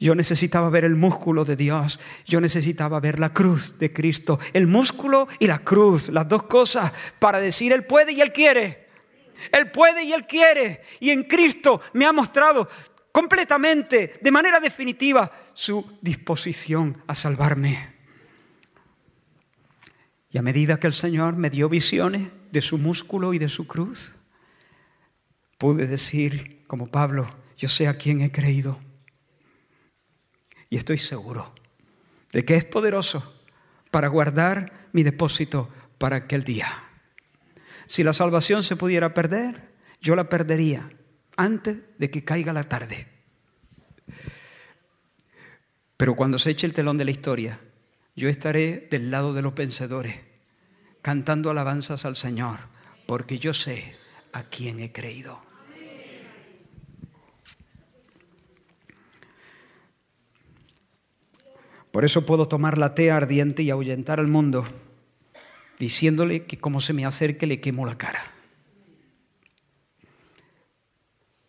Yo 0.00 0.14
necesitaba 0.14 0.70
ver 0.70 0.84
el 0.84 0.94
músculo 0.94 1.44
de 1.44 1.56
Dios. 1.56 1.98
Yo 2.24 2.40
necesitaba 2.40 3.00
ver 3.00 3.18
la 3.18 3.32
cruz 3.32 3.78
de 3.78 3.92
Cristo. 3.92 4.38
El 4.52 4.68
músculo 4.68 5.26
y 5.40 5.48
la 5.48 5.58
cruz, 5.58 6.08
las 6.10 6.28
dos 6.28 6.44
cosas, 6.44 6.92
para 7.18 7.40
decir, 7.40 7.72
Él 7.72 7.84
puede 7.84 8.12
y 8.12 8.20
Él 8.20 8.32
quiere. 8.32 8.88
Él 9.52 9.70
puede 9.72 10.04
y 10.04 10.12
Él 10.12 10.26
quiere. 10.26 10.82
Y 11.00 11.10
en 11.10 11.24
Cristo 11.24 11.80
me 11.94 12.06
ha 12.06 12.12
mostrado 12.12 12.68
completamente, 13.10 14.18
de 14.22 14.30
manera 14.30 14.60
definitiva, 14.60 15.32
su 15.52 15.84
disposición 16.00 17.02
a 17.08 17.16
salvarme. 17.16 17.96
Y 20.30 20.38
a 20.38 20.42
medida 20.42 20.78
que 20.78 20.86
el 20.86 20.94
Señor 20.94 21.36
me 21.36 21.50
dio 21.50 21.68
visiones 21.68 22.28
de 22.52 22.62
su 22.62 22.78
músculo 22.78 23.34
y 23.34 23.38
de 23.38 23.48
su 23.48 23.66
cruz, 23.66 24.14
pude 25.56 25.88
decir, 25.88 26.62
como 26.68 26.86
Pablo, 26.86 27.28
yo 27.56 27.68
sé 27.68 27.88
a 27.88 27.98
quién 27.98 28.20
he 28.20 28.30
creído 28.30 28.78
y 30.70 30.76
estoy 30.76 30.98
seguro 30.98 31.54
de 32.32 32.44
que 32.44 32.56
es 32.56 32.64
poderoso 32.64 33.34
para 33.90 34.08
guardar 34.08 34.88
mi 34.92 35.02
depósito 35.02 35.68
para 35.98 36.16
aquel 36.16 36.44
día. 36.44 36.68
Si 37.86 38.02
la 38.02 38.12
salvación 38.12 38.62
se 38.62 38.76
pudiera 38.76 39.14
perder, 39.14 39.72
yo 40.00 40.14
la 40.14 40.28
perdería 40.28 40.90
antes 41.36 41.78
de 41.98 42.10
que 42.10 42.24
caiga 42.24 42.52
la 42.52 42.64
tarde. 42.64 43.08
Pero 45.96 46.14
cuando 46.14 46.38
se 46.38 46.50
eche 46.50 46.66
el 46.66 46.74
telón 46.74 46.98
de 46.98 47.04
la 47.04 47.10
historia, 47.10 47.60
yo 48.14 48.28
estaré 48.28 48.88
del 48.90 49.10
lado 49.10 49.32
de 49.32 49.42
los 49.42 49.54
vencedores, 49.54 50.16
cantando 51.02 51.50
alabanzas 51.50 52.04
al 52.04 52.16
Señor, 52.16 52.58
porque 53.06 53.38
yo 53.38 53.54
sé 53.54 53.96
a 54.32 54.44
quién 54.44 54.80
he 54.80 54.92
creído. 54.92 55.47
Por 61.90 62.04
eso 62.04 62.26
puedo 62.26 62.46
tomar 62.46 62.78
la 62.78 62.94
tea 62.94 63.16
ardiente 63.16 63.62
y 63.62 63.70
ahuyentar 63.70 64.20
al 64.20 64.28
mundo, 64.28 64.66
diciéndole 65.78 66.44
que 66.44 66.58
como 66.58 66.80
se 66.80 66.92
me 66.92 67.06
acerque 67.06 67.46
le 67.46 67.60
quemo 67.60 67.86
la 67.86 67.96
cara. 67.96 68.20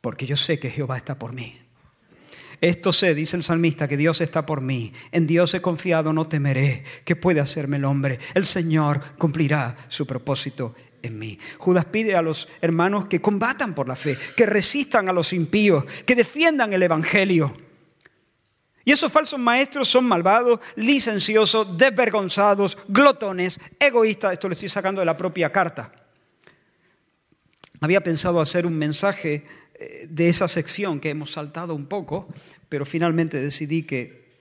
Porque 0.02 0.26
yo 0.26 0.38
sé 0.38 0.60
que 0.60 0.70
Jehová 0.70 0.98
está 0.98 1.20
por 1.20 1.34
mí. 1.34 1.56
Esto 2.62 2.92
sé, 2.92 3.16
dice 3.16 3.38
el 3.38 3.44
salmista, 3.44 3.88
que 3.88 3.96
Dios 3.96 4.20
está 4.20 4.46
por 4.46 4.62
mí. 4.62 4.92
En 5.12 5.28
Dios 5.28 5.54
he 5.54 5.62
confiado, 5.62 6.12
no 6.12 6.28
temeré. 6.28 6.84
¿Qué 7.06 7.16
puede 7.16 7.40
hacerme 7.40 7.78
el 7.78 7.86
hombre? 7.86 8.20
El 8.34 8.46
Señor 8.46 9.02
cumplirá 9.18 9.78
su 9.88 10.06
propósito 10.06 10.76
en 11.02 11.18
mí. 11.18 11.40
Judas 11.58 11.86
pide 11.86 12.16
a 12.16 12.22
los 12.22 12.50
hermanos 12.62 13.08
que 13.08 13.22
combatan 13.22 13.74
por 13.74 13.88
la 13.88 13.96
fe, 13.96 14.18
que 14.36 14.46
resistan 14.46 15.08
a 15.08 15.14
los 15.14 15.32
impíos, 15.32 15.86
que 16.06 16.16
defiendan 16.16 16.74
el 16.74 16.84
Evangelio. 16.84 17.69
Y 18.90 18.92
esos 18.92 19.12
falsos 19.12 19.40
maestros 19.40 19.88
son 19.88 20.06
malvados, 20.06 20.60
licenciosos, 20.76 21.78
desvergonzados, 21.78 22.76
glotones, 22.88 23.60
egoístas. 23.80 24.34
Esto 24.34 24.48
lo 24.48 24.54
estoy 24.54 24.68
sacando 24.68 25.00
de 25.00 25.06
la 25.06 25.16
propia 25.16 25.52
carta. 25.52 25.92
Había 27.82 28.02
pensado 28.02 28.42
hacer 28.42 28.66
un 28.66 28.76
mensaje 28.76 29.46
eh, 29.76 30.08
de 30.10 30.28
esa 30.28 30.48
sección 30.48 31.00
que 31.00 31.12
hemos 31.12 31.34
saltado 31.34 31.76
un 31.76 31.86
poco, 31.86 32.30
pero 32.68 32.84
finalmente 32.84 33.40
decidí 33.40 33.84
que, 33.84 34.38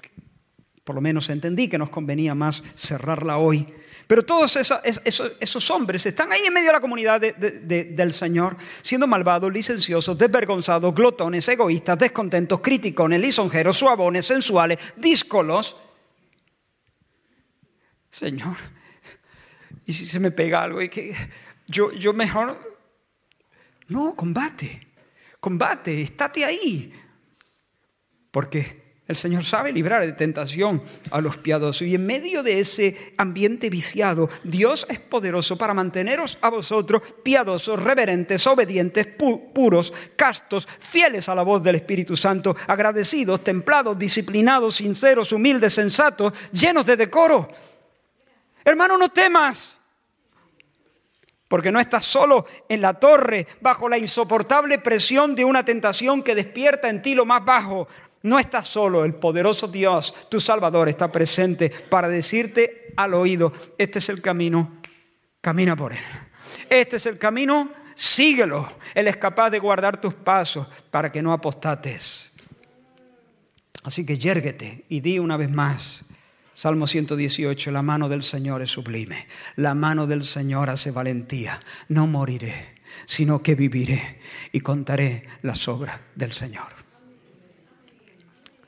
por 0.83 0.95
lo 0.95 1.03
menos 1.03 1.29
entendí 1.29 1.69
que 1.69 1.77
nos 1.77 1.91
convenía 1.91 2.35
más 2.35 2.65
cerrarla 2.75 3.37
hoy 3.37 3.67
pero 4.09 4.23
todos 4.23 4.57
esos, 4.57 5.71
hombres 5.71 6.07
están 6.07 6.33
ahí 6.33 6.41
en 6.47 6.53
medio 6.55 6.69
de 6.69 6.73
la 6.73 6.81
comunidad 6.81 7.21
del 7.21 8.15
Señor, 8.15 8.57
siendo 8.81 9.07
malvados, 9.07 9.53
licenciosos, 9.53 10.17
desvergonzados, 10.17 10.95
glotones, 10.95 11.47
egoístas, 11.47 11.99
descontentos, 11.99 12.61
criticones, 12.61 13.21
lisonjeros, 13.21 13.77
suabones, 13.77 14.25
sensuales, 14.25 14.79
díscolos. 14.97 15.77
Señor, 18.09 18.57
¿y 19.85 19.93
si 19.93 20.07
se 20.07 20.19
me 20.19 20.31
pega 20.31 20.63
algo? 20.63 20.81
Y 20.81 20.89
que 20.89 21.15
yo, 21.67 21.93
yo 21.93 22.15
mejor... 22.15 22.79
No, 23.89 24.15
combate, 24.17 24.89
combate, 25.39 26.01
estate 26.01 26.47
ahí. 26.47 26.95
Porque 28.31 28.88
el 29.09 29.17
Señor 29.17 29.47
sabe 29.47 29.73
librar 29.73 30.05
de 30.05 30.13
tentación 30.13 30.83
a 31.11 31.23
los 31.23 31.39
piadosos. 31.39 31.89
Y 31.89 31.95
en 31.95 32.07
medio 32.07 32.43
de 32.43 32.61
ese 32.61 33.15
ambiente 33.17 33.71
viciado, 33.71 34.29
Dios 34.45 34.87
es 34.91 35.01
poderoso 35.01 35.57
para 35.57 35.73
manteneros 35.73 36.37
a 36.43 36.51
vosotros 36.51 37.01
piadosos, 37.23 37.83
reverentes, 37.83 38.47
obedientes, 38.47 39.07
puros, 39.07 39.95
castos, 40.15 40.69
fieles 40.79 41.27
a 41.31 41.35
la 41.35 41.43
voz 41.43 41.63
del 41.63 41.77
Espíritu 41.77 42.19
Santo, 42.19 42.55
agradecidos, 42.67 43.43
templados, 43.43 43.99
disciplinados, 43.99 44.77
sinceros, 44.77 45.33
humildes, 45.33 45.73
sensatos, 45.73 46.35
llenos 46.53 46.85
de 46.85 46.97
decoro. 46.99 47.49
Hermano, 48.63 48.99
no 48.99 49.09
temas. 49.09 49.81
Porque 51.49 51.73
no 51.73 51.81
estás 51.81 52.05
solo 52.05 52.45
en 52.69 52.83
la 52.83 52.93
torre 52.93 53.47
bajo 53.63 53.89
la 53.89 53.97
insoportable 53.97 54.79
presión 54.81 55.35
de 55.35 55.47
una 55.47 55.65
tentación 55.65 56.23
que 56.23 56.35
despierta 56.35 56.91
en 56.91 57.01
ti 57.01 57.15
lo 57.15 57.25
más 57.25 57.43
bajo. 57.43 57.89
No 58.23 58.39
estás 58.39 58.67
solo, 58.67 59.05
el 59.05 59.15
poderoso 59.15 59.69
Dios, 59.69 60.15
tu 60.29 60.41
Salvador, 60.41 60.89
está 60.89 61.11
presente 61.13 61.71
para 61.71 62.09
decirte 62.09 62.93
al 62.97 63.15
oído, 63.15 63.53
este 63.79 64.01
es 64.01 64.09
el 64.09 64.21
camino, 64.21 64.81
camina 65.41 65.77
por 65.77 65.93
él. 65.93 66.01
Este 66.69 66.97
es 66.97 67.07
el 67.07 67.19
camino, 67.19 67.71
síguelo. 67.95 68.69
Él 68.95 69.09
es 69.09 69.17
capaz 69.17 69.51
de 69.51 69.59
guardar 69.59 70.01
tus 70.01 70.15
pasos 70.15 70.67
para 70.91 71.13
que 71.13 71.23
no 71.23 71.33
apostates. 71.33 72.33
Así 73.85 74.05
que 74.05 74.19
yérguete 74.19 74.85
y 74.89 75.01
di 75.01 75.19
una 75.19 75.37
vez 75.37 75.51
más, 75.51 76.05
Salmo 76.55 76.89
118, 76.89 77.71
la 77.71 77.83
mano 77.83 78.09
del 78.09 78.25
Señor 78.25 78.63
es 78.63 78.71
sublime, 78.71 79.29
la 79.55 79.75
mano 79.75 80.09
del 80.09 80.25
Señor 80.25 80.71
hace 80.71 80.91
valentía. 80.91 81.61
No 81.89 82.09
moriré, 82.09 82.81
sino 83.07 83.43
que 83.43 83.55
viviré 83.55 84.19
y 84.51 84.61
contaré 84.61 85.27
las 85.43 85.69
obras 85.69 86.01
del 86.17 86.33
Señor. 86.33 86.78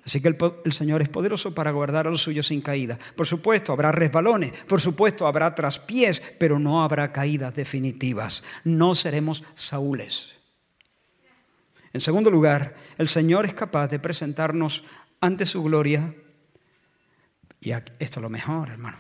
Así 0.05 0.21
que 0.21 0.29
el, 0.29 0.73
Señor 0.73 1.03
es 1.03 1.09
poderoso 1.09 1.55
para 1.55 1.71
guardar 1.71 2.07
a 2.07 2.11
los 2.11 2.23
suyos 2.23 2.47
sin 2.47 2.63
caída. 2.63 2.99
Por 3.17 3.27
supuesto, 3.27 3.73
habrá 3.73 3.93
resbalones, 3.93 4.53
por 4.67 4.81
supuesto, 4.81 5.27
habrá 5.27 5.55
traspiés, 5.55 6.23
pero 6.39 6.59
no 6.59 6.83
habrá 6.83 7.13
caídas 7.13 7.55
definitivas. 7.55 8.43
No 8.65 8.95
seremos 8.95 9.45
Saúles. 9.55 10.31
En 11.93 12.01
segundo 12.01 12.31
lugar, 12.31 12.75
el 12.99 13.09
Señor 13.09 13.47
es 13.47 13.55
capaz 13.55 13.89
de 13.89 13.99
presentarnos 13.99 14.85
ante 15.21 15.45
su 15.45 15.63
gloria. 15.63 16.15
Y 17.61 17.73
esto 17.73 17.93
es 17.99 18.17
lo 18.17 18.29
mejor, 18.31 18.71
hermano. 18.71 18.99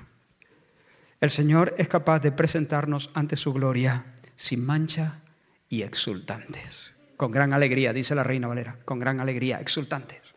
El 1.20 1.30
Señor 1.30 1.74
es 1.78 1.88
capaz 1.88 2.20
de 2.20 2.32
presentarnos 2.32 3.11
ante 3.14 3.36
su 3.36 3.53
gloria 3.53 4.14
sin 4.36 4.64
mancha 4.64 5.20
y 5.68 5.82
exultantes. 5.82 6.92
Con 7.16 7.30
gran 7.30 7.53
alegría, 7.53 7.92
dice 7.92 8.14
la 8.14 8.24
reina 8.24 8.48
Valera, 8.48 8.78
con 8.84 8.98
gran 8.98 9.20
alegría, 9.20 9.59
exultantes. 9.59 10.29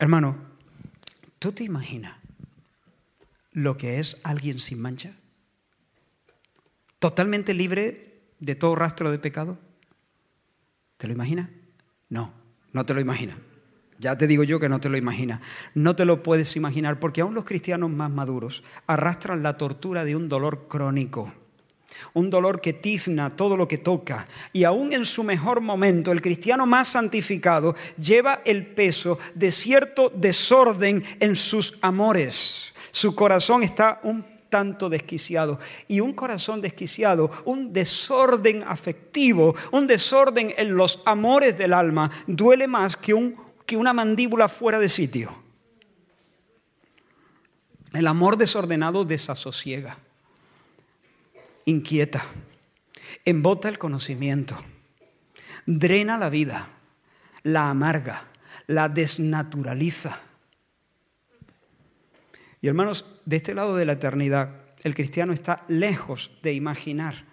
Hermano, 0.00 0.34
¿tú 1.38 1.52
te 1.52 1.62
imaginas 1.62 2.14
lo 3.52 3.76
que 3.76 4.00
es 4.00 4.16
alguien 4.22 4.58
sin 4.58 4.80
mancha? 4.80 5.12
¿Totalmente 6.98 7.52
libre 7.52 8.22
de 8.38 8.54
todo 8.54 8.76
rastro 8.76 9.10
de 9.10 9.18
pecado? 9.18 9.58
¿Te 10.96 11.06
lo 11.06 11.12
imaginas? 11.12 11.50
No, 12.08 12.32
no 12.72 12.86
te 12.86 12.94
lo 12.94 13.00
imaginas. 13.00 13.36
Ya 13.98 14.16
te 14.16 14.26
digo 14.26 14.42
yo 14.42 14.58
que 14.58 14.70
no 14.70 14.80
te 14.80 14.88
lo 14.88 14.96
imaginas. 14.96 15.42
No 15.74 15.94
te 15.94 16.06
lo 16.06 16.22
puedes 16.22 16.56
imaginar 16.56 16.98
porque 16.98 17.20
aún 17.20 17.34
los 17.34 17.44
cristianos 17.44 17.90
más 17.90 18.10
maduros 18.10 18.64
arrastran 18.86 19.42
la 19.42 19.58
tortura 19.58 20.06
de 20.06 20.16
un 20.16 20.30
dolor 20.30 20.66
crónico 20.66 21.34
un 22.14 22.30
dolor 22.30 22.60
que 22.60 22.72
tizna 22.72 23.36
todo 23.36 23.56
lo 23.56 23.68
que 23.68 23.78
toca. 23.78 24.26
Y 24.52 24.64
aún 24.64 24.92
en 24.92 25.04
su 25.04 25.24
mejor 25.24 25.60
momento, 25.60 26.12
el 26.12 26.22
cristiano 26.22 26.66
más 26.66 26.88
santificado 26.88 27.74
lleva 27.96 28.42
el 28.44 28.66
peso 28.66 29.18
de 29.34 29.52
cierto 29.52 30.12
desorden 30.14 31.02
en 31.20 31.36
sus 31.36 31.74
amores. 31.80 32.72
Su 32.90 33.14
corazón 33.14 33.62
está 33.62 34.00
un 34.02 34.24
tanto 34.50 34.90
desquiciado. 34.90 35.58
Y 35.88 36.00
un 36.00 36.12
corazón 36.12 36.60
desquiciado, 36.60 37.30
un 37.46 37.72
desorden 37.72 38.64
afectivo, 38.64 39.54
un 39.70 39.86
desorden 39.86 40.52
en 40.58 40.74
los 40.74 41.00
amores 41.06 41.56
del 41.56 41.72
alma, 41.72 42.10
duele 42.26 42.66
más 42.66 42.96
que, 42.96 43.34
que 43.64 43.76
una 43.76 43.94
mandíbula 43.94 44.48
fuera 44.48 44.78
de 44.78 44.88
sitio. 44.88 45.32
El 47.92 48.06
amor 48.06 48.36
desordenado 48.36 49.04
desasosiega, 49.04 49.98
inquieta, 51.64 52.24
embota 53.24 53.68
el 53.68 53.78
conocimiento, 53.78 54.56
drena 55.66 56.18
la 56.18 56.30
vida, 56.30 56.68
la 57.42 57.70
amarga, 57.70 58.24
la 58.66 58.88
desnaturaliza. 58.88 60.20
Y 62.60 62.68
hermanos, 62.68 63.06
de 63.24 63.36
este 63.36 63.54
lado 63.54 63.76
de 63.76 63.84
la 63.84 63.92
eternidad, 63.92 64.56
el 64.82 64.94
cristiano 64.94 65.32
está 65.32 65.64
lejos 65.68 66.30
de 66.42 66.52
imaginar 66.52 67.24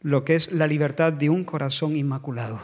lo 0.00 0.24
que 0.24 0.34
es 0.34 0.52
la 0.52 0.66
libertad 0.66 1.12
de 1.12 1.30
un 1.30 1.44
corazón 1.44 1.96
inmaculado, 1.96 2.60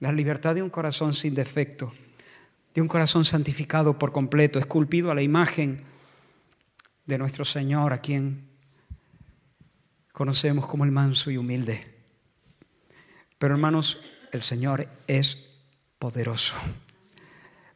la 0.00 0.12
libertad 0.12 0.54
de 0.54 0.62
un 0.62 0.70
corazón 0.70 1.14
sin 1.14 1.34
defecto, 1.34 1.92
de 2.74 2.82
un 2.82 2.88
corazón 2.88 3.24
santificado 3.24 3.98
por 3.98 4.12
completo, 4.12 4.58
esculpido 4.58 5.10
a 5.10 5.14
la 5.14 5.22
imagen 5.22 5.84
de 7.06 7.18
nuestro 7.18 7.44
Señor, 7.44 7.92
a 7.92 7.98
quien 7.98 8.53
conocemos 10.14 10.68
como 10.68 10.84
el 10.84 10.92
manso 10.92 11.32
y 11.32 11.36
humilde. 11.36 11.92
Pero 13.36 13.54
hermanos, 13.54 14.00
el 14.30 14.42
Señor 14.42 14.88
es 15.08 15.38
poderoso 15.98 16.54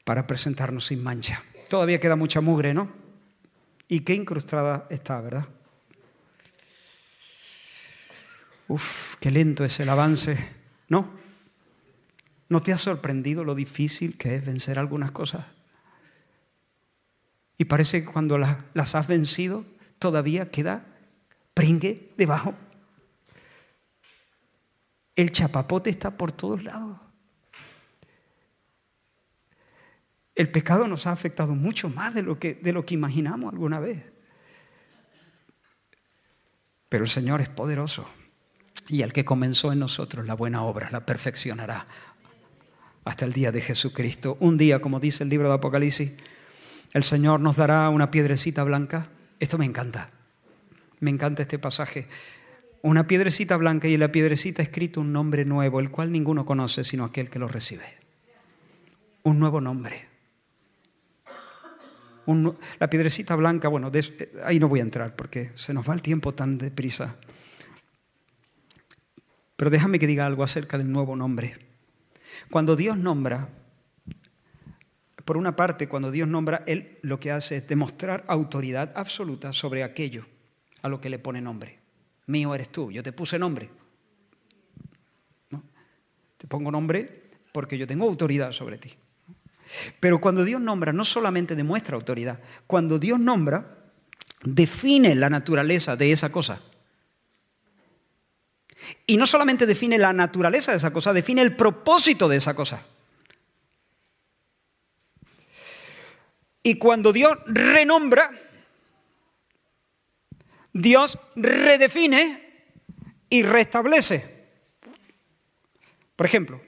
para 0.04 0.26
presentarnos 0.26 0.86
sin 0.86 1.02
mancha. 1.02 1.42
Todavía 1.68 1.98
queda 1.98 2.14
mucha 2.14 2.40
mugre, 2.40 2.72
¿no? 2.72 2.90
Y 3.88 4.00
qué 4.00 4.14
incrustada 4.14 4.86
está, 4.88 5.20
¿verdad? 5.20 5.48
Uf, 8.68 9.16
qué 9.16 9.32
lento 9.32 9.64
es 9.64 9.80
el 9.80 9.88
avance. 9.88 10.38
¿No? 10.88 11.10
¿No 12.48 12.62
te 12.62 12.72
ha 12.72 12.78
sorprendido 12.78 13.42
lo 13.42 13.56
difícil 13.56 14.16
que 14.16 14.36
es 14.36 14.46
vencer 14.46 14.78
algunas 14.78 15.10
cosas? 15.10 15.44
Y 17.58 17.64
parece 17.64 18.04
que 18.04 18.12
cuando 18.12 18.38
las, 18.38 18.94
has 18.94 19.06
vencido 19.08 19.64
todavía 19.98 20.50
queda 20.50 20.86
pringue 21.58 22.12
debajo. 22.16 22.54
El 25.16 25.32
chapapote 25.32 25.90
está 25.90 26.16
por 26.16 26.30
todos 26.30 26.62
lados. 26.62 26.96
El 30.36 30.52
pecado 30.52 30.86
nos 30.86 31.08
ha 31.08 31.10
afectado 31.10 31.56
mucho 31.56 31.88
más 31.88 32.14
de 32.14 32.22
lo 32.22 32.38
que, 32.38 32.54
de 32.54 32.72
lo 32.72 32.86
que 32.86 32.94
imaginamos 32.94 33.52
alguna 33.52 33.80
vez. 33.80 34.04
Pero 36.88 37.02
el 37.02 37.10
Señor 37.10 37.40
es 37.40 37.48
poderoso 37.48 38.08
y 38.86 39.02
el 39.02 39.12
que 39.12 39.24
comenzó 39.24 39.72
en 39.72 39.80
nosotros 39.80 40.24
la 40.26 40.34
buena 40.34 40.62
obra 40.62 40.90
la 40.92 41.04
perfeccionará 41.04 41.86
hasta 43.04 43.24
el 43.24 43.32
día 43.32 43.50
de 43.50 43.62
Jesucristo. 43.62 44.36
Un 44.38 44.58
día, 44.58 44.80
como 44.80 45.00
dice 45.00 45.24
el 45.24 45.28
libro 45.28 45.48
de 45.48 45.54
Apocalipsis, 45.54 46.12
el 46.92 47.02
Señor 47.02 47.40
nos 47.40 47.56
dará 47.56 47.88
una 47.88 48.12
piedrecita 48.12 48.62
blanca. 48.62 49.10
Esto 49.40 49.58
me 49.58 49.64
encanta. 49.64 50.08
Me 51.00 51.10
encanta 51.10 51.42
este 51.42 51.58
pasaje. 51.58 52.08
Una 52.82 53.06
piedrecita 53.06 53.56
blanca 53.56 53.88
y 53.88 53.94
en 53.94 54.00
la 54.00 54.12
piedrecita 54.12 54.62
escrito 54.62 55.00
un 55.00 55.12
nombre 55.12 55.44
nuevo, 55.44 55.80
el 55.80 55.90
cual 55.90 56.12
ninguno 56.12 56.44
conoce 56.44 56.84
sino 56.84 57.04
aquel 57.04 57.30
que 57.30 57.38
lo 57.38 57.48
recibe. 57.48 57.84
Un 59.22 59.38
nuevo 59.38 59.60
nombre. 59.60 60.06
la 62.78 62.90
piedrecita 62.90 63.36
blanca, 63.36 63.68
bueno, 63.68 63.90
ahí 64.44 64.58
no 64.58 64.68
voy 64.68 64.80
a 64.80 64.82
entrar 64.82 65.16
porque 65.16 65.50
se 65.54 65.72
nos 65.72 65.88
va 65.88 65.94
el 65.94 66.02
tiempo 66.02 66.34
tan 66.34 66.58
deprisa. 66.58 67.16
Pero 69.56 69.70
déjame 69.70 69.98
que 69.98 70.06
diga 70.06 70.26
algo 70.26 70.44
acerca 70.44 70.78
del 70.78 70.90
nuevo 70.90 71.16
nombre. 71.16 71.56
Cuando 72.50 72.76
Dios 72.76 72.96
nombra, 72.96 73.48
por 75.24 75.36
una 75.36 75.56
parte, 75.56 75.88
cuando 75.88 76.12
Dios 76.12 76.28
nombra, 76.28 76.62
Él 76.66 76.98
lo 77.02 77.18
que 77.18 77.32
hace 77.32 77.56
es 77.56 77.68
demostrar 77.68 78.24
autoridad 78.28 78.92
absoluta 78.94 79.52
sobre 79.52 79.82
aquello 79.82 80.26
a 80.82 80.88
lo 80.88 81.00
que 81.00 81.08
le 81.08 81.18
pone 81.18 81.40
nombre. 81.40 81.78
Mío 82.26 82.54
eres 82.54 82.70
tú, 82.70 82.90
yo 82.90 83.02
te 83.02 83.12
puse 83.12 83.38
nombre. 83.38 83.70
Te 86.36 86.46
pongo 86.46 86.70
nombre 86.70 87.24
porque 87.52 87.76
yo 87.76 87.86
tengo 87.86 88.06
autoridad 88.06 88.52
sobre 88.52 88.78
ti. 88.78 88.94
Pero 90.00 90.20
cuando 90.20 90.44
Dios 90.44 90.60
nombra, 90.60 90.92
no 90.92 91.04
solamente 91.04 91.54
demuestra 91.56 91.96
autoridad, 91.96 92.40
cuando 92.66 92.98
Dios 92.98 93.18
nombra, 93.18 93.76
define 94.42 95.14
la 95.14 95.28
naturaleza 95.28 95.96
de 95.96 96.12
esa 96.12 96.30
cosa. 96.30 96.60
Y 99.06 99.16
no 99.16 99.26
solamente 99.26 99.66
define 99.66 99.98
la 99.98 100.12
naturaleza 100.12 100.70
de 100.70 100.78
esa 100.78 100.92
cosa, 100.92 101.12
define 101.12 101.42
el 101.42 101.56
propósito 101.56 102.28
de 102.28 102.36
esa 102.36 102.54
cosa. 102.54 102.82
Y 106.62 106.76
cuando 106.76 107.12
Dios 107.12 107.36
renombra, 107.46 108.30
Dios 110.78 111.18
redefine 111.34 112.40
y 113.28 113.42
restablece. 113.42 114.46
Por 116.14 116.24
ejemplo, 116.24 116.60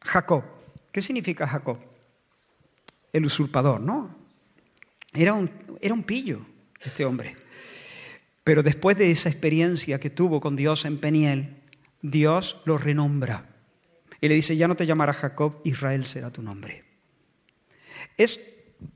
Jacob. 0.00 0.44
¿Qué 0.92 1.02
significa 1.02 1.48
Jacob? 1.48 1.78
El 3.12 3.26
usurpador, 3.26 3.80
¿no? 3.80 4.16
Era 5.12 5.34
un, 5.34 5.50
era 5.80 5.94
un 5.94 6.04
pillo 6.04 6.46
este 6.80 7.04
hombre. 7.04 7.36
Pero 8.44 8.62
después 8.62 8.96
de 8.96 9.10
esa 9.10 9.28
experiencia 9.28 9.98
que 9.98 10.10
tuvo 10.10 10.40
con 10.40 10.54
Dios 10.54 10.84
en 10.84 10.98
Peniel, 10.98 11.56
Dios 12.02 12.60
lo 12.64 12.78
renombra. 12.78 13.48
Y 14.20 14.28
le 14.28 14.36
dice, 14.36 14.56
ya 14.56 14.68
no 14.68 14.76
te 14.76 14.86
llamarás 14.86 15.16
Jacob, 15.16 15.60
Israel 15.64 16.06
será 16.06 16.30
tu 16.30 16.40
nombre. 16.40 16.84
Es, 18.16 18.38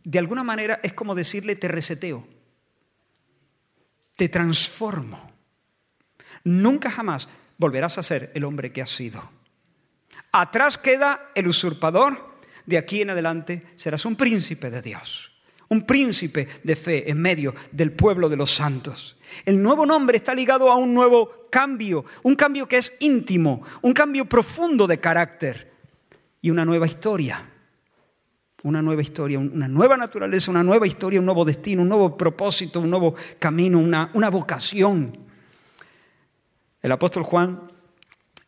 de 0.05 0.19
alguna 0.21 0.45
manera, 0.45 0.79
es 0.85 0.93
como 0.93 1.17
decirle, 1.17 1.57
te 1.57 1.67
reseteo, 1.67 2.36
te 4.17 4.29
transformo. 4.29 5.33
Nunca 6.45 6.91
jamás 6.91 7.29
volverás 7.59 7.99
a 7.99 8.03
ser 8.03 8.33
el 8.35 8.45
hombre 8.45 8.73
que 8.73 8.83
has 8.83 8.91
sido. 8.91 9.23
Atrás 10.33 10.79
queda 10.79 11.31
el 11.35 11.47
usurpador, 11.47 12.37
de 12.67 12.79
aquí 12.79 13.01
en 13.01 13.11
adelante 13.11 13.63
serás 13.77 14.05
un 14.05 14.17
príncipe 14.17 14.71
de 14.71 14.83
Dios, 14.83 15.33
un 15.69 15.87
príncipe 15.87 16.49
de 16.63 16.77
fe 16.77 17.11
en 17.11 17.21
medio 17.21 17.55
del 17.73 17.93
pueblo 17.93 18.29
de 18.29 18.37
los 18.37 18.51
santos. 18.51 19.17
El 19.45 19.63
nuevo 19.63 19.87
nombre 19.87 20.17
está 20.17 20.35
ligado 20.35 20.71
a 20.71 20.77
un 20.77 20.95
nuevo 20.95 21.47
cambio, 21.51 22.05
un 22.23 22.35
cambio 22.35 22.67
que 22.67 22.79
es 22.79 22.95
íntimo, 23.01 23.63
un 23.83 23.93
cambio 23.93 24.27
profundo 24.27 24.87
de 24.87 24.99
carácter 24.99 25.73
y 26.41 26.51
una 26.51 26.65
nueva 26.65 26.87
historia. 26.87 27.56
Una 28.63 28.83
nueva 28.83 29.03
historia, 29.03 29.39
una 29.39 29.69
nueva 29.69 29.97
naturaleza, 29.97 30.51
una 30.51 30.63
nueva 30.63 30.87
historia, 30.87 31.21
un 31.21 31.27
nuevo 31.27 31.45
destino, 31.45 31.83
un 31.83 31.89
nuevo 31.89 32.17
propósito, 32.17 32.81
un 32.81 32.91
nuevo 32.91 33.15
camino, 33.39 33.79
una, 33.79 34.11
una 34.15 34.31
vocación. 34.31 35.17
El 36.83 36.93
apóstol 36.93 37.23
Juan 37.23 37.71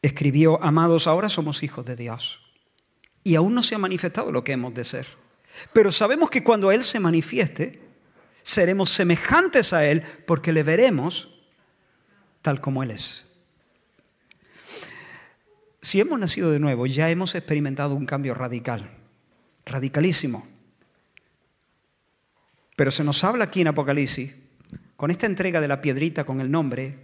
escribió, 0.03 0.63
amados, 0.63 1.07
ahora 1.07 1.29
somos 1.29 1.63
hijos 1.63 1.85
de 1.87 1.97
Dios. 1.97 2.41
Y 3.23 3.35
aún 3.35 3.55
no 3.55 3.63
se 3.63 3.75
ha 3.75 3.79
manifestado 3.79 4.33
lo 4.33 4.45
que 4.45 4.53
hemos 4.53 4.75
de 4.75 4.85
ser. 4.85 5.07
Pero 5.73 5.93
sabemos 5.93 6.31
que 6.31 6.45
cuando 6.45 6.73
Él 6.73 6.85
se 6.85 7.01
manifieste, 7.01 7.81
seremos 8.43 8.91
semejantes 8.91 9.73
a 9.73 9.85
Él 9.85 10.03
porque 10.27 10.53
le 10.53 10.63
veremos 10.63 11.29
tal 12.43 12.61
como 12.61 12.83
Él 12.83 12.93
es. 12.93 13.27
Si 15.83 16.01
hemos 16.01 16.19
nacido 16.19 16.51
de 16.51 16.59
nuevo, 16.59 16.87
ya 16.87 17.11
hemos 17.11 17.35
experimentado 17.35 17.95
un 17.95 18.07
cambio 18.07 18.35
radical, 18.35 18.91
radicalísimo. 19.69 20.47
Pero 22.77 22.91
se 22.91 23.05
nos 23.05 23.25
habla 23.25 23.45
aquí 23.45 23.61
en 23.61 23.69
Apocalipsis, 23.69 24.35
con 24.97 25.11
esta 25.11 25.27
entrega 25.27 25.61
de 25.61 25.69
la 25.69 25.81
piedrita 25.81 26.25
con 26.25 26.41
el 26.41 26.51
nombre, 26.51 26.99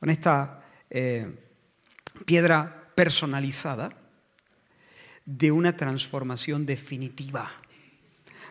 con 0.00 0.10
esta 0.10 0.64
eh, 0.90 1.30
piedra 2.26 2.90
personalizada, 2.94 3.90
de 5.24 5.50
una 5.50 5.76
transformación 5.76 6.66
definitiva, 6.66 7.50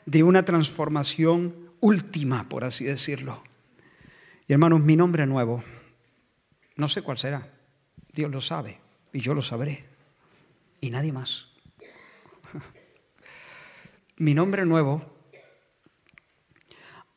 de 0.06 0.24
una 0.24 0.44
transformación 0.44 1.70
última, 1.80 2.50
por 2.50 2.64
así 2.64 2.86
decirlo. 2.86 3.44
Y 4.48 4.54
hermanos, 4.54 4.82
mi 4.82 4.96
nombre 4.96 5.26
nuevo, 5.26 5.64
no 6.76 6.88
sé 6.88 7.02
cuál 7.02 7.18
será, 7.18 7.48
Dios 8.12 8.32
lo 8.32 8.42
sabe 8.42 8.80
y 9.12 9.22
yo 9.22 9.34
lo 9.34 9.42
sabré 9.42 9.86
y 10.82 10.90
nadie 10.90 11.12
más. 11.12 11.53
Mi 14.18 14.34
nombre 14.34 14.66
nuevo 14.66 15.02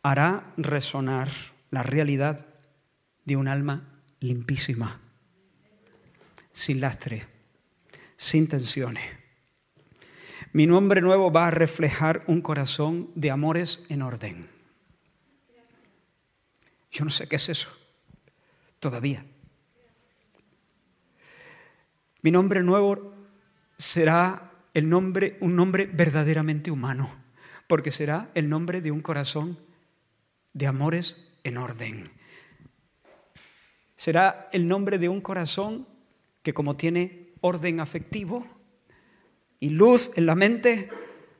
hará 0.02 0.52
resonar 0.56 1.30
la 1.70 1.82
realidad 1.82 2.46
de 3.24 3.36
un 3.36 3.48
alma 3.48 4.00
limpísima, 4.20 5.00
sin 6.52 6.80
lastre, 6.80 7.26
sin 8.16 8.48
tensiones 8.48 9.26
mi 10.56 10.66
nombre 10.66 11.02
nuevo 11.02 11.30
va 11.30 11.48
a 11.48 11.50
reflejar 11.50 12.24
un 12.26 12.40
corazón 12.40 13.10
de 13.14 13.30
amores 13.30 13.84
en 13.90 14.00
orden. 14.00 14.48
Yo 16.90 17.04
no 17.04 17.10
sé 17.10 17.28
qué 17.28 17.36
es 17.36 17.50
eso, 17.50 17.68
todavía. 18.80 19.22
Mi 22.22 22.30
nombre 22.30 22.62
nuevo 22.62 23.12
será 23.76 24.50
el 24.76 24.90
nombre, 24.90 25.38
un 25.40 25.56
nombre 25.56 25.86
verdaderamente 25.86 26.70
humano, 26.70 27.10
porque 27.66 27.90
será 27.90 28.30
el 28.34 28.50
nombre 28.50 28.82
de 28.82 28.90
un 28.90 29.00
corazón 29.00 29.58
de 30.52 30.66
amores 30.66 31.16
en 31.44 31.56
orden. 31.56 32.10
Será 33.96 34.50
el 34.52 34.68
nombre 34.68 34.98
de 34.98 35.08
un 35.08 35.22
corazón 35.22 35.88
que 36.42 36.52
como 36.52 36.76
tiene 36.76 37.32
orden 37.40 37.80
afectivo 37.80 38.46
y 39.60 39.70
luz 39.70 40.10
en 40.14 40.26
la 40.26 40.34
mente, 40.34 40.90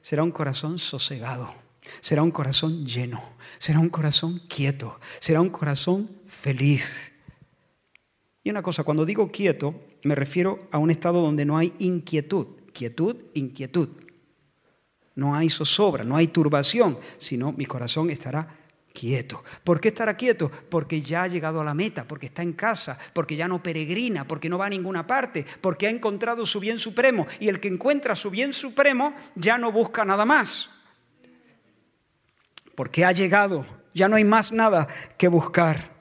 será 0.01 0.22
un 0.22 0.32
corazón 0.32 0.78
sosegado, 0.78 1.53
será 2.01 2.22
un 2.22 2.30
corazón 2.30 2.87
lleno, 2.87 3.22
será 3.59 3.80
un 3.80 3.91
corazón 3.91 4.41
quieto, 4.49 4.99
será 5.18 5.43
un 5.43 5.51
corazón 5.51 6.11
feliz. 6.26 7.12
Y 8.43 8.49
una 8.49 8.62
cosa, 8.62 8.82
cuando 8.82 9.05
digo 9.05 9.30
quieto, 9.30 9.74
me 10.05 10.14
refiero 10.14 10.59
a 10.70 10.78
un 10.78 10.91
estado 10.91 11.20
donde 11.20 11.45
no 11.45 11.59
hay 11.59 11.74
inquietud, 11.78 12.55
quietud, 12.77 13.16
inquietud. 13.33 13.89
No 15.14 15.35
hay 15.35 15.49
zozobra, 15.49 16.05
no 16.05 16.16
hay 16.16 16.27
turbación, 16.27 16.99
sino 17.16 17.53
mi 17.53 17.64
corazón 17.64 18.11
estará 18.11 18.47
quieto. 18.93 19.43
¿Por 19.64 19.81
qué 19.81 19.89
estará 19.89 20.14
quieto? 20.14 20.51
Porque 20.68 21.01
ya 21.01 21.22
ha 21.22 21.27
llegado 21.27 21.62
a 21.62 21.64
la 21.64 21.72
meta, 21.72 22.07
porque 22.07 22.27
está 22.27 22.43
en 22.43 22.53
casa, 22.53 22.99
porque 23.14 23.35
ya 23.35 23.49
no 23.49 23.62
peregrina, 23.62 24.29
porque 24.29 24.51
no 24.51 24.59
va 24.59 24.66
a 24.66 24.70
ninguna 24.70 25.07
parte, 25.07 25.47
porque 25.62 25.87
ha 25.87 25.91
encontrado 25.91 26.45
su 26.45 26.61
bien 26.61 26.79
supremo. 26.79 27.27
Y 27.41 27.49
el 27.49 27.61
que 27.61 27.68
encuentra 27.68 28.14
su 28.14 28.31
bien 28.31 28.53
supremo 28.53 29.14
ya 29.35 29.57
no 29.57 29.72
busca 29.72 30.05
nada 30.05 30.27
más. 30.27 30.68
Porque 32.74 33.07
ha 33.07 33.12
llegado, 33.12 33.64
ya 33.95 34.09
no 34.11 34.16
hay 34.16 34.24
más 34.24 34.53
nada 34.53 34.87
que 35.16 35.29
buscar. 35.29 35.95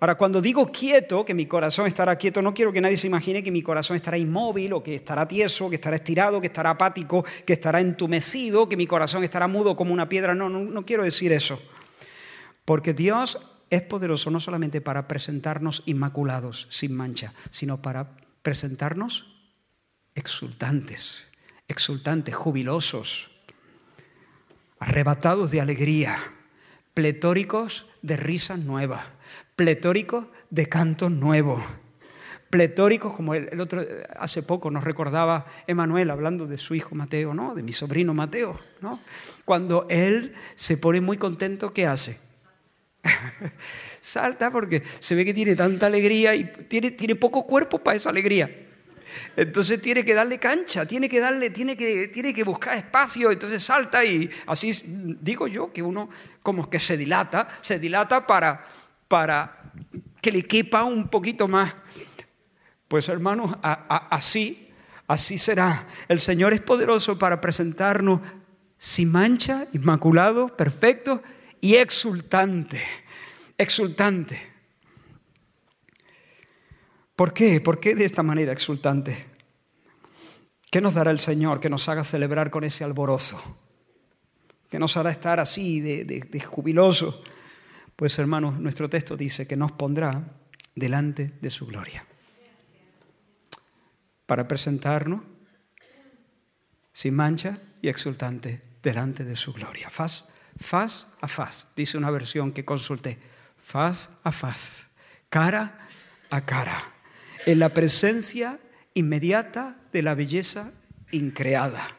Ahora, 0.00 0.16
cuando 0.16 0.42
digo 0.42 0.66
quieto, 0.66 1.24
que 1.24 1.34
mi 1.34 1.46
corazón 1.46 1.86
estará 1.86 2.16
quieto, 2.16 2.42
no 2.42 2.52
quiero 2.52 2.72
que 2.72 2.80
nadie 2.80 2.96
se 2.96 3.06
imagine 3.06 3.42
que 3.42 3.50
mi 3.50 3.62
corazón 3.62 3.96
estará 3.96 4.18
inmóvil 4.18 4.72
o 4.72 4.82
que 4.82 4.96
estará 4.96 5.26
tieso, 5.26 5.70
que 5.70 5.76
estará 5.76 5.96
estirado, 5.96 6.40
que 6.40 6.48
estará 6.48 6.70
apático, 6.70 7.24
que 7.46 7.52
estará 7.52 7.80
entumecido, 7.80 8.68
que 8.68 8.76
mi 8.76 8.86
corazón 8.86 9.22
estará 9.22 9.46
mudo 9.46 9.76
como 9.76 9.92
una 9.92 10.08
piedra. 10.08 10.34
No, 10.34 10.48
no, 10.48 10.84
quiero 10.84 11.04
decir 11.04 11.32
eso. 11.32 11.62
Porque 12.64 12.92
Dios 12.92 13.38
es 13.70 13.82
poderoso 13.82 14.30
no 14.30 14.40
solamente 14.40 14.80
para 14.80 15.06
presentarnos 15.06 15.82
inmaculados, 15.86 16.66
sin 16.70 16.94
mancha, 16.94 17.32
sino 17.50 17.80
para 17.80 18.16
presentarnos 18.42 19.26
exultantes, 20.14 21.24
exultantes, 21.68 22.34
jubilosos, 22.34 23.30
arrebatados 24.80 25.50
de 25.50 25.60
alegría, 25.60 26.18
pletóricos 26.94 27.86
de 28.02 28.16
risas 28.16 28.58
nuevas 28.58 29.02
pletóricos 29.56 30.26
de 30.50 30.68
cantos 30.68 31.10
nuevos, 31.10 31.62
pletóricos 32.50 33.14
como 33.14 33.34
el, 33.34 33.60
otro 33.60 33.84
hace 34.18 34.42
poco 34.42 34.70
nos 34.70 34.84
recordaba 34.84 35.46
Emanuel 35.66 36.10
hablando 36.10 36.46
de 36.46 36.56
su 36.56 36.74
hijo 36.74 36.94
Mateo, 36.94 37.34
¿no? 37.34 37.54
De 37.54 37.62
mi 37.62 37.72
sobrino 37.72 38.14
Mateo, 38.14 38.60
¿no? 38.80 39.00
Cuando 39.44 39.86
él 39.90 40.34
se 40.54 40.76
pone 40.76 41.00
muy 41.00 41.16
contento, 41.16 41.72
¿qué 41.72 41.86
hace? 41.86 42.18
Salta 44.00 44.50
porque 44.50 44.82
se 45.00 45.14
ve 45.14 45.24
que 45.24 45.34
tiene 45.34 45.56
tanta 45.56 45.86
alegría 45.86 46.34
y 46.36 46.44
tiene, 46.44 46.92
tiene 46.92 47.16
poco 47.16 47.46
cuerpo 47.46 47.78
para 47.78 47.96
esa 47.96 48.10
alegría. 48.10 48.48
Entonces 49.36 49.80
tiene 49.80 50.04
que 50.04 50.14
darle 50.14 50.38
cancha, 50.38 50.86
tiene 50.86 51.08
que 51.08 51.20
darle, 51.20 51.50
tiene 51.50 51.76
que, 51.76 52.08
tiene 52.08 52.32
que 52.32 52.44
buscar 52.44 52.76
espacio, 52.76 53.30
entonces 53.30 53.62
salta 53.62 54.04
y 54.04 54.30
así 54.46 54.72
digo 55.20 55.46
yo 55.46 55.72
que 55.72 55.82
uno 55.82 56.08
como 56.42 56.68
que 56.68 56.80
se 56.80 56.96
dilata, 56.96 57.48
se 57.60 57.78
dilata 57.78 58.26
para, 58.26 58.64
para 59.08 59.72
que 60.20 60.32
le 60.32 60.42
quepa 60.42 60.84
un 60.84 61.08
poquito 61.08 61.48
más. 61.48 61.74
Pues 62.88 63.08
hermanos, 63.08 63.54
así, 63.62 64.70
así 65.06 65.38
será. 65.38 65.86
El 66.08 66.20
Señor 66.20 66.52
es 66.52 66.60
poderoso 66.60 67.18
para 67.18 67.40
presentarnos 67.40 68.20
sin 68.78 69.12
mancha, 69.12 69.66
inmaculado, 69.72 70.56
perfecto 70.56 71.22
y 71.60 71.74
exultante. 71.74 72.82
Exultante. 73.56 74.40
¿Por 77.16 77.32
qué? 77.32 77.60
¿Por 77.60 77.80
qué 77.80 77.94
de 77.94 78.04
esta 78.04 78.22
manera 78.22 78.52
exultante? 78.52 79.26
¿Qué 80.70 80.80
nos 80.80 80.94
dará 80.94 81.10
el 81.10 81.20
Señor 81.20 81.60
que 81.60 81.70
nos 81.70 81.88
haga 81.88 82.02
celebrar 82.02 82.50
con 82.50 82.64
ese 82.64 82.82
alborozo? 82.82 83.40
¿Qué 84.68 84.78
nos 84.78 84.96
hará 84.96 85.10
estar 85.10 85.38
así 85.38 85.80
de, 85.80 86.04
de 86.04 86.40
jubiloso? 86.40 87.22
Pues 87.96 88.18
hermanos, 88.18 88.58
nuestro 88.58 88.90
texto 88.90 89.16
dice 89.16 89.46
que 89.46 89.56
nos 89.56 89.72
pondrá 89.72 90.24
delante 90.74 91.32
de 91.40 91.50
su 91.50 91.66
gloria. 91.66 92.04
Para 94.26 94.48
presentarnos 94.48 95.20
sin 96.92 97.14
mancha 97.14 97.58
y 97.82 97.88
exultante 97.88 98.62
delante 98.82 99.24
de 99.24 99.36
su 99.36 99.52
gloria. 99.52 99.90
Faz, 99.90 100.24
faz 100.58 101.06
a 101.20 101.28
faz, 101.28 101.66
dice 101.76 101.98
una 101.98 102.10
versión 102.10 102.52
que 102.52 102.64
consulté. 102.64 103.18
Faz 103.58 104.10
a 104.22 104.32
faz, 104.32 104.88
cara 105.28 105.78
a 106.30 106.44
cara, 106.44 106.82
en 107.46 107.58
la 107.58 107.68
presencia 107.68 108.58
inmediata 108.94 109.76
de 109.92 110.02
la 110.02 110.14
belleza 110.14 110.72
increada. 111.10 111.96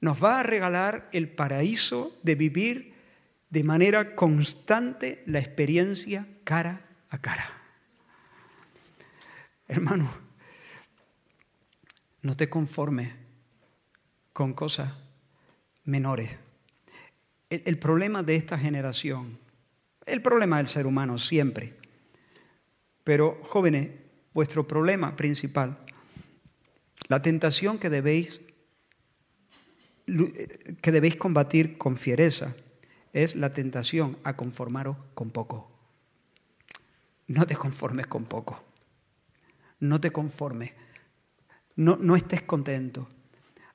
Nos 0.00 0.22
va 0.22 0.40
a 0.40 0.42
regalar 0.42 1.08
el 1.12 1.28
paraíso 1.28 2.18
de 2.22 2.34
vivir 2.34 2.93
de 3.54 3.62
manera 3.62 4.16
constante 4.16 5.22
la 5.26 5.38
experiencia 5.38 6.26
cara 6.42 6.84
a 7.08 7.18
cara. 7.18 7.46
Hermano, 9.68 10.10
no 12.22 12.36
te 12.36 12.50
conformes 12.50 13.12
con 14.32 14.54
cosas 14.54 14.92
menores. 15.84 16.30
El, 17.48 17.62
el, 17.64 17.78
problema 17.78 18.24
de 18.24 18.34
esta 18.34 18.58
generación, 18.58 19.38
el 20.04 20.20
problema 20.20 20.56
del 20.56 20.66
ser 20.66 20.84
humano 20.84 21.16
siempre, 21.16 21.74
pero 23.04 23.40
jóvenes, 23.44 23.88
vuestro 24.32 24.66
problema 24.66 25.14
principal, 25.14 25.78
la 27.06 27.22
tentación 27.22 27.78
que 27.78 27.88
debéis, 27.88 28.40
que 30.82 30.90
debéis 30.90 31.14
combatir 31.14 31.78
con 31.78 31.96
fiereza, 31.96 32.56
es 33.14 33.36
la 33.36 33.54
tentación 33.54 34.18
a 34.24 34.36
conformaros 34.36 34.98
con 35.14 35.30
poco. 35.30 35.70
No 37.26 37.46
te 37.46 37.56
conformes 37.56 38.06
con 38.06 38.26
poco. 38.26 38.62
No 39.80 40.00
te 40.00 40.12
conformes. 40.12 40.72
No, 41.76 41.96
no 41.96 42.16
estés 42.16 42.42
contento 42.42 43.08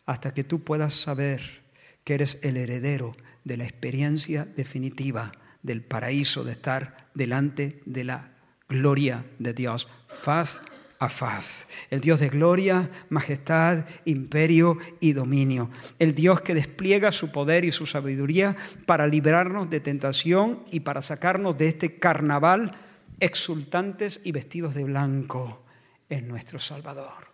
hasta 0.05 0.33
que 0.33 0.43
tú 0.43 0.63
puedas 0.63 0.93
saber 0.93 1.63
que 2.03 2.13
eres 2.13 2.39
el 2.43 2.57
heredero 2.57 3.15
de 3.43 3.57
la 3.57 3.63
experiencia 3.63 4.45
definitiva 4.45 5.31
del 5.63 5.83
paraíso 5.83 6.43
de 6.43 6.53
estar 6.53 7.09
delante 7.13 7.81
de 7.85 8.03
la 8.03 8.31
gloria 8.67 9.25
de 9.39 9.53
Dios, 9.53 9.87
faz 10.07 10.61
a 10.99 11.07
faz. 11.07 11.67
El 11.89 12.01
Dios 12.01 12.19
de 12.19 12.27
gloria, 12.27 12.91
majestad, 13.07 13.85
imperio 14.03 14.77
y 14.99 15.13
dominio. 15.13 15.71
El 15.97 16.13
Dios 16.13 16.41
que 16.41 16.53
despliega 16.53 17.13
su 17.13 17.31
poder 17.31 17.63
y 17.63 17.71
su 17.71 17.85
sabiduría 17.85 18.57
para 18.85 19.07
librarnos 19.07 19.69
de 19.69 19.79
tentación 19.79 20.63
y 20.71 20.81
para 20.81 21.01
sacarnos 21.01 21.57
de 21.57 21.69
este 21.69 21.97
carnaval 21.97 22.73
exultantes 23.21 24.19
y 24.25 24.33
vestidos 24.33 24.75
de 24.75 24.83
blanco 24.83 25.63
en 26.09 26.27
nuestro 26.27 26.59
Salvador. 26.59 27.29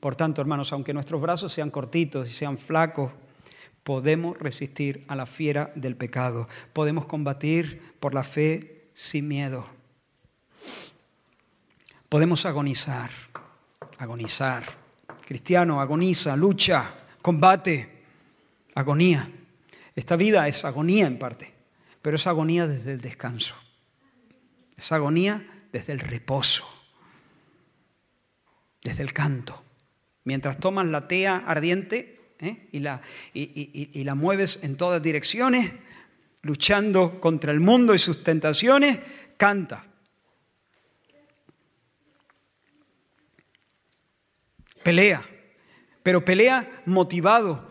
Por 0.00 0.16
tanto, 0.16 0.40
hermanos, 0.40 0.72
aunque 0.72 0.92
nuestros 0.92 1.20
brazos 1.20 1.52
sean 1.52 1.70
cortitos 1.70 2.28
y 2.28 2.32
sean 2.32 2.58
flacos, 2.58 3.12
podemos 3.84 4.36
resistir 4.38 5.04
a 5.06 5.14
la 5.14 5.26
fiera 5.26 5.68
del 5.76 5.94
pecado. 5.94 6.48
Podemos 6.72 7.06
combatir 7.06 7.80
por 8.00 8.12
la 8.12 8.24
fe 8.24 8.88
sin 8.92 9.28
miedo 9.28 9.64
podemos 12.12 12.44
agonizar, 12.44 13.10
agonizar. 13.96 14.64
Cristiano 15.26 15.80
agoniza, 15.80 16.36
lucha, 16.36 16.92
combate, 17.22 17.88
agonía. 18.74 19.30
Esta 19.96 20.16
vida 20.16 20.46
es 20.46 20.62
agonía 20.66 21.06
en 21.06 21.18
parte, 21.18 21.54
pero 22.02 22.16
es 22.16 22.26
agonía 22.26 22.66
desde 22.66 22.92
el 22.92 23.00
descanso. 23.00 23.54
Es 24.76 24.92
agonía 24.92 25.64
desde 25.72 25.94
el 25.94 26.00
reposo, 26.00 26.68
desde 28.84 29.04
el 29.04 29.14
canto. 29.14 29.62
Mientras 30.24 30.58
tomas 30.60 30.84
la 30.88 31.08
tea 31.08 31.42
ardiente 31.46 32.34
¿eh? 32.40 32.68
y, 32.72 32.80
la, 32.80 33.00
y 33.32 34.04
la 34.04 34.14
mueves 34.14 34.58
en 34.62 34.76
todas 34.76 35.00
direcciones, 35.00 35.72
luchando 36.42 37.22
contra 37.22 37.52
el 37.52 37.60
mundo 37.60 37.94
y 37.94 37.98
sus 37.98 38.22
tentaciones, 38.22 38.98
canta. 39.38 39.86
Pelea, 44.82 45.24
pero 46.02 46.24
pelea 46.24 46.82
motivado 46.86 47.68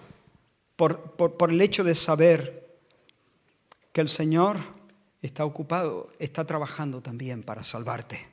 por, 0.76 1.16
por, 1.16 1.51
el 1.51 1.62
hecho 1.62 1.84
de 1.84 1.93
saber 1.93 2.78
que 3.91 4.01
el 4.01 4.09
Señor 4.09 4.57
está 5.22 5.45
ocupado, 5.45 6.12
está 6.20 6.45
trabajando 6.45 7.01
también 7.01 7.43
para 7.43 7.64
salvarte. 7.64 8.28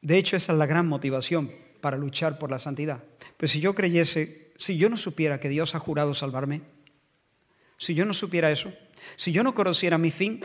De 0.00 0.18
hecho, 0.18 0.36
esa 0.36 0.52
es 0.52 0.58
la 0.58 0.66
gran 0.66 0.86
motivación 0.86 1.52
para 1.80 1.96
luchar 1.96 2.38
por 2.38 2.50
la 2.50 2.58
santidad. 2.58 3.02
Pero 3.36 3.50
si 3.50 3.60
yo 3.60 3.74
creyese, 3.74 4.52
si 4.58 4.76
yo 4.76 4.88
no 4.88 4.96
supiera 4.96 5.40
que 5.40 5.48
Dios 5.48 5.74
ha 5.74 5.78
jurado 5.78 6.14
salvarme, 6.14 6.62
si 7.78 7.94
yo 7.94 8.04
no 8.04 8.14
supiera 8.14 8.50
eso, 8.50 8.72
si 9.16 9.32
yo 9.32 9.42
no 9.42 9.54
conociera 9.54 9.98
mi 9.98 10.10
fin, 10.10 10.42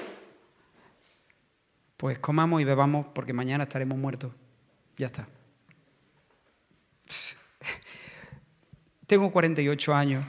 pues 1.99 2.17
comamos 2.17 2.61
y 2.61 2.63
bebamos 2.63 3.07
porque 3.13 3.33
mañana 3.33 3.65
estaremos 3.65 3.97
muertos. 3.97 4.31
Ya 4.97 5.07
está. 5.07 5.27
Tengo 9.05 9.29
48 9.33 9.93
años, 9.93 10.25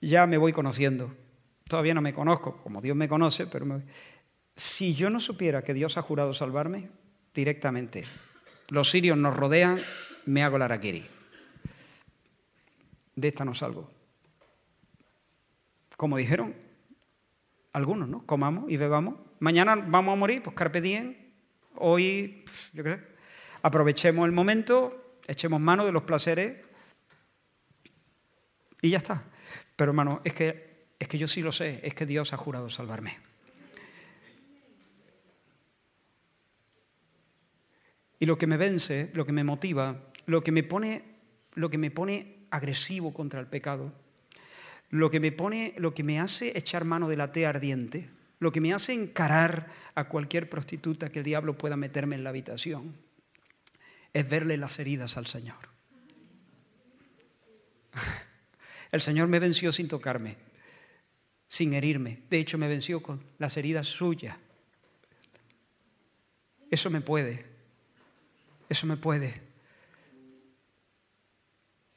ya 0.00 0.26
me 0.26 0.36
voy 0.36 0.52
conociendo. 0.52 1.14
Todavía 1.68 1.94
no 1.94 2.02
me 2.02 2.12
conozco, 2.12 2.60
como 2.60 2.80
Dios 2.80 2.96
me 2.96 3.08
conoce, 3.08 3.46
pero 3.46 3.80
si 4.56 4.96
yo 4.96 5.10
no 5.10 5.20
supiera 5.20 5.62
que 5.62 5.74
Dios 5.74 5.96
ha 5.96 6.02
jurado 6.02 6.34
salvarme, 6.34 6.90
directamente, 7.32 8.04
los 8.68 8.90
sirios 8.90 9.16
nos 9.16 9.36
rodean, 9.36 9.80
me 10.26 10.42
hago 10.42 10.58
la 10.58 10.64
araquiri. 10.64 11.06
De 13.14 13.28
esta 13.28 13.44
no 13.44 13.54
salgo. 13.54 13.88
Como 15.96 16.16
dijeron 16.16 16.52
algunos, 17.72 18.08
¿no? 18.08 18.26
Comamos 18.26 18.68
y 18.68 18.76
bebamos. 18.76 19.27
Mañana 19.40 19.76
vamos 19.76 20.12
a 20.12 20.16
morir, 20.16 20.42
pues 20.42 20.56
carpe 20.56 20.80
diem. 20.80 21.14
Hoy, 21.76 22.44
yo 22.72 22.82
qué 22.82 22.96
sé, 22.96 23.00
aprovechemos 23.62 24.26
el 24.26 24.32
momento, 24.32 25.20
echemos 25.28 25.60
mano 25.60 25.84
de 25.86 25.92
los 25.92 26.02
placeres 26.02 26.56
y 28.82 28.90
ya 28.90 28.98
está. 28.98 29.22
Pero 29.76 29.92
hermano, 29.92 30.20
es 30.24 30.34
que, 30.34 30.88
es 30.98 31.06
que 31.06 31.18
yo 31.18 31.28
sí 31.28 31.40
lo 31.40 31.52
sé, 31.52 31.80
es 31.84 31.94
que 31.94 32.04
Dios 32.04 32.32
ha 32.32 32.36
jurado 32.36 32.68
salvarme. 32.68 33.18
Y 38.18 38.26
lo 38.26 38.36
que 38.36 38.48
me 38.48 38.56
vence, 38.56 39.12
lo 39.14 39.24
que 39.24 39.32
me 39.32 39.44
motiva, 39.44 40.02
lo 40.26 40.42
que 40.42 40.50
me 40.50 40.64
pone, 40.64 41.04
lo 41.54 41.70
que 41.70 41.78
me 41.78 41.92
pone 41.92 42.38
agresivo 42.50 43.14
contra 43.14 43.38
el 43.38 43.46
pecado, 43.46 43.92
lo 44.90 45.10
que 45.10 45.20
me 45.20 45.30
pone, 45.30 45.74
lo 45.78 45.94
que 45.94 46.02
me 46.02 46.18
hace 46.18 46.58
echar 46.58 46.84
mano 46.84 47.08
de 47.08 47.16
la 47.16 47.30
tea 47.30 47.50
ardiente, 47.50 48.10
lo 48.38 48.52
que 48.52 48.60
me 48.60 48.72
hace 48.72 48.92
encarar 48.92 49.72
a 49.94 50.04
cualquier 50.08 50.48
prostituta 50.48 51.10
que 51.10 51.20
el 51.20 51.24
diablo 51.24 51.58
pueda 51.58 51.76
meterme 51.76 52.16
en 52.16 52.24
la 52.24 52.30
habitación, 52.30 52.94
es 54.12 54.28
verle 54.28 54.56
las 54.56 54.78
heridas 54.78 55.16
al 55.16 55.26
Señor. 55.26 55.68
El 58.90 59.02
Señor 59.02 59.28
me 59.28 59.38
venció 59.38 59.70
sin 59.70 59.86
tocarme, 59.86 60.36
sin 61.46 61.74
herirme. 61.74 62.22
De 62.30 62.38
hecho, 62.38 62.56
me 62.56 62.68
venció 62.68 63.02
con 63.02 63.22
las 63.38 63.58
heridas 63.58 63.86
suyas. 63.86 64.34
Eso 66.70 66.88
me 66.88 67.02
puede. 67.02 67.44
Eso 68.68 68.86
me 68.86 68.96
puede. 68.96 69.42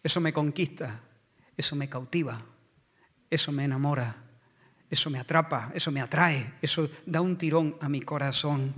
Eso 0.04 0.20
me 0.20 0.34
conquista. 0.34 1.02
Eso 1.56 1.78
me 1.78 1.90
cautiva. 1.90 2.44
Eso 3.30 3.54
me 3.54 3.64
enamora. 3.64 4.31
Eso 4.92 5.10
me 5.10 5.20
atrapa. 5.20 5.72
Eso 5.74 5.90
me 5.92 6.02
atrae. 6.02 6.54
Eso 6.62 6.90
da 7.06 7.22
un 7.22 7.38
tirón 7.38 7.78
a 7.80 7.88
mi 7.88 8.02
corazón. 8.02 8.74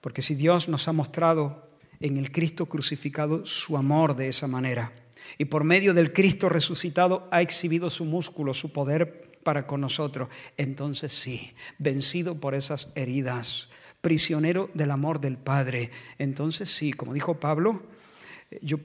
Porque 0.00 0.20
si 0.20 0.34
Dios 0.34 0.68
nos 0.68 0.88
ha 0.88 0.92
mostrado 0.92 1.68
en 2.00 2.16
el 2.16 2.32
Cristo 2.32 2.66
crucificado 2.66 3.46
su 3.46 3.76
amor 3.76 4.16
de 4.16 4.28
esa 4.28 4.48
manera, 4.48 4.92
y 5.38 5.44
por 5.44 5.62
medio 5.62 5.94
del 5.94 6.12
Cristo 6.12 6.48
resucitado 6.48 7.28
ha 7.30 7.40
exhibido 7.40 7.88
su 7.88 8.04
músculo, 8.04 8.52
su 8.52 8.72
poder 8.72 9.38
para 9.44 9.66
con 9.66 9.80
nosotros, 9.80 10.28
entonces 10.56 11.12
sí, 11.12 11.54
vencido 11.78 12.40
por 12.40 12.54
esas 12.54 12.90
heridas, 12.96 13.68
prisionero 14.00 14.68
del 14.74 14.90
amor 14.90 15.20
del 15.20 15.38
Padre, 15.38 15.92
entonces 16.18 16.70
sí, 16.70 16.92
como 16.92 17.14
dijo 17.14 17.38
Pablo, 17.38 17.84
yo, 18.60 18.78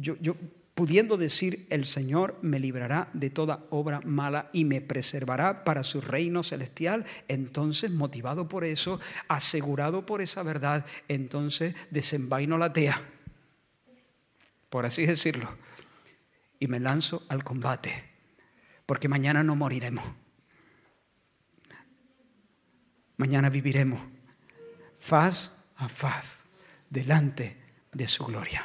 yo 0.00 0.36
pudiendo 0.74 1.16
decir, 1.16 1.66
el 1.70 1.86
Señor 1.86 2.38
me 2.42 2.58
librará 2.58 3.08
de 3.12 3.30
toda 3.30 3.64
obra 3.70 4.00
mala 4.04 4.50
y 4.52 4.64
me 4.64 4.80
preservará 4.80 5.64
para 5.64 5.82
su 5.82 6.00
reino 6.00 6.42
celestial, 6.42 7.04
entonces, 7.28 7.90
motivado 7.90 8.48
por 8.48 8.64
eso, 8.64 8.98
asegurado 9.28 10.06
por 10.06 10.22
esa 10.22 10.42
verdad, 10.42 10.86
entonces 11.08 11.74
desenvaino 11.90 12.58
la 12.58 12.72
tea, 12.72 13.00
por 14.70 14.86
así 14.86 15.06
decirlo, 15.06 15.48
y 16.58 16.68
me 16.68 16.80
lanzo 16.80 17.24
al 17.28 17.44
combate, 17.44 18.04
porque 18.86 19.08
mañana 19.08 19.42
no 19.42 19.56
moriremos. 19.56 20.04
Mañana 23.18 23.50
viviremos 23.50 24.00
faz 25.02 25.52
a 25.76 25.88
faz 25.88 26.44
delante 26.88 27.56
de 27.92 28.06
su 28.06 28.24
gloria. 28.24 28.64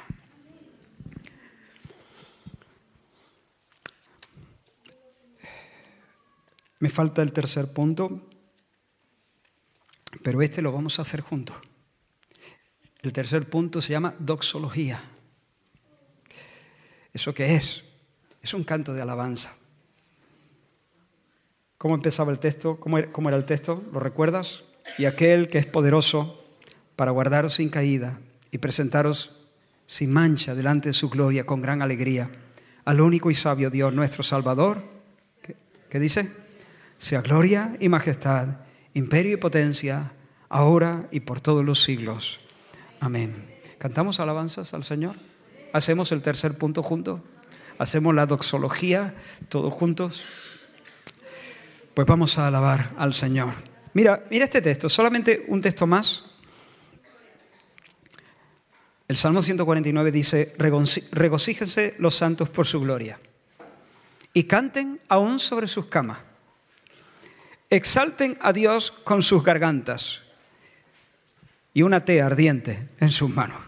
Me 6.79 6.89
falta 6.89 7.21
el 7.21 7.31
tercer 7.31 7.71
punto, 7.71 8.29
pero 10.23 10.41
este 10.41 10.61
lo 10.61 10.71
vamos 10.71 10.99
a 10.99 11.01
hacer 11.01 11.21
juntos. 11.21 11.57
El 13.01 13.13
tercer 13.13 13.49
punto 13.49 13.81
se 13.81 13.93
llama 13.93 14.15
doxología. 14.19 15.03
¿Eso 17.13 17.33
qué 17.33 17.55
es? 17.55 17.83
Es 18.41 18.53
un 18.53 18.63
canto 18.63 18.93
de 18.93 19.01
alabanza. 19.01 19.55
¿Cómo 21.77 21.95
empezaba 21.95 22.31
el 22.31 22.39
texto? 22.39 22.79
¿Cómo 22.79 22.97
era, 22.97 23.37
el 23.37 23.45
texto? 23.45 23.83
¿Lo 23.93 23.99
recuerdas? 23.99 24.63
Y 24.97 25.05
aquel 25.05 25.47
que 25.47 25.59
es 25.59 25.65
poderoso 25.65 26.43
para 26.95 27.11
guardaros 27.11 27.55
sin 27.55 27.69
caída 27.69 28.19
y 28.51 28.57
presentaros 28.57 29.35
sin 29.85 30.11
mancha 30.11 30.55
delante 30.55 30.89
de 30.89 30.93
su 30.93 31.09
gloria 31.09 31.45
con 31.45 31.61
gran 31.61 31.81
alegría, 31.81 32.29
al 32.85 32.99
único 32.99 33.29
y 33.29 33.35
sabio 33.35 33.69
Dios, 33.69 33.93
nuestro 33.93 34.23
Salvador, 34.23 34.83
¿qué, 35.89 35.99
dice? 35.99 36.31
Sea 36.97 37.21
gloria 37.21 37.77
y 37.79 37.89
majestad, 37.89 38.47
imperio 38.93 39.33
y 39.33 39.37
potencia, 39.37 40.13
ahora 40.49 41.07
y 41.11 41.19
por 41.21 41.39
todos 41.41 41.63
los 41.63 41.83
siglos. 41.83 42.39
Amén. 42.99 43.33
¿Cantamos 43.77 44.19
alabanzas 44.19 44.73
al 44.73 44.83
Señor? 44.83 45.15
¿Hacemos 45.73 46.11
el 46.11 46.21
tercer 46.21 46.57
punto 46.57 46.81
juntos? 46.81 47.21
¿Hacemos 47.77 48.15
la 48.15 48.25
doxología 48.25 49.15
todos 49.49 49.73
juntos? 49.73 50.23
Pues 51.93 52.07
vamos 52.07 52.37
a 52.37 52.47
alabar 52.47 52.91
al 52.97 53.13
Señor. 53.13 53.53
Mira, 53.93 54.23
mira 54.29 54.45
este 54.45 54.61
texto, 54.61 54.89
solamente 54.89 55.45
un 55.47 55.61
texto 55.61 55.85
más. 55.85 56.23
El 59.07 59.17
Salmo 59.17 59.41
149 59.41 60.11
dice, 60.11 60.53
regocíjense 60.57 61.95
los 61.99 62.15
santos 62.15 62.49
por 62.49 62.67
su 62.67 62.81
gloria 62.81 63.19
y 64.33 64.43
canten 64.43 64.99
aún 65.07 65.39
sobre 65.39 65.67
sus 65.67 65.85
camas. 65.85 66.26
Exalten 67.69 68.37
a 68.41 68.53
Dios 68.53 68.91
con 69.03 69.23
sus 69.23 69.43
gargantas 69.43 70.21
y 71.73 71.81
una 71.81 72.05
tea 72.05 72.25
ardiente 72.25 72.89
en 72.99 73.09
sus 73.09 73.29
manos. 73.29 73.59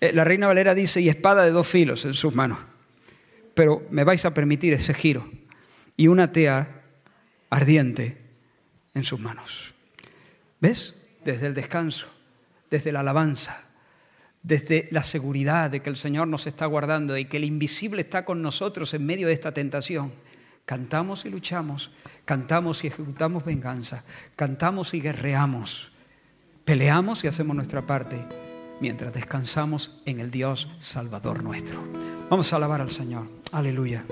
Eh, 0.00 0.12
la 0.12 0.24
reina 0.24 0.46
Valera 0.46 0.74
dice, 0.74 1.00
y 1.00 1.08
espada 1.08 1.44
de 1.44 1.50
dos 1.50 1.68
filos 1.68 2.04
en 2.04 2.14
sus 2.14 2.34
manos. 2.34 2.58
Pero 3.54 3.82
me 3.90 4.04
vais 4.04 4.24
a 4.24 4.34
permitir 4.34 4.72
ese 4.72 4.94
giro 4.94 5.30
y 5.96 6.08
una 6.08 6.32
tea 6.32 6.82
ardiente 7.50 8.18
en 8.94 9.04
sus 9.04 9.20
manos. 9.20 9.74
¿Ves? 10.60 10.94
Desde 11.24 11.46
el 11.46 11.54
descanso, 11.54 12.06
desde 12.70 12.92
la 12.92 13.00
alabanza, 13.00 13.62
desde 14.42 14.88
la 14.90 15.04
seguridad 15.04 15.70
de 15.70 15.80
que 15.80 15.90
el 15.90 15.96
Señor 15.96 16.28
nos 16.28 16.46
está 16.46 16.66
guardando 16.66 17.16
y 17.16 17.24
que 17.26 17.38
el 17.38 17.44
invisible 17.44 18.02
está 18.02 18.24
con 18.24 18.42
nosotros 18.42 18.92
en 18.94 19.06
medio 19.06 19.28
de 19.28 19.32
esta 19.32 19.52
tentación. 19.52 20.12
Cantamos 20.66 21.24
y 21.24 21.30
luchamos 21.30 21.90
Cantamos 22.24 22.84
y 22.84 22.86
ejecutamos 22.86 23.44
venganza. 23.44 24.02
Cantamos 24.36 24.94
y 24.94 25.00
guerreamos. 25.00 25.92
Peleamos 26.64 27.22
y 27.24 27.26
hacemos 27.26 27.54
nuestra 27.54 27.82
parte 27.82 28.24
mientras 28.80 29.12
descansamos 29.12 30.00
en 30.06 30.20
el 30.20 30.30
Dios 30.30 30.70
Salvador 30.78 31.42
nuestro. 31.42 31.78
Vamos 32.30 32.52
a 32.52 32.56
alabar 32.56 32.80
al 32.80 32.90
Señor. 32.90 33.28
Aleluya. 33.52 34.04